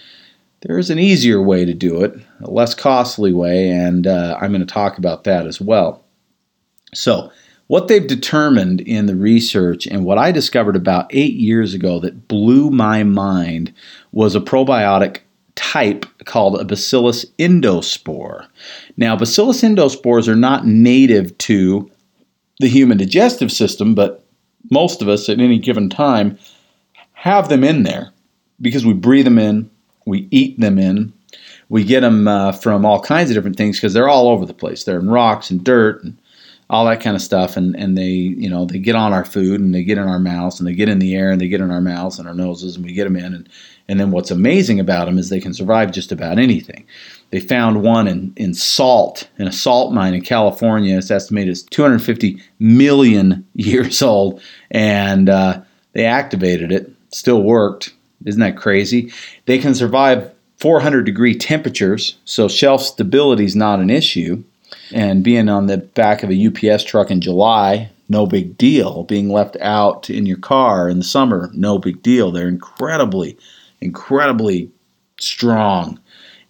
there's 0.67 0.91
an 0.91 0.99
easier 0.99 1.41
way 1.41 1.64
to 1.64 1.75
do 1.75 2.03
it, 2.03 2.19
a 2.41 2.51
less 2.51 2.75
costly 2.75 3.33
way, 3.33 3.71
and 3.71 4.07
uh, 4.07 4.37
I'm 4.41 4.51
going 4.51 4.67
to 4.67 4.67
talk 4.67 4.99
about 4.99 5.25
that 5.25 5.47
as 5.47 5.61
well. 5.61 6.05
So, 6.93 7.31
what 7.69 7.89
they've 7.89 8.07
determined 8.07 8.81
in 8.81 9.07
the 9.07 9.17
research 9.17 9.87
and 9.87 10.05
what 10.05 10.19
I 10.19 10.31
discovered 10.31 10.77
about 10.77 11.07
eight 11.11 11.35
years 11.35 11.75
ago 11.75 11.99
that 12.01 12.29
blew 12.29 12.71
my 12.71 13.03
mind 13.03 13.73
was 14.12 14.35
a 14.35 14.41
probiotic 14.41 15.21
type 15.57 16.07
called 16.27 16.61
a 16.61 16.64
Bacillus 16.64 17.25
endospore. 17.39 18.47
Now, 18.97 19.17
Bacillus 19.17 19.62
endospores 19.62 20.29
are 20.29 20.37
not 20.37 20.67
native 20.67 21.37
to 21.39 21.91
the 22.61 22.69
human 22.69 22.99
digestive 22.99 23.51
system, 23.51 23.95
but 23.95 24.25
most 24.71 25.03
of 25.03 25.09
us 25.09 25.29
at 25.29 25.41
any 25.41 25.59
given 25.59 25.91
time 25.91 26.39
have 27.12 27.49
them 27.49 27.64
in 27.64 27.83
there 27.83 28.12
because 28.61 28.87
we 28.87 28.93
breathe 28.93 29.25
them 29.25 29.39
in, 29.39 29.71
we 30.07 30.29
eat 30.31 30.59
them 30.59 30.79
in, 30.79 31.13
we 31.69 31.85
get 31.85 32.01
them 32.01 32.29
uh, 32.29 32.53
from 32.53 32.87
all 32.87 33.01
kinds 33.01 33.31
of 33.31 33.35
different 33.35 33.57
things 33.57 33.77
because 33.77 33.93
they're 33.93 34.09
all 34.09 34.29
over 34.29 34.47
the 34.47 34.55
place. 34.55 34.85
They're 34.85 35.01
in 35.01 35.11
rocks 35.11 35.51
and 35.51 35.63
dirt 35.63 36.03
and 36.03 36.17
all 36.69 36.85
that 36.87 37.01
kind 37.01 37.15
of 37.15 37.23
stuff 37.23 37.57
and 37.57 37.77
and 37.77 37.97
they 37.97 38.09
you 38.09 38.51
know 38.51 38.65
they 38.65 38.79
get 38.79 38.97
on 38.97 39.13
our 39.13 39.25
food 39.25 39.61
and 39.61 39.73
they 39.73 39.85
get 39.85 39.99
in 39.99 40.09
our 40.09 40.19
mouths 40.19 40.59
and 40.59 40.67
they 40.67 40.75
get 40.75 40.89
in 40.89 40.99
the 40.99 41.15
air 41.15 41.31
and 41.31 41.41
they 41.41 41.47
get 41.47 41.61
in 41.61 41.71
our 41.71 41.81
mouths 41.81 42.19
and 42.19 42.27
our 42.27 42.35
noses 42.35 42.75
and 42.75 42.85
we 42.85 42.93
get 42.93 43.05
them 43.05 43.17
in 43.17 43.35
and 43.35 43.49
and 43.89 44.01
then 44.01 44.11
what's 44.11 44.33
amazing 44.33 44.81
about 44.81 45.05
them 45.05 45.17
is 45.17 45.29
they 45.29 45.39
can 45.39 45.55
survive 45.55 45.93
just 45.93 46.11
about 46.11 46.41
anything. 46.41 46.85
They 47.31 47.39
found 47.39 47.85
one 47.85 48.09
in, 48.09 48.33
in 48.37 48.53
salt 48.53 49.29
in 49.39 49.47
a 49.47 49.53
salt 49.53 49.93
mine 49.93 50.15
in 50.15 50.23
california. 50.23 50.99
It's 50.99 51.11
estimated 51.11 51.53
it's 51.53 51.63
250 51.63 52.43
million 52.59 53.47
years 53.55 54.03
old 54.03 54.43
and 54.73 55.29
uh, 55.29 55.61
they 55.93 56.05
activated 56.05 56.73
it. 56.73 56.93
Still 57.11 57.43
worked 57.43 57.95
isn't 58.25 58.41
that 58.41 58.57
crazy 58.57 59.12
they 59.47 59.59
can 59.59 59.75
survive 59.75 60.33
400 60.59 61.05
degree 61.05 61.37
temperatures 61.37 62.17
so 62.25 62.49
shelf 62.49 62.83
stability 62.83 63.45
is 63.45 63.57
not 63.57 63.81
an 63.81 63.91
issue 63.91 64.43
and 64.93 65.25
being 65.25 65.49
on 65.49 65.67
the 65.67 65.79
back 65.79 66.23
of 66.23 66.31
a 66.31 66.47
UPS 66.47 66.85
truck 66.85 67.11
in 67.11 67.21
July, 67.21 67.91
no 68.09 68.27
big 68.27 68.57
deal. 68.57 69.05
Being 69.05 69.31
left 69.31 69.57
out 69.61 70.11
in 70.11 70.27
your 70.27 70.39
car 70.39 70.89
in 70.89 70.99
the 70.99 71.05
summer, 71.05 71.51
no 71.55 71.79
big 71.79 72.03
deal. 72.03 72.31
They're 72.31 72.49
incredibly, 72.49 73.37
incredibly 73.81 74.71
strong. 75.21 75.99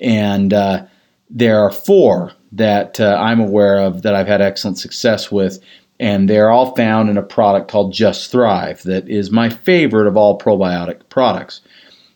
And 0.00 0.52
uh, 0.52 0.86
there 1.30 1.58
are 1.58 1.72
four 1.72 2.32
that 2.52 3.00
uh, 3.00 3.16
I'm 3.20 3.40
aware 3.40 3.78
of 3.78 4.02
that 4.02 4.14
I've 4.14 4.26
had 4.26 4.40
excellent 4.40 4.78
success 4.78 5.30
with. 5.30 5.58
And 5.98 6.28
they're 6.28 6.50
all 6.50 6.74
found 6.76 7.08
in 7.08 7.16
a 7.16 7.22
product 7.22 7.70
called 7.70 7.92
Just 7.92 8.30
Thrive 8.30 8.82
that 8.82 9.08
is 9.08 9.30
my 9.30 9.48
favorite 9.48 10.06
of 10.06 10.16
all 10.16 10.38
probiotic 10.38 11.08
products. 11.08 11.62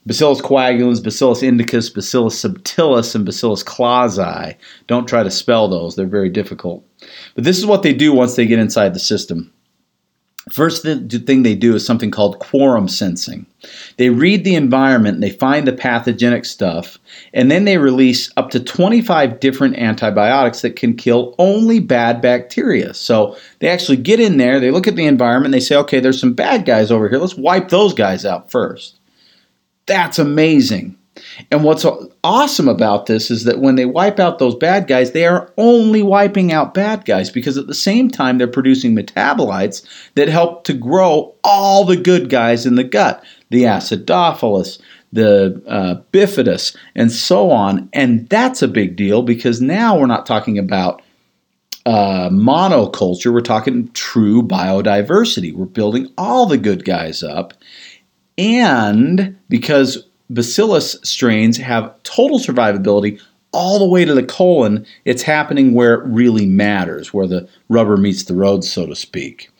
Bacillus 0.06 0.40
coagulans, 0.40 1.02
Bacillus 1.02 1.42
indicus, 1.42 1.90
Bacillus 1.90 2.42
subtilis, 2.42 3.14
and 3.14 3.24
Bacillus 3.24 3.62
clausii. 3.62 4.56
Don't 4.86 5.06
try 5.06 5.22
to 5.22 5.30
spell 5.30 5.68
those, 5.68 5.94
they're 5.94 6.06
very 6.06 6.30
difficult. 6.30 6.84
But 7.34 7.44
this 7.44 7.58
is 7.58 7.66
what 7.66 7.82
they 7.82 7.92
do 7.92 8.12
once 8.12 8.34
they 8.34 8.46
get 8.46 8.58
inside 8.58 8.94
the 8.94 9.00
system. 9.00 9.52
First 10.51 10.82
thing 10.82 11.42
they 11.42 11.55
do 11.55 11.74
is 11.74 11.86
something 11.86 12.11
called 12.11 12.40
quorum 12.40 12.88
sensing. 12.88 13.46
They 13.98 14.11
read 14.11 14.44
the 14.44 14.55
environment 14.55 15.20
they 15.20 15.30
find 15.30 15.66
the 15.66 15.72
pathogenic 15.72 16.44
stuff, 16.44 16.98
and 17.32 17.51
then 17.51 17.64
they 17.66 17.78
release 17.78 18.30
up 18.36 18.51
to 18.51 18.61
25 18.61 19.38
different 19.38 19.76
antibiotics 19.76 20.62
that 20.62 20.76
can 20.76 20.96
kill 20.96 21.34
only 21.38 21.78
bad 21.78 22.20
bacteria. 22.20 22.94
So 22.94 23.36
they 23.61 23.68
actually 23.68 23.98
get 23.98 24.18
in 24.18 24.38
there, 24.38 24.59
they 24.59 24.70
look 24.70 24.88
at 24.88 24.96
the 24.96 25.07
environment, 25.07 25.53
they 25.53 25.61
say, 25.61 25.76
okay, 25.76 26.01
there's 26.01 26.20
some 26.20 26.32
bad 26.32 26.64
guys 26.64 26.90
over 26.90 27.09
here, 27.09 27.18
let's 27.18 27.36
wipe 27.36 27.68
those 27.68 27.94
guys 27.94 28.24
out 28.24 28.51
first. 28.51 28.98
That's 29.86 30.18
amazing. 30.18 30.96
And 31.50 31.64
what's 31.64 31.86
awesome 32.24 32.68
about 32.68 33.06
this 33.06 33.30
is 33.30 33.44
that 33.44 33.60
when 33.60 33.76
they 33.76 33.86
wipe 33.86 34.18
out 34.18 34.38
those 34.38 34.54
bad 34.54 34.86
guys, 34.86 35.12
they 35.12 35.26
are 35.26 35.52
only 35.56 36.02
wiping 36.02 36.52
out 36.52 36.74
bad 36.74 37.04
guys 37.04 37.30
because 37.30 37.56
at 37.56 37.66
the 37.66 37.74
same 37.74 38.10
time 38.10 38.38
they're 38.38 38.48
producing 38.48 38.94
metabolites 38.94 39.86
that 40.14 40.28
help 40.28 40.64
to 40.64 40.74
grow 40.74 41.34
all 41.44 41.84
the 41.84 41.96
good 41.96 42.28
guys 42.28 42.66
in 42.66 42.74
the 42.74 42.84
gut 42.84 43.24
the 43.50 43.64
acidophilus, 43.64 44.80
the 45.12 45.60
uh, 45.66 46.00
bifidus, 46.12 46.76
and 46.94 47.10
so 47.10 47.50
on. 47.50 47.88
And 47.92 48.28
that's 48.28 48.62
a 48.62 48.68
big 48.68 48.96
deal 48.96 49.22
because 49.22 49.60
now 49.60 49.98
we're 49.98 50.06
not 50.06 50.24
talking 50.24 50.56
about 50.56 51.02
uh, 51.84 52.28
monoculture, 52.30 53.32
we're 53.32 53.40
talking 53.40 53.90
true 53.92 54.42
biodiversity. 54.42 55.52
We're 55.52 55.64
building 55.64 56.12
all 56.16 56.46
the 56.46 56.58
good 56.58 56.84
guys 56.84 57.22
up 57.22 57.54
and 58.38 59.38
because 59.48 60.06
bacillus 60.32 60.96
strains 61.02 61.56
have 61.56 62.00
total 62.02 62.38
survivability 62.38 63.20
all 63.52 63.78
the 63.78 63.88
way 63.88 64.04
to 64.04 64.14
the 64.14 64.22
colon, 64.22 64.86
it's 65.04 65.22
happening 65.22 65.74
where 65.74 65.94
it 65.94 66.06
really 66.06 66.46
matters, 66.46 67.12
where 67.12 67.26
the 67.26 67.48
rubber 67.68 67.96
meets 67.96 68.24
the 68.24 68.34
road, 68.34 68.64
so 68.64 68.86
to 68.86 68.94
speak. 68.94 69.50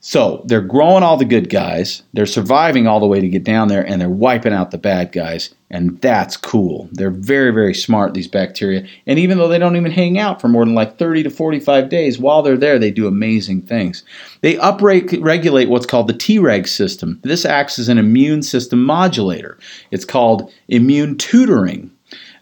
So 0.00 0.42
they're 0.46 0.60
growing 0.60 1.02
all 1.02 1.16
the 1.16 1.24
good 1.24 1.48
guys, 1.48 2.02
they're 2.12 2.26
surviving 2.26 2.86
all 2.86 3.00
the 3.00 3.06
way 3.06 3.20
to 3.20 3.28
get 3.28 3.44
down 3.44 3.68
there, 3.68 3.86
and 3.86 4.00
they're 4.00 4.10
wiping 4.10 4.52
out 4.52 4.70
the 4.70 4.78
bad 4.78 5.12
guys. 5.12 5.54
And 5.74 6.00
that's 6.00 6.36
cool. 6.36 6.88
They're 6.92 7.10
very, 7.10 7.50
very 7.50 7.74
smart, 7.74 8.14
these 8.14 8.28
bacteria. 8.28 8.86
And 9.08 9.18
even 9.18 9.38
though 9.38 9.48
they 9.48 9.58
don't 9.58 9.74
even 9.74 9.90
hang 9.90 10.20
out 10.20 10.40
for 10.40 10.46
more 10.46 10.64
than 10.64 10.76
like 10.76 10.98
30 10.98 11.24
to 11.24 11.30
45 11.30 11.88
days, 11.88 12.16
while 12.16 12.42
they're 12.42 12.56
there, 12.56 12.78
they 12.78 12.92
do 12.92 13.08
amazing 13.08 13.62
things. 13.62 14.04
They 14.40 14.54
upregulate 14.54 15.66
what's 15.66 15.84
called 15.84 16.06
the 16.06 16.14
Treg 16.14 16.68
system. 16.68 17.18
This 17.24 17.44
acts 17.44 17.80
as 17.80 17.88
an 17.88 17.98
immune 17.98 18.44
system 18.44 18.84
modulator. 18.84 19.58
It's 19.90 20.04
called 20.04 20.52
immune 20.68 21.18
tutoring. 21.18 21.90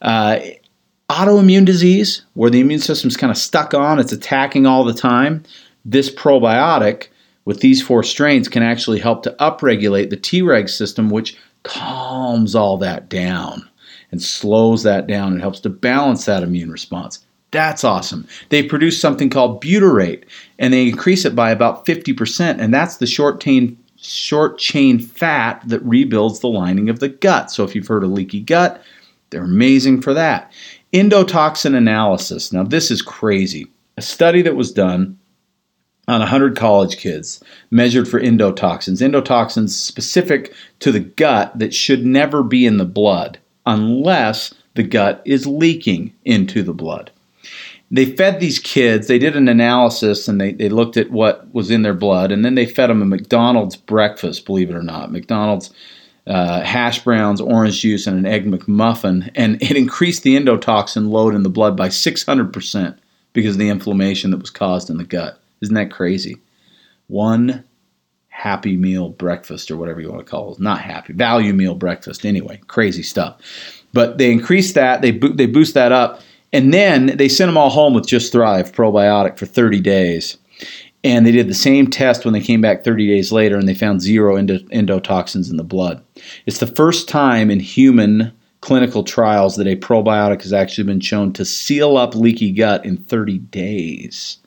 Uh, 0.02 0.40
autoimmune 1.08 1.64
disease, 1.64 2.26
where 2.34 2.50
the 2.50 2.60
immune 2.60 2.80
system's 2.80 3.16
kind 3.16 3.30
of 3.30 3.38
stuck 3.38 3.72
on, 3.72 3.98
it's 3.98 4.12
attacking 4.12 4.66
all 4.66 4.84
the 4.84 4.92
time. 4.92 5.42
This 5.86 6.14
probiotic 6.14 7.08
with 7.46 7.60
these 7.60 7.80
four 7.80 8.02
strains 8.02 8.46
can 8.46 8.62
actually 8.62 8.98
help 8.98 9.22
to 9.22 9.34
upregulate 9.40 10.10
the 10.10 10.18
Treg 10.18 10.68
system, 10.68 11.08
which 11.08 11.34
calms 11.62 12.54
all 12.54 12.76
that 12.78 13.08
down 13.08 13.68
and 14.10 14.22
slows 14.22 14.82
that 14.82 15.06
down 15.06 15.32
and 15.32 15.40
helps 15.40 15.60
to 15.60 15.70
balance 15.70 16.24
that 16.26 16.42
immune 16.42 16.70
response. 16.70 17.24
That's 17.50 17.84
awesome. 17.84 18.26
They 18.48 18.62
produce 18.62 19.00
something 19.00 19.28
called 19.30 19.62
butyrate 19.62 20.24
and 20.58 20.72
they 20.72 20.88
increase 20.88 21.24
it 21.24 21.34
by 21.36 21.50
about 21.50 21.84
50%, 21.84 22.58
and 22.58 22.72
that's 22.72 22.96
the 22.96 23.06
short 23.06 23.40
chain 23.40 23.78
short 24.04 24.58
chain 24.58 24.98
fat 24.98 25.62
that 25.68 25.82
rebuilds 25.84 26.40
the 26.40 26.48
lining 26.48 26.88
of 26.88 26.98
the 26.98 27.08
gut. 27.08 27.52
So 27.52 27.62
if 27.62 27.74
you've 27.74 27.86
heard 27.86 28.02
of 28.02 28.10
leaky 28.10 28.40
gut, 28.40 28.82
they're 29.30 29.44
amazing 29.44 30.02
for 30.02 30.12
that. 30.12 30.50
Endotoxin 30.92 31.76
analysis. 31.76 32.52
Now 32.52 32.64
this 32.64 32.90
is 32.90 33.00
crazy. 33.00 33.68
A 33.96 34.02
study 34.02 34.42
that 34.42 34.56
was 34.56 34.72
done 34.72 35.18
on 36.08 36.20
100 36.20 36.56
college 36.56 36.96
kids 36.96 37.42
measured 37.70 38.08
for 38.08 38.20
endotoxins. 38.20 39.00
Endotoxins 39.00 39.70
specific 39.70 40.52
to 40.80 40.90
the 40.90 41.00
gut 41.00 41.56
that 41.58 41.72
should 41.72 42.04
never 42.04 42.42
be 42.42 42.66
in 42.66 42.78
the 42.78 42.84
blood 42.84 43.38
unless 43.66 44.52
the 44.74 44.82
gut 44.82 45.22
is 45.24 45.46
leaking 45.46 46.12
into 46.24 46.62
the 46.62 46.74
blood. 46.74 47.10
They 47.90 48.06
fed 48.06 48.40
these 48.40 48.58
kids, 48.58 49.06
they 49.06 49.18
did 49.18 49.36
an 49.36 49.48
analysis 49.48 50.26
and 50.26 50.40
they, 50.40 50.52
they 50.52 50.70
looked 50.70 50.96
at 50.96 51.10
what 51.10 51.52
was 51.52 51.70
in 51.70 51.82
their 51.82 51.94
blood, 51.94 52.32
and 52.32 52.42
then 52.42 52.54
they 52.54 52.64
fed 52.64 52.88
them 52.88 53.02
a 53.02 53.04
McDonald's 53.04 53.76
breakfast, 53.76 54.46
believe 54.46 54.70
it 54.70 54.76
or 54.76 54.82
not. 54.82 55.12
McDonald's 55.12 55.70
uh, 56.26 56.62
hash 56.62 57.04
browns, 57.04 57.38
orange 57.38 57.80
juice, 57.80 58.06
and 58.06 58.16
an 58.16 58.24
egg 58.24 58.46
McMuffin, 58.46 59.30
and 59.34 59.62
it 59.62 59.76
increased 59.76 60.22
the 60.22 60.36
endotoxin 60.36 61.10
load 61.10 61.34
in 61.34 61.42
the 61.42 61.50
blood 61.50 61.76
by 61.76 61.88
600% 61.88 62.96
because 63.34 63.56
of 63.56 63.58
the 63.58 63.68
inflammation 63.68 64.30
that 64.30 64.40
was 64.40 64.50
caused 64.50 64.88
in 64.88 64.96
the 64.96 65.04
gut. 65.04 65.41
Isn't 65.62 65.74
that 65.76 65.90
crazy? 65.90 66.36
One 67.06 67.64
happy 68.28 68.76
meal 68.76 69.10
breakfast 69.10 69.70
or 69.70 69.76
whatever 69.76 70.00
you 70.00 70.10
want 70.10 70.26
to 70.26 70.30
call 70.30 70.52
it. 70.52 70.60
Not 70.60 70.80
happy, 70.80 71.12
value 71.12 71.54
meal 71.54 71.74
breakfast. 71.74 72.26
Anyway, 72.26 72.60
crazy 72.66 73.02
stuff. 73.02 73.38
But 73.92 74.18
they 74.18 74.32
increase 74.32 74.72
that, 74.72 75.00
they, 75.02 75.12
bo- 75.12 75.32
they 75.32 75.46
boost 75.46 75.74
that 75.74 75.92
up, 75.92 76.20
and 76.52 76.74
then 76.74 77.16
they 77.16 77.28
sent 77.28 77.48
them 77.48 77.56
all 77.56 77.70
home 77.70 77.94
with 77.94 78.06
Just 78.06 78.32
Thrive 78.32 78.72
probiotic 78.72 79.38
for 79.38 79.46
30 79.46 79.80
days. 79.80 80.36
And 81.04 81.26
they 81.26 81.32
did 81.32 81.48
the 81.48 81.54
same 81.54 81.88
test 81.88 82.24
when 82.24 82.34
they 82.34 82.40
came 82.40 82.60
back 82.60 82.84
30 82.84 83.06
days 83.08 83.32
later 83.32 83.56
and 83.56 83.68
they 83.68 83.74
found 83.74 84.00
zero 84.00 84.36
endo- 84.36 84.58
endotoxins 84.58 85.50
in 85.50 85.56
the 85.56 85.64
blood. 85.64 86.02
It's 86.46 86.58
the 86.58 86.66
first 86.66 87.08
time 87.08 87.50
in 87.50 87.60
human 87.60 88.32
clinical 88.60 89.02
trials 89.02 89.56
that 89.56 89.66
a 89.66 89.76
probiotic 89.76 90.42
has 90.42 90.52
actually 90.52 90.84
been 90.84 91.00
shown 91.00 91.32
to 91.32 91.44
seal 91.44 91.96
up 91.96 92.14
leaky 92.14 92.52
gut 92.52 92.84
in 92.84 92.96
30 92.96 93.38
days. 93.38 94.38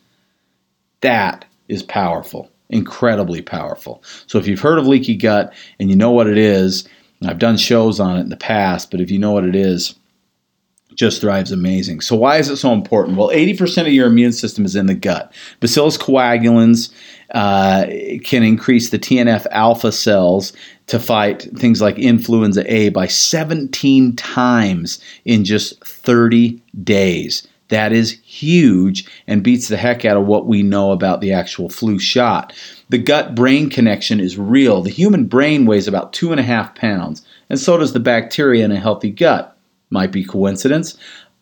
That 1.05 1.45
is 1.67 1.83
powerful, 1.83 2.49
incredibly 2.69 3.43
powerful. 3.43 4.01
So 4.25 4.39
if 4.39 4.47
you've 4.47 4.59
heard 4.59 4.79
of 4.79 4.87
leaky 4.87 5.15
gut 5.15 5.53
and 5.79 5.87
you 5.87 5.95
know 5.95 6.09
what 6.09 6.25
it 6.25 6.35
is, 6.35 6.89
I've 7.23 7.37
done 7.37 7.57
shows 7.57 7.99
on 7.99 8.17
it 8.17 8.21
in 8.21 8.29
the 8.29 8.35
past, 8.35 8.89
but 8.89 8.99
if 8.99 9.11
you 9.11 9.19
know 9.19 9.31
what 9.31 9.45
it 9.45 9.55
is, 9.55 9.93
just 10.95 11.21
thrives 11.21 11.51
amazing. 11.51 12.01
So 12.01 12.15
why 12.15 12.37
is 12.37 12.49
it 12.49 12.57
so 12.57 12.73
important? 12.73 13.19
Well, 13.19 13.29
80% 13.29 13.85
of 13.85 13.93
your 13.93 14.07
immune 14.07 14.31
system 14.31 14.65
is 14.65 14.75
in 14.75 14.87
the 14.87 14.95
gut. 14.95 15.31
Bacillus 15.59 15.95
coagulans 15.95 16.91
uh, 17.35 17.85
can 18.23 18.41
increase 18.41 18.89
the 18.89 18.97
TNF 18.97 19.45
alpha 19.51 19.91
cells 19.91 20.53
to 20.87 20.97
fight 20.97 21.43
things 21.55 21.81
like 21.81 21.99
influenza 21.99 22.63
A 22.73 22.89
by 22.89 23.05
17 23.05 24.15
times 24.15 24.99
in 25.23 25.45
just 25.45 25.85
30 25.85 26.59
days. 26.83 27.47
That 27.69 27.91
is 27.91 28.19
huge 28.23 29.07
and 29.27 29.43
beats 29.43 29.67
the 29.67 29.77
heck 29.77 30.05
out 30.05 30.17
of 30.17 30.27
what 30.27 30.45
we 30.45 30.61
know 30.61 30.91
about 30.91 31.21
the 31.21 31.33
actual 31.33 31.69
flu 31.69 31.97
shot. 31.97 32.53
The 32.89 32.99
gut 32.99 33.33
brain 33.33 33.69
connection 33.69 34.19
is 34.19 34.37
real. 34.37 34.81
The 34.81 34.91
human 34.91 35.25
brain 35.25 35.65
weighs 35.65 35.87
about 35.87 36.13
two 36.13 36.31
and 36.31 36.39
a 36.39 36.43
half 36.43 36.75
pounds, 36.75 37.25
and 37.49 37.59
so 37.59 37.77
does 37.77 37.93
the 37.93 37.99
bacteria 37.99 38.63
in 38.63 38.71
a 38.71 38.79
healthy 38.79 39.09
gut. 39.09 39.57
Might 39.89 40.11
be 40.11 40.23
coincidence. 40.23 40.97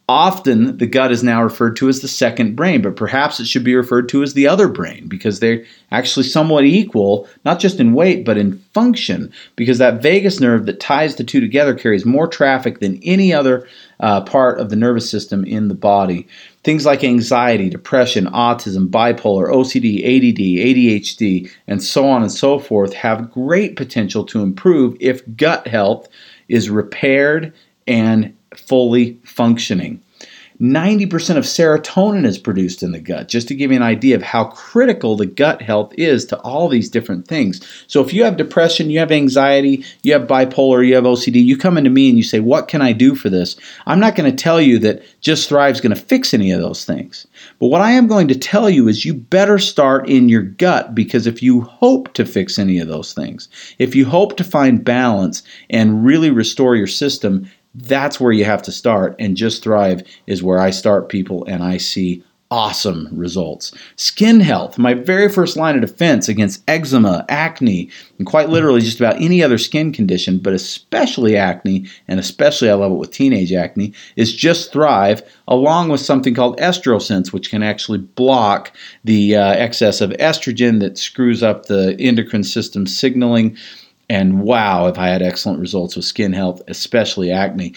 Often 0.10 0.78
the 0.78 0.86
gut 0.86 1.14
is 1.14 1.24
now 1.24 1.42
referred 1.42 1.78
to 1.78 1.88
as 1.88 2.02
the 2.02 2.10
second 2.10 2.58
brain, 2.58 2.82
but 2.82 2.98
perhaps 2.98 3.40
it 3.40 3.48
should 3.48 3.64
be 3.64 3.74
referred 3.74 4.10
to 4.10 4.22
as 4.22 4.34
the 4.34 4.48
other 4.48 4.68
brain 4.68 5.08
because 5.08 5.40
they're 5.40 5.64
actually 5.92 6.26
somewhat 6.26 6.66
equal, 6.66 7.28
not 7.46 7.60
just 7.60 7.80
in 7.80 7.94
weight, 7.94 8.26
but 8.26 8.38
in 8.38 8.60
function, 8.74 9.32
because 9.56 9.78
that 9.78 10.02
vagus 10.02 10.42
nerve 10.42 10.66
that 10.66 10.82
ties 10.82 11.16
the 11.16 11.24
two 11.24 11.40
together 11.40 11.74
carries 11.74 12.06
more 12.06 12.28
traffic 12.28 12.80
than 12.80 13.02
any 13.04 13.34
other 13.34 13.66
uh, 14.04 14.20
part 14.20 14.60
of 14.60 14.70
the 14.70 14.76
nervous 14.76 15.10
system 15.10 15.46
in 15.46 15.70
the 15.70 15.74
body. 15.74 16.28
Things 16.66 16.86
like 16.86 17.06
anxiety, 17.06 17.70
depression, 17.70 18.26
autism, 18.26 18.90
bipolar, 18.90 19.48
OCD, 19.48 20.04
ADD, 20.04 20.40
ADHD, 20.40 21.50
and 21.68 21.82
so 21.82 22.10
on 22.10 22.22
and 22.22 22.32
so 22.32 22.60
forth 22.60 22.94
have 22.94 23.32
great 23.32 23.78
potential 23.78 24.26
to 24.26 24.42
improve 24.42 24.98
if 25.00 25.24
gut 25.38 25.66
health 25.68 26.10
is 26.50 26.70
repaired 26.70 27.54
and 27.88 28.36
fully 28.54 29.18
functioning. 29.24 30.03
90% 30.64 31.36
of 31.36 31.44
serotonin 31.44 32.26
is 32.26 32.38
produced 32.38 32.84
in 32.84 32.94
the 32.94 33.00
gut, 33.02 33.28
just 33.28 33.50
to 33.50 33.56
give 33.56 33.70
you 33.70 33.76
an 33.76 33.84
idea 33.84 34.16
of 34.16 34.22
how 34.22 34.46
critical 34.46 35.18
the 35.18 35.26
gut 35.26 35.62
health 35.62 35.94
is 35.98 36.24
to 36.24 36.40
all 36.40 36.70
these 36.70 36.90
different 36.90 37.28
things. 37.28 37.60
So, 37.88 38.02
if 38.02 38.14
you 38.14 38.24
have 38.24 38.38
depression, 38.38 38.90
you 38.90 39.00
have 39.00 39.12
anxiety, 39.12 39.84
you 40.04 40.14
have 40.14 40.22
bipolar, 40.26 40.88
you 40.88 40.96
have 40.96 41.04
OCD, 41.04 41.44
you 41.44 41.58
come 41.58 41.78
into 41.78 41.90
me 41.90 42.08
and 42.08 42.18
you 42.18 42.24
say, 42.24 42.40
What 42.40 42.70
can 42.70 42.82
I 42.82 42.94
do 42.94 43.14
for 43.14 43.30
this? 43.30 43.58
I'm 43.86 44.00
not 44.00 44.16
going 44.16 44.32
to 44.32 44.44
tell 44.44 44.62
you 44.62 44.80
that 44.80 45.04
Just 45.20 45.50
Thrive 45.50 45.76
is 45.76 45.82
going 45.82 45.94
to 45.94 46.02
fix 46.02 46.34
any 46.34 46.52
of 46.52 46.62
those 46.62 46.86
things. 46.86 47.28
But 47.60 47.68
what 47.68 47.82
I 47.82 47.92
am 47.92 48.08
going 48.08 48.30
to 48.30 48.40
tell 48.40 48.70
you 48.70 48.88
is 48.88 49.04
you 49.04 49.14
better 49.14 49.60
start 49.60 50.08
in 50.08 50.30
your 50.30 50.44
gut 50.44 50.96
because 50.96 51.28
if 51.28 51.44
you 51.44 51.60
hope 51.60 52.14
to 52.14 52.26
fix 52.26 52.58
any 52.58 52.80
of 52.80 52.88
those 52.88 53.14
things, 53.14 53.50
if 53.80 53.96
you 53.96 54.06
hope 54.06 54.38
to 54.38 54.46
find 54.46 54.86
balance 54.86 55.44
and 55.70 56.06
really 56.06 56.32
restore 56.32 56.78
your 56.78 56.88
system, 56.88 57.50
that's 57.76 58.20
where 58.20 58.32
you 58.32 58.46
have 58.46 58.62
to 58.64 58.72
start. 58.72 59.16
And 59.20 59.38
Just 59.38 59.64
Thrive 59.64 60.04
is 60.28 60.44
where 60.44 60.60
I 60.60 60.70
start 60.70 61.10
people 61.10 61.44
and 61.46 61.64
I 61.64 61.78
see 61.78 62.24
awesome 62.54 63.10
results. 63.12 63.72
Skin 63.96 64.40
health, 64.40 64.78
my 64.78 64.94
very 64.94 65.28
first 65.28 65.58
line 65.58 65.74
of 65.74 65.82
defense 65.82 66.30
against 66.30 66.62
eczema, 66.68 67.26
acne, 67.28 67.90
and 68.20 68.28
quite 68.28 68.48
literally 68.48 68.80
just 68.80 69.00
about 69.00 69.20
any 69.20 69.42
other 69.42 69.58
skin 69.58 69.92
condition, 69.92 70.38
but 70.38 70.54
especially 70.54 71.36
acne, 71.36 71.88
and 72.08 72.20
especially 72.20 72.70
I 72.70 72.76
love 72.76 72.92
it 72.92 72.96
with 72.96 73.10
teenage 73.10 73.52
acne, 73.52 73.92
is 74.18 74.36
Just 74.36 74.72
Thrive, 74.72 75.24
along 75.48 75.90
with 75.90 76.02
something 76.02 76.36
called 76.36 76.60
EstroSense, 76.60 77.34
which 77.34 77.50
can 77.50 77.64
actually 77.64 77.98
block 77.98 78.72
the 79.04 79.36
uh, 79.36 79.54
excess 79.54 80.00
of 80.00 80.12
estrogen 80.12 80.80
that 80.80 81.00
screws 81.00 81.42
up 81.42 81.66
the 81.66 81.96
endocrine 82.00 82.44
system 82.44 82.86
signaling. 82.86 83.58
And 84.10 84.42
wow, 84.42 84.88
if 84.88 84.98
I 84.98 85.08
had 85.08 85.22
excellent 85.22 85.60
results 85.60 85.96
with 85.96 86.06
skin 86.06 86.34
health, 86.34 86.62
especially 86.68 87.32
acne. 87.32 87.74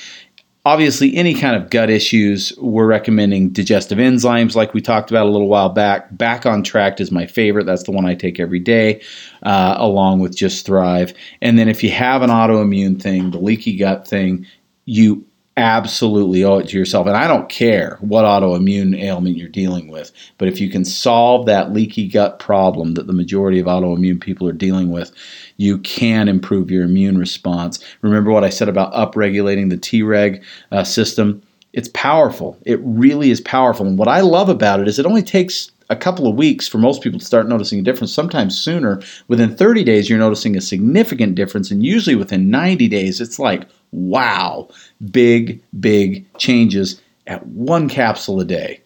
Obviously, 0.65 1.15
any 1.15 1.33
kind 1.35 1.55
of 1.55 1.71
gut 1.71 1.91
issues, 1.91 2.53
we're 2.59 2.87
recommending 2.89 3.51
digestive 3.51 3.99
enzymes, 3.99 4.57
like 4.57 4.75
we 4.75 4.81
talked 4.81 5.11
about 5.11 5.27
a 5.27 5.31
little 5.31 5.47
while 5.47 5.69
back. 5.69 6.17
Back 6.17 6.45
on 6.45 6.65
Track 6.65 7.01
is 7.01 7.13
my 7.13 7.27
favorite. 7.27 7.67
That's 7.67 7.85
the 7.85 7.93
one 7.93 8.05
I 8.05 8.17
take 8.17 8.41
every 8.41 8.59
day, 8.59 9.01
uh, 9.45 9.77
along 9.79 10.21
with 10.21 10.37
Just 10.37 10.67
Thrive. 10.67 11.15
And 11.41 11.57
then 11.57 11.69
if 11.69 11.85
you 11.85 11.91
have 11.91 12.23
an 12.23 12.31
autoimmune 12.31 13.01
thing, 13.01 13.31
the 13.31 13.39
leaky 13.39 13.77
gut 13.77 14.09
thing, 14.09 14.47
you 14.87 15.26
absolutely 15.57 16.45
owe 16.45 16.59
it 16.59 16.69
to 16.69 16.79
yourself. 16.79 17.07
And 17.07 17.17
I 17.17 17.27
don't 17.27 17.49
care 17.49 17.97
what 18.01 18.25
autoimmune 18.25 19.01
ailment 19.01 19.37
you're 19.37 19.49
dealing 19.49 19.89
with, 19.89 20.13
but 20.39 20.49
if 20.49 20.61
you 20.61 20.69
can 20.69 20.85
solve 20.85 21.47
that 21.47 21.73
leaky 21.73 22.09
gut 22.09 22.39
problem 22.39 22.95
that 22.95 23.07
the 23.07 23.13
majority 23.13 23.59
of 23.59 23.67
autoimmune 23.67 24.21
people 24.21 24.47
are 24.49 24.53
dealing 24.53 24.91
with, 24.91 25.11
you 25.57 25.79
can 25.79 26.29
improve 26.29 26.71
your 26.71 26.85
immune 26.85 27.17
response. 27.17 27.83
Remember 28.03 28.31
what 28.31 28.45
I 28.45 28.51
said 28.51 28.69
about 28.69 28.93
upregulating 28.93 29.71
the 29.71 29.79
Treg 29.79 30.43
uh, 30.73 30.85
system? 30.85 31.43
It's 31.73 31.89
powerful. 31.89 32.59
It 32.65 32.81
really 32.83 33.31
is 33.31 33.41
powerful. 33.41 33.87
And 33.87 33.99
what 33.99 34.09
I 34.09 34.21
love 34.21 34.49
about 34.49 34.81
it 34.81 34.89
is 34.89 34.99
it 34.99 35.07
only 35.07 35.23
takes 35.23 35.71
a 35.89 35.97
couple 35.97 36.27
of 36.27 36.37
weeks 36.37 36.67
for 36.67 36.79
most 36.79 37.03
people 37.03 37.19
to 37.19 37.25
start 37.25 37.49
noticing 37.49 37.79
a 37.79 37.83
difference, 37.83 38.13
sometimes 38.13 38.59
sooner. 38.59 39.01
Within 39.29 39.57
30 39.57 39.85
days, 39.85 40.09
you're 40.09 40.19
noticing 40.19 40.57
a 40.57 40.61
significant 40.61 41.35
difference. 41.35 41.71
And 41.71 41.85
usually 41.85 42.17
within 42.17 42.51
90 42.51 42.89
days, 42.89 43.21
it's 43.21 43.39
like, 43.39 43.69
wow, 43.93 44.69
big, 45.11 45.63
big 45.81 46.27
changes 46.39 47.01
at 47.27 47.47
one 47.47 47.89
capsule 47.89 48.41
a 48.41 48.45
day. 48.45 48.81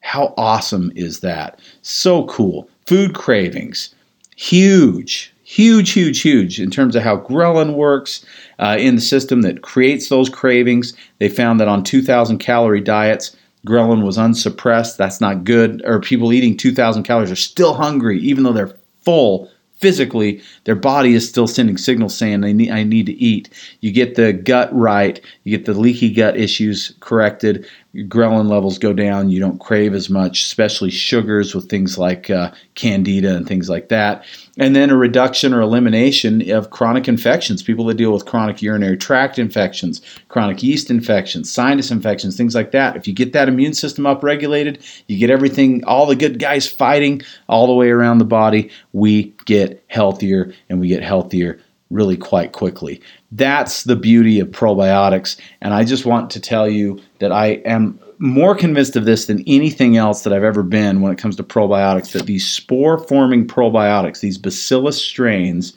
How 0.00 0.34
awesome 0.36 0.92
is 0.94 1.20
that? 1.20 1.60
So 1.82 2.24
cool. 2.26 2.68
Food 2.86 3.14
cravings, 3.14 3.94
huge, 4.36 5.34
huge, 5.42 5.92
huge, 5.92 6.20
huge 6.20 6.60
in 6.60 6.70
terms 6.70 6.96
of 6.96 7.02
how 7.02 7.18
ghrelin 7.18 7.74
works 7.74 8.24
uh, 8.58 8.76
in 8.78 8.94
the 8.94 9.00
system 9.00 9.42
that 9.42 9.62
creates 9.62 10.08
those 10.08 10.28
cravings. 10.28 10.94
They 11.18 11.28
found 11.28 11.60
that 11.60 11.68
on 11.68 11.84
2,000 11.84 12.38
calorie 12.38 12.80
diets, 12.80 13.36
ghrelin 13.68 14.02
was 14.02 14.16
unsuppressed. 14.16 14.96
That's 14.98 15.20
not 15.20 15.44
good. 15.44 15.82
Or 15.84 16.00
people 16.00 16.32
eating 16.32 16.56
2,000 16.56 17.02
calories 17.02 17.30
are 17.30 17.36
still 17.36 17.74
hungry, 17.74 18.18
even 18.20 18.44
though 18.44 18.52
they're 18.52 18.76
full 19.02 19.50
physically 19.78 20.42
their 20.64 20.74
body 20.74 21.14
is 21.14 21.28
still 21.28 21.46
sending 21.46 21.76
signals 21.76 22.16
saying 22.16 22.44
I 22.44 22.52
need, 22.52 22.70
I 22.70 22.82
need 22.82 23.06
to 23.06 23.12
eat. 23.12 23.48
You 23.80 23.92
get 23.92 24.16
the 24.16 24.32
gut 24.32 24.68
right, 24.72 25.20
you 25.44 25.56
get 25.56 25.66
the 25.66 25.78
leaky 25.78 26.12
gut 26.12 26.36
issues 26.36 26.94
corrected, 27.00 27.66
your 27.92 28.06
ghrelin 28.06 28.48
levels 28.48 28.78
go 28.78 28.92
down, 28.92 29.30
you 29.30 29.40
don't 29.40 29.60
crave 29.60 29.94
as 29.94 30.10
much, 30.10 30.42
especially 30.42 30.90
sugars 30.90 31.54
with 31.54 31.68
things 31.68 31.96
like 31.96 32.28
uh, 32.28 32.50
candida 32.74 33.34
and 33.36 33.46
things 33.46 33.68
like 33.68 33.88
that. 33.88 34.24
And 34.58 34.74
then 34.74 34.90
a 34.90 34.96
reduction 34.96 35.54
or 35.54 35.60
elimination 35.60 36.50
of 36.50 36.70
chronic 36.70 37.06
infections, 37.06 37.62
people 37.62 37.86
that 37.86 37.96
deal 37.96 38.12
with 38.12 38.26
chronic 38.26 38.60
urinary 38.60 38.96
tract 38.96 39.38
infections, 39.38 40.00
chronic 40.28 40.62
yeast 40.62 40.90
infections, 40.90 41.50
sinus 41.50 41.90
infections, 41.90 42.36
things 42.36 42.54
like 42.54 42.72
that. 42.72 42.96
If 42.96 43.06
you 43.06 43.14
get 43.14 43.32
that 43.32 43.48
immune 43.48 43.74
system 43.74 44.04
upregulated, 44.04 44.82
you 45.06 45.16
get 45.16 45.30
everything, 45.30 45.84
all 45.84 46.06
the 46.06 46.16
good 46.16 46.40
guys 46.40 46.66
fighting 46.66 47.22
all 47.48 47.68
the 47.68 47.74
way 47.74 47.90
around 47.90 48.18
the 48.18 48.24
body, 48.24 48.70
we 48.92 49.32
get 49.46 49.82
healthier 49.86 50.52
and 50.68 50.80
we 50.80 50.88
get 50.88 51.02
healthier 51.02 51.60
really 51.90 52.16
quite 52.16 52.52
quickly. 52.52 53.00
That's 53.32 53.84
the 53.84 53.96
beauty 53.96 54.40
of 54.40 54.48
probiotics. 54.48 55.38
And 55.60 55.72
I 55.72 55.84
just 55.84 56.04
want 56.04 56.30
to 56.32 56.40
tell 56.40 56.68
you 56.68 57.00
that 57.20 57.32
I 57.32 57.46
am 57.64 57.98
more 58.18 58.54
convinced 58.54 58.96
of 58.96 59.04
this 59.04 59.26
than 59.26 59.42
anything 59.46 59.96
else 59.96 60.22
that 60.22 60.32
I've 60.32 60.44
ever 60.44 60.62
been 60.62 61.00
when 61.00 61.12
it 61.12 61.18
comes 61.18 61.36
to 61.36 61.42
probiotics 61.42 62.12
that 62.12 62.26
these 62.26 62.48
spore 62.48 62.98
forming 62.98 63.46
probiotics, 63.46 64.20
these 64.20 64.38
bacillus 64.38 65.02
strains, 65.02 65.74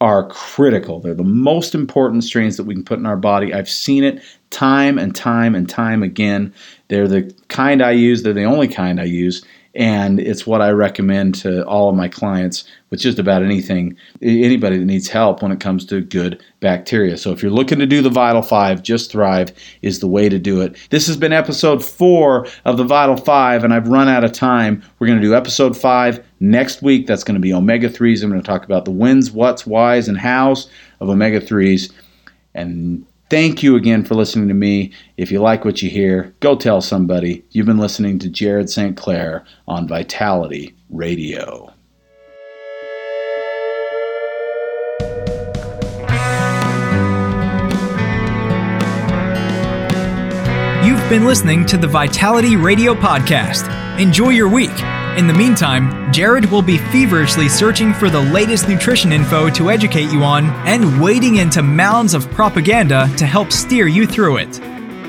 are 0.00 0.28
critical. 0.28 1.00
They're 1.00 1.14
the 1.14 1.22
most 1.22 1.74
important 1.74 2.24
strains 2.24 2.56
that 2.56 2.64
we 2.64 2.74
can 2.74 2.84
put 2.84 2.98
in 2.98 3.06
our 3.06 3.16
body. 3.16 3.52
I've 3.52 3.68
seen 3.68 4.02
it 4.02 4.22
time 4.48 4.98
and 4.98 5.14
time 5.14 5.54
and 5.54 5.68
time 5.68 6.02
again. 6.02 6.54
They're 6.88 7.08
the 7.08 7.34
kind 7.48 7.82
I 7.82 7.90
use, 7.92 8.22
they're 8.22 8.32
the 8.32 8.44
only 8.44 8.68
kind 8.68 9.00
I 9.00 9.04
use, 9.04 9.44
and 9.74 10.18
it's 10.18 10.46
what 10.46 10.60
I 10.60 10.70
recommend 10.70 11.36
to 11.36 11.64
all 11.66 11.88
of 11.88 11.94
my 11.94 12.08
clients 12.08 12.64
with 12.90 12.98
just 12.98 13.20
about 13.20 13.42
anything, 13.42 13.96
anybody 14.20 14.78
that 14.78 14.84
needs 14.84 15.08
help 15.08 15.42
when 15.42 15.52
it 15.52 15.60
comes 15.60 15.84
to 15.86 16.00
good 16.00 16.42
bacteria. 16.58 17.16
So 17.16 17.30
if 17.30 17.40
you're 17.40 17.52
looking 17.52 17.78
to 17.78 17.86
do 17.86 18.02
the 18.02 18.10
Vital 18.10 18.42
5, 18.42 18.82
Just 18.82 19.12
Thrive 19.12 19.52
is 19.82 20.00
the 20.00 20.08
way 20.08 20.28
to 20.28 20.40
do 20.40 20.60
it. 20.60 20.76
This 20.90 21.06
has 21.06 21.16
been 21.16 21.32
episode 21.32 21.84
4 21.84 22.48
of 22.64 22.78
the 22.78 22.84
Vital 22.84 23.16
5 23.16 23.62
and 23.62 23.72
I've 23.72 23.86
run 23.86 24.08
out 24.08 24.24
of 24.24 24.32
time. 24.32 24.82
We're 24.98 25.06
going 25.06 25.20
to 25.20 25.26
do 25.26 25.36
episode 25.36 25.76
5 25.76 26.24
next 26.40 26.82
week. 26.82 27.06
That's 27.06 27.24
going 27.24 27.36
to 27.36 27.40
be 27.40 27.54
omega 27.54 27.88
3s. 27.88 28.24
I'm 28.24 28.30
going 28.30 28.42
to 28.42 28.46
talk 28.46 28.64
about 28.64 28.84
the 28.84 28.90
whens, 28.90 29.30
whats, 29.30 29.66
whys 29.66 30.08
and 30.08 30.18
hows 30.18 30.68
of 31.00 31.08
omega 31.08 31.40
3s. 31.40 31.92
And 32.54 33.06
Thank 33.30 33.62
you 33.62 33.76
again 33.76 34.04
for 34.04 34.16
listening 34.16 34.48
to 34.48 34.54
me. 34.54 34.92
If 35.16 35.30
you 35.30 35.40
like 35.40 35.64
what 35.64 35.82
you 35.82 35.88
hear, 35.88 36.34
go 36.40 36.56
tell 36.56 36.80
somebody. 36.80 37.44
You've 37.52 37.66
been 37.66 37.78
listening 37.78 38.18
to 38.18 38.28
Jared 38.28 38.68
St. 38.68 38.96
Clair 38.96 39.44
on 39.68 39.86
Vitality 39.86 40.74
Radio. 40.90 41.72
You've 50.84 51.08
been 51.08 51.24
listening 51.24 51.64
to 51.66 51.76
the 51.76 51.86
Vitality 51.88 52.56
Radio 52.56 52.94
Podcast. 52.94 53.70
Enjoy 54.00 54.30
your 54.30 54.48
week. 54.48 54.76
In 55.16 55.26
the 55.26 55.34
meantime, 55.34 56.12
Jared 56.12 56.46
will 56.46 56.62
be 56.62 56.78
feverishly 56.78 57.48
searching 57.48 57.92
for 57.92 58.08
the 58.08 58.20
latest 58.20 58.68
nutrition 58.68 59.12
info 59.12 59.50
to 59.50 59.68
educate 59.68 60.10
you 60.12 60.22
on 60.22 60.46
and 60.66 61.02
wading 61.02 61.36
into 61.36 61.62
mounds 61.62 62.14
of 62.14 62.30
propaganda 62.30 63.10
to 63.16 63.26
help 63.26 63.50
steer 63.50 63.88
you 63.88 64.06
through 64.06 64.36
it. 64.36 64.56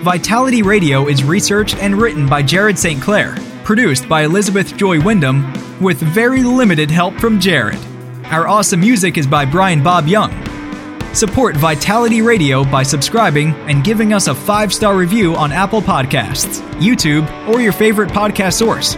Vitality 0.03 0.63
Radio 0.63 1.07
is 1.07 1.23
researched 1.23 1.77
and 1.77 1.95
written 1.95 2.27
by 2.27 2.41
Jared 2.41 2.79
St. 2.79 2.99
Clair, 2.99 3.37
produced 3.63 4.09
by 4.09 4.23
Elizabeth 4.23 4.75
Joy 4.75 4.99
Wyndham, 4.99 5.45
with 5.79 5.99
very 5.99 6.41
limited 6.41 6.89
help 6.89 7.13
from 7.19 7.39
Jared. 7.39 7.79
Our 8.25 8.47
awesome 8.47 8.79
music 8.79 9.19
is 9.19 9.27
by 9.27 9.45
Brian 9.45 9.83
Bob 9.83 10.07
Young. 10.07 10.31
Support 11.13 11.55
Vitality 11.57 12.23
Radio 12.23 12.63
by 12.63 12.81
subscribing 12.81 13.53
and 13.69 13.83
giving 13.83 14.13
us 14.13 14.27
a 14.27 14.35
five 14.35 14.73
star 14.73 14.97
review 14.97 15.35
on 15.35 15.51
Apple 15.51 15.81
Podcasts, 15.81 16.59
YouTube, 16.79 17.29
or 17.47 17.61
your 17.61 17.73
favorite 17.73 18.09
podcast 18.09 18.53
source. 18.53 18.97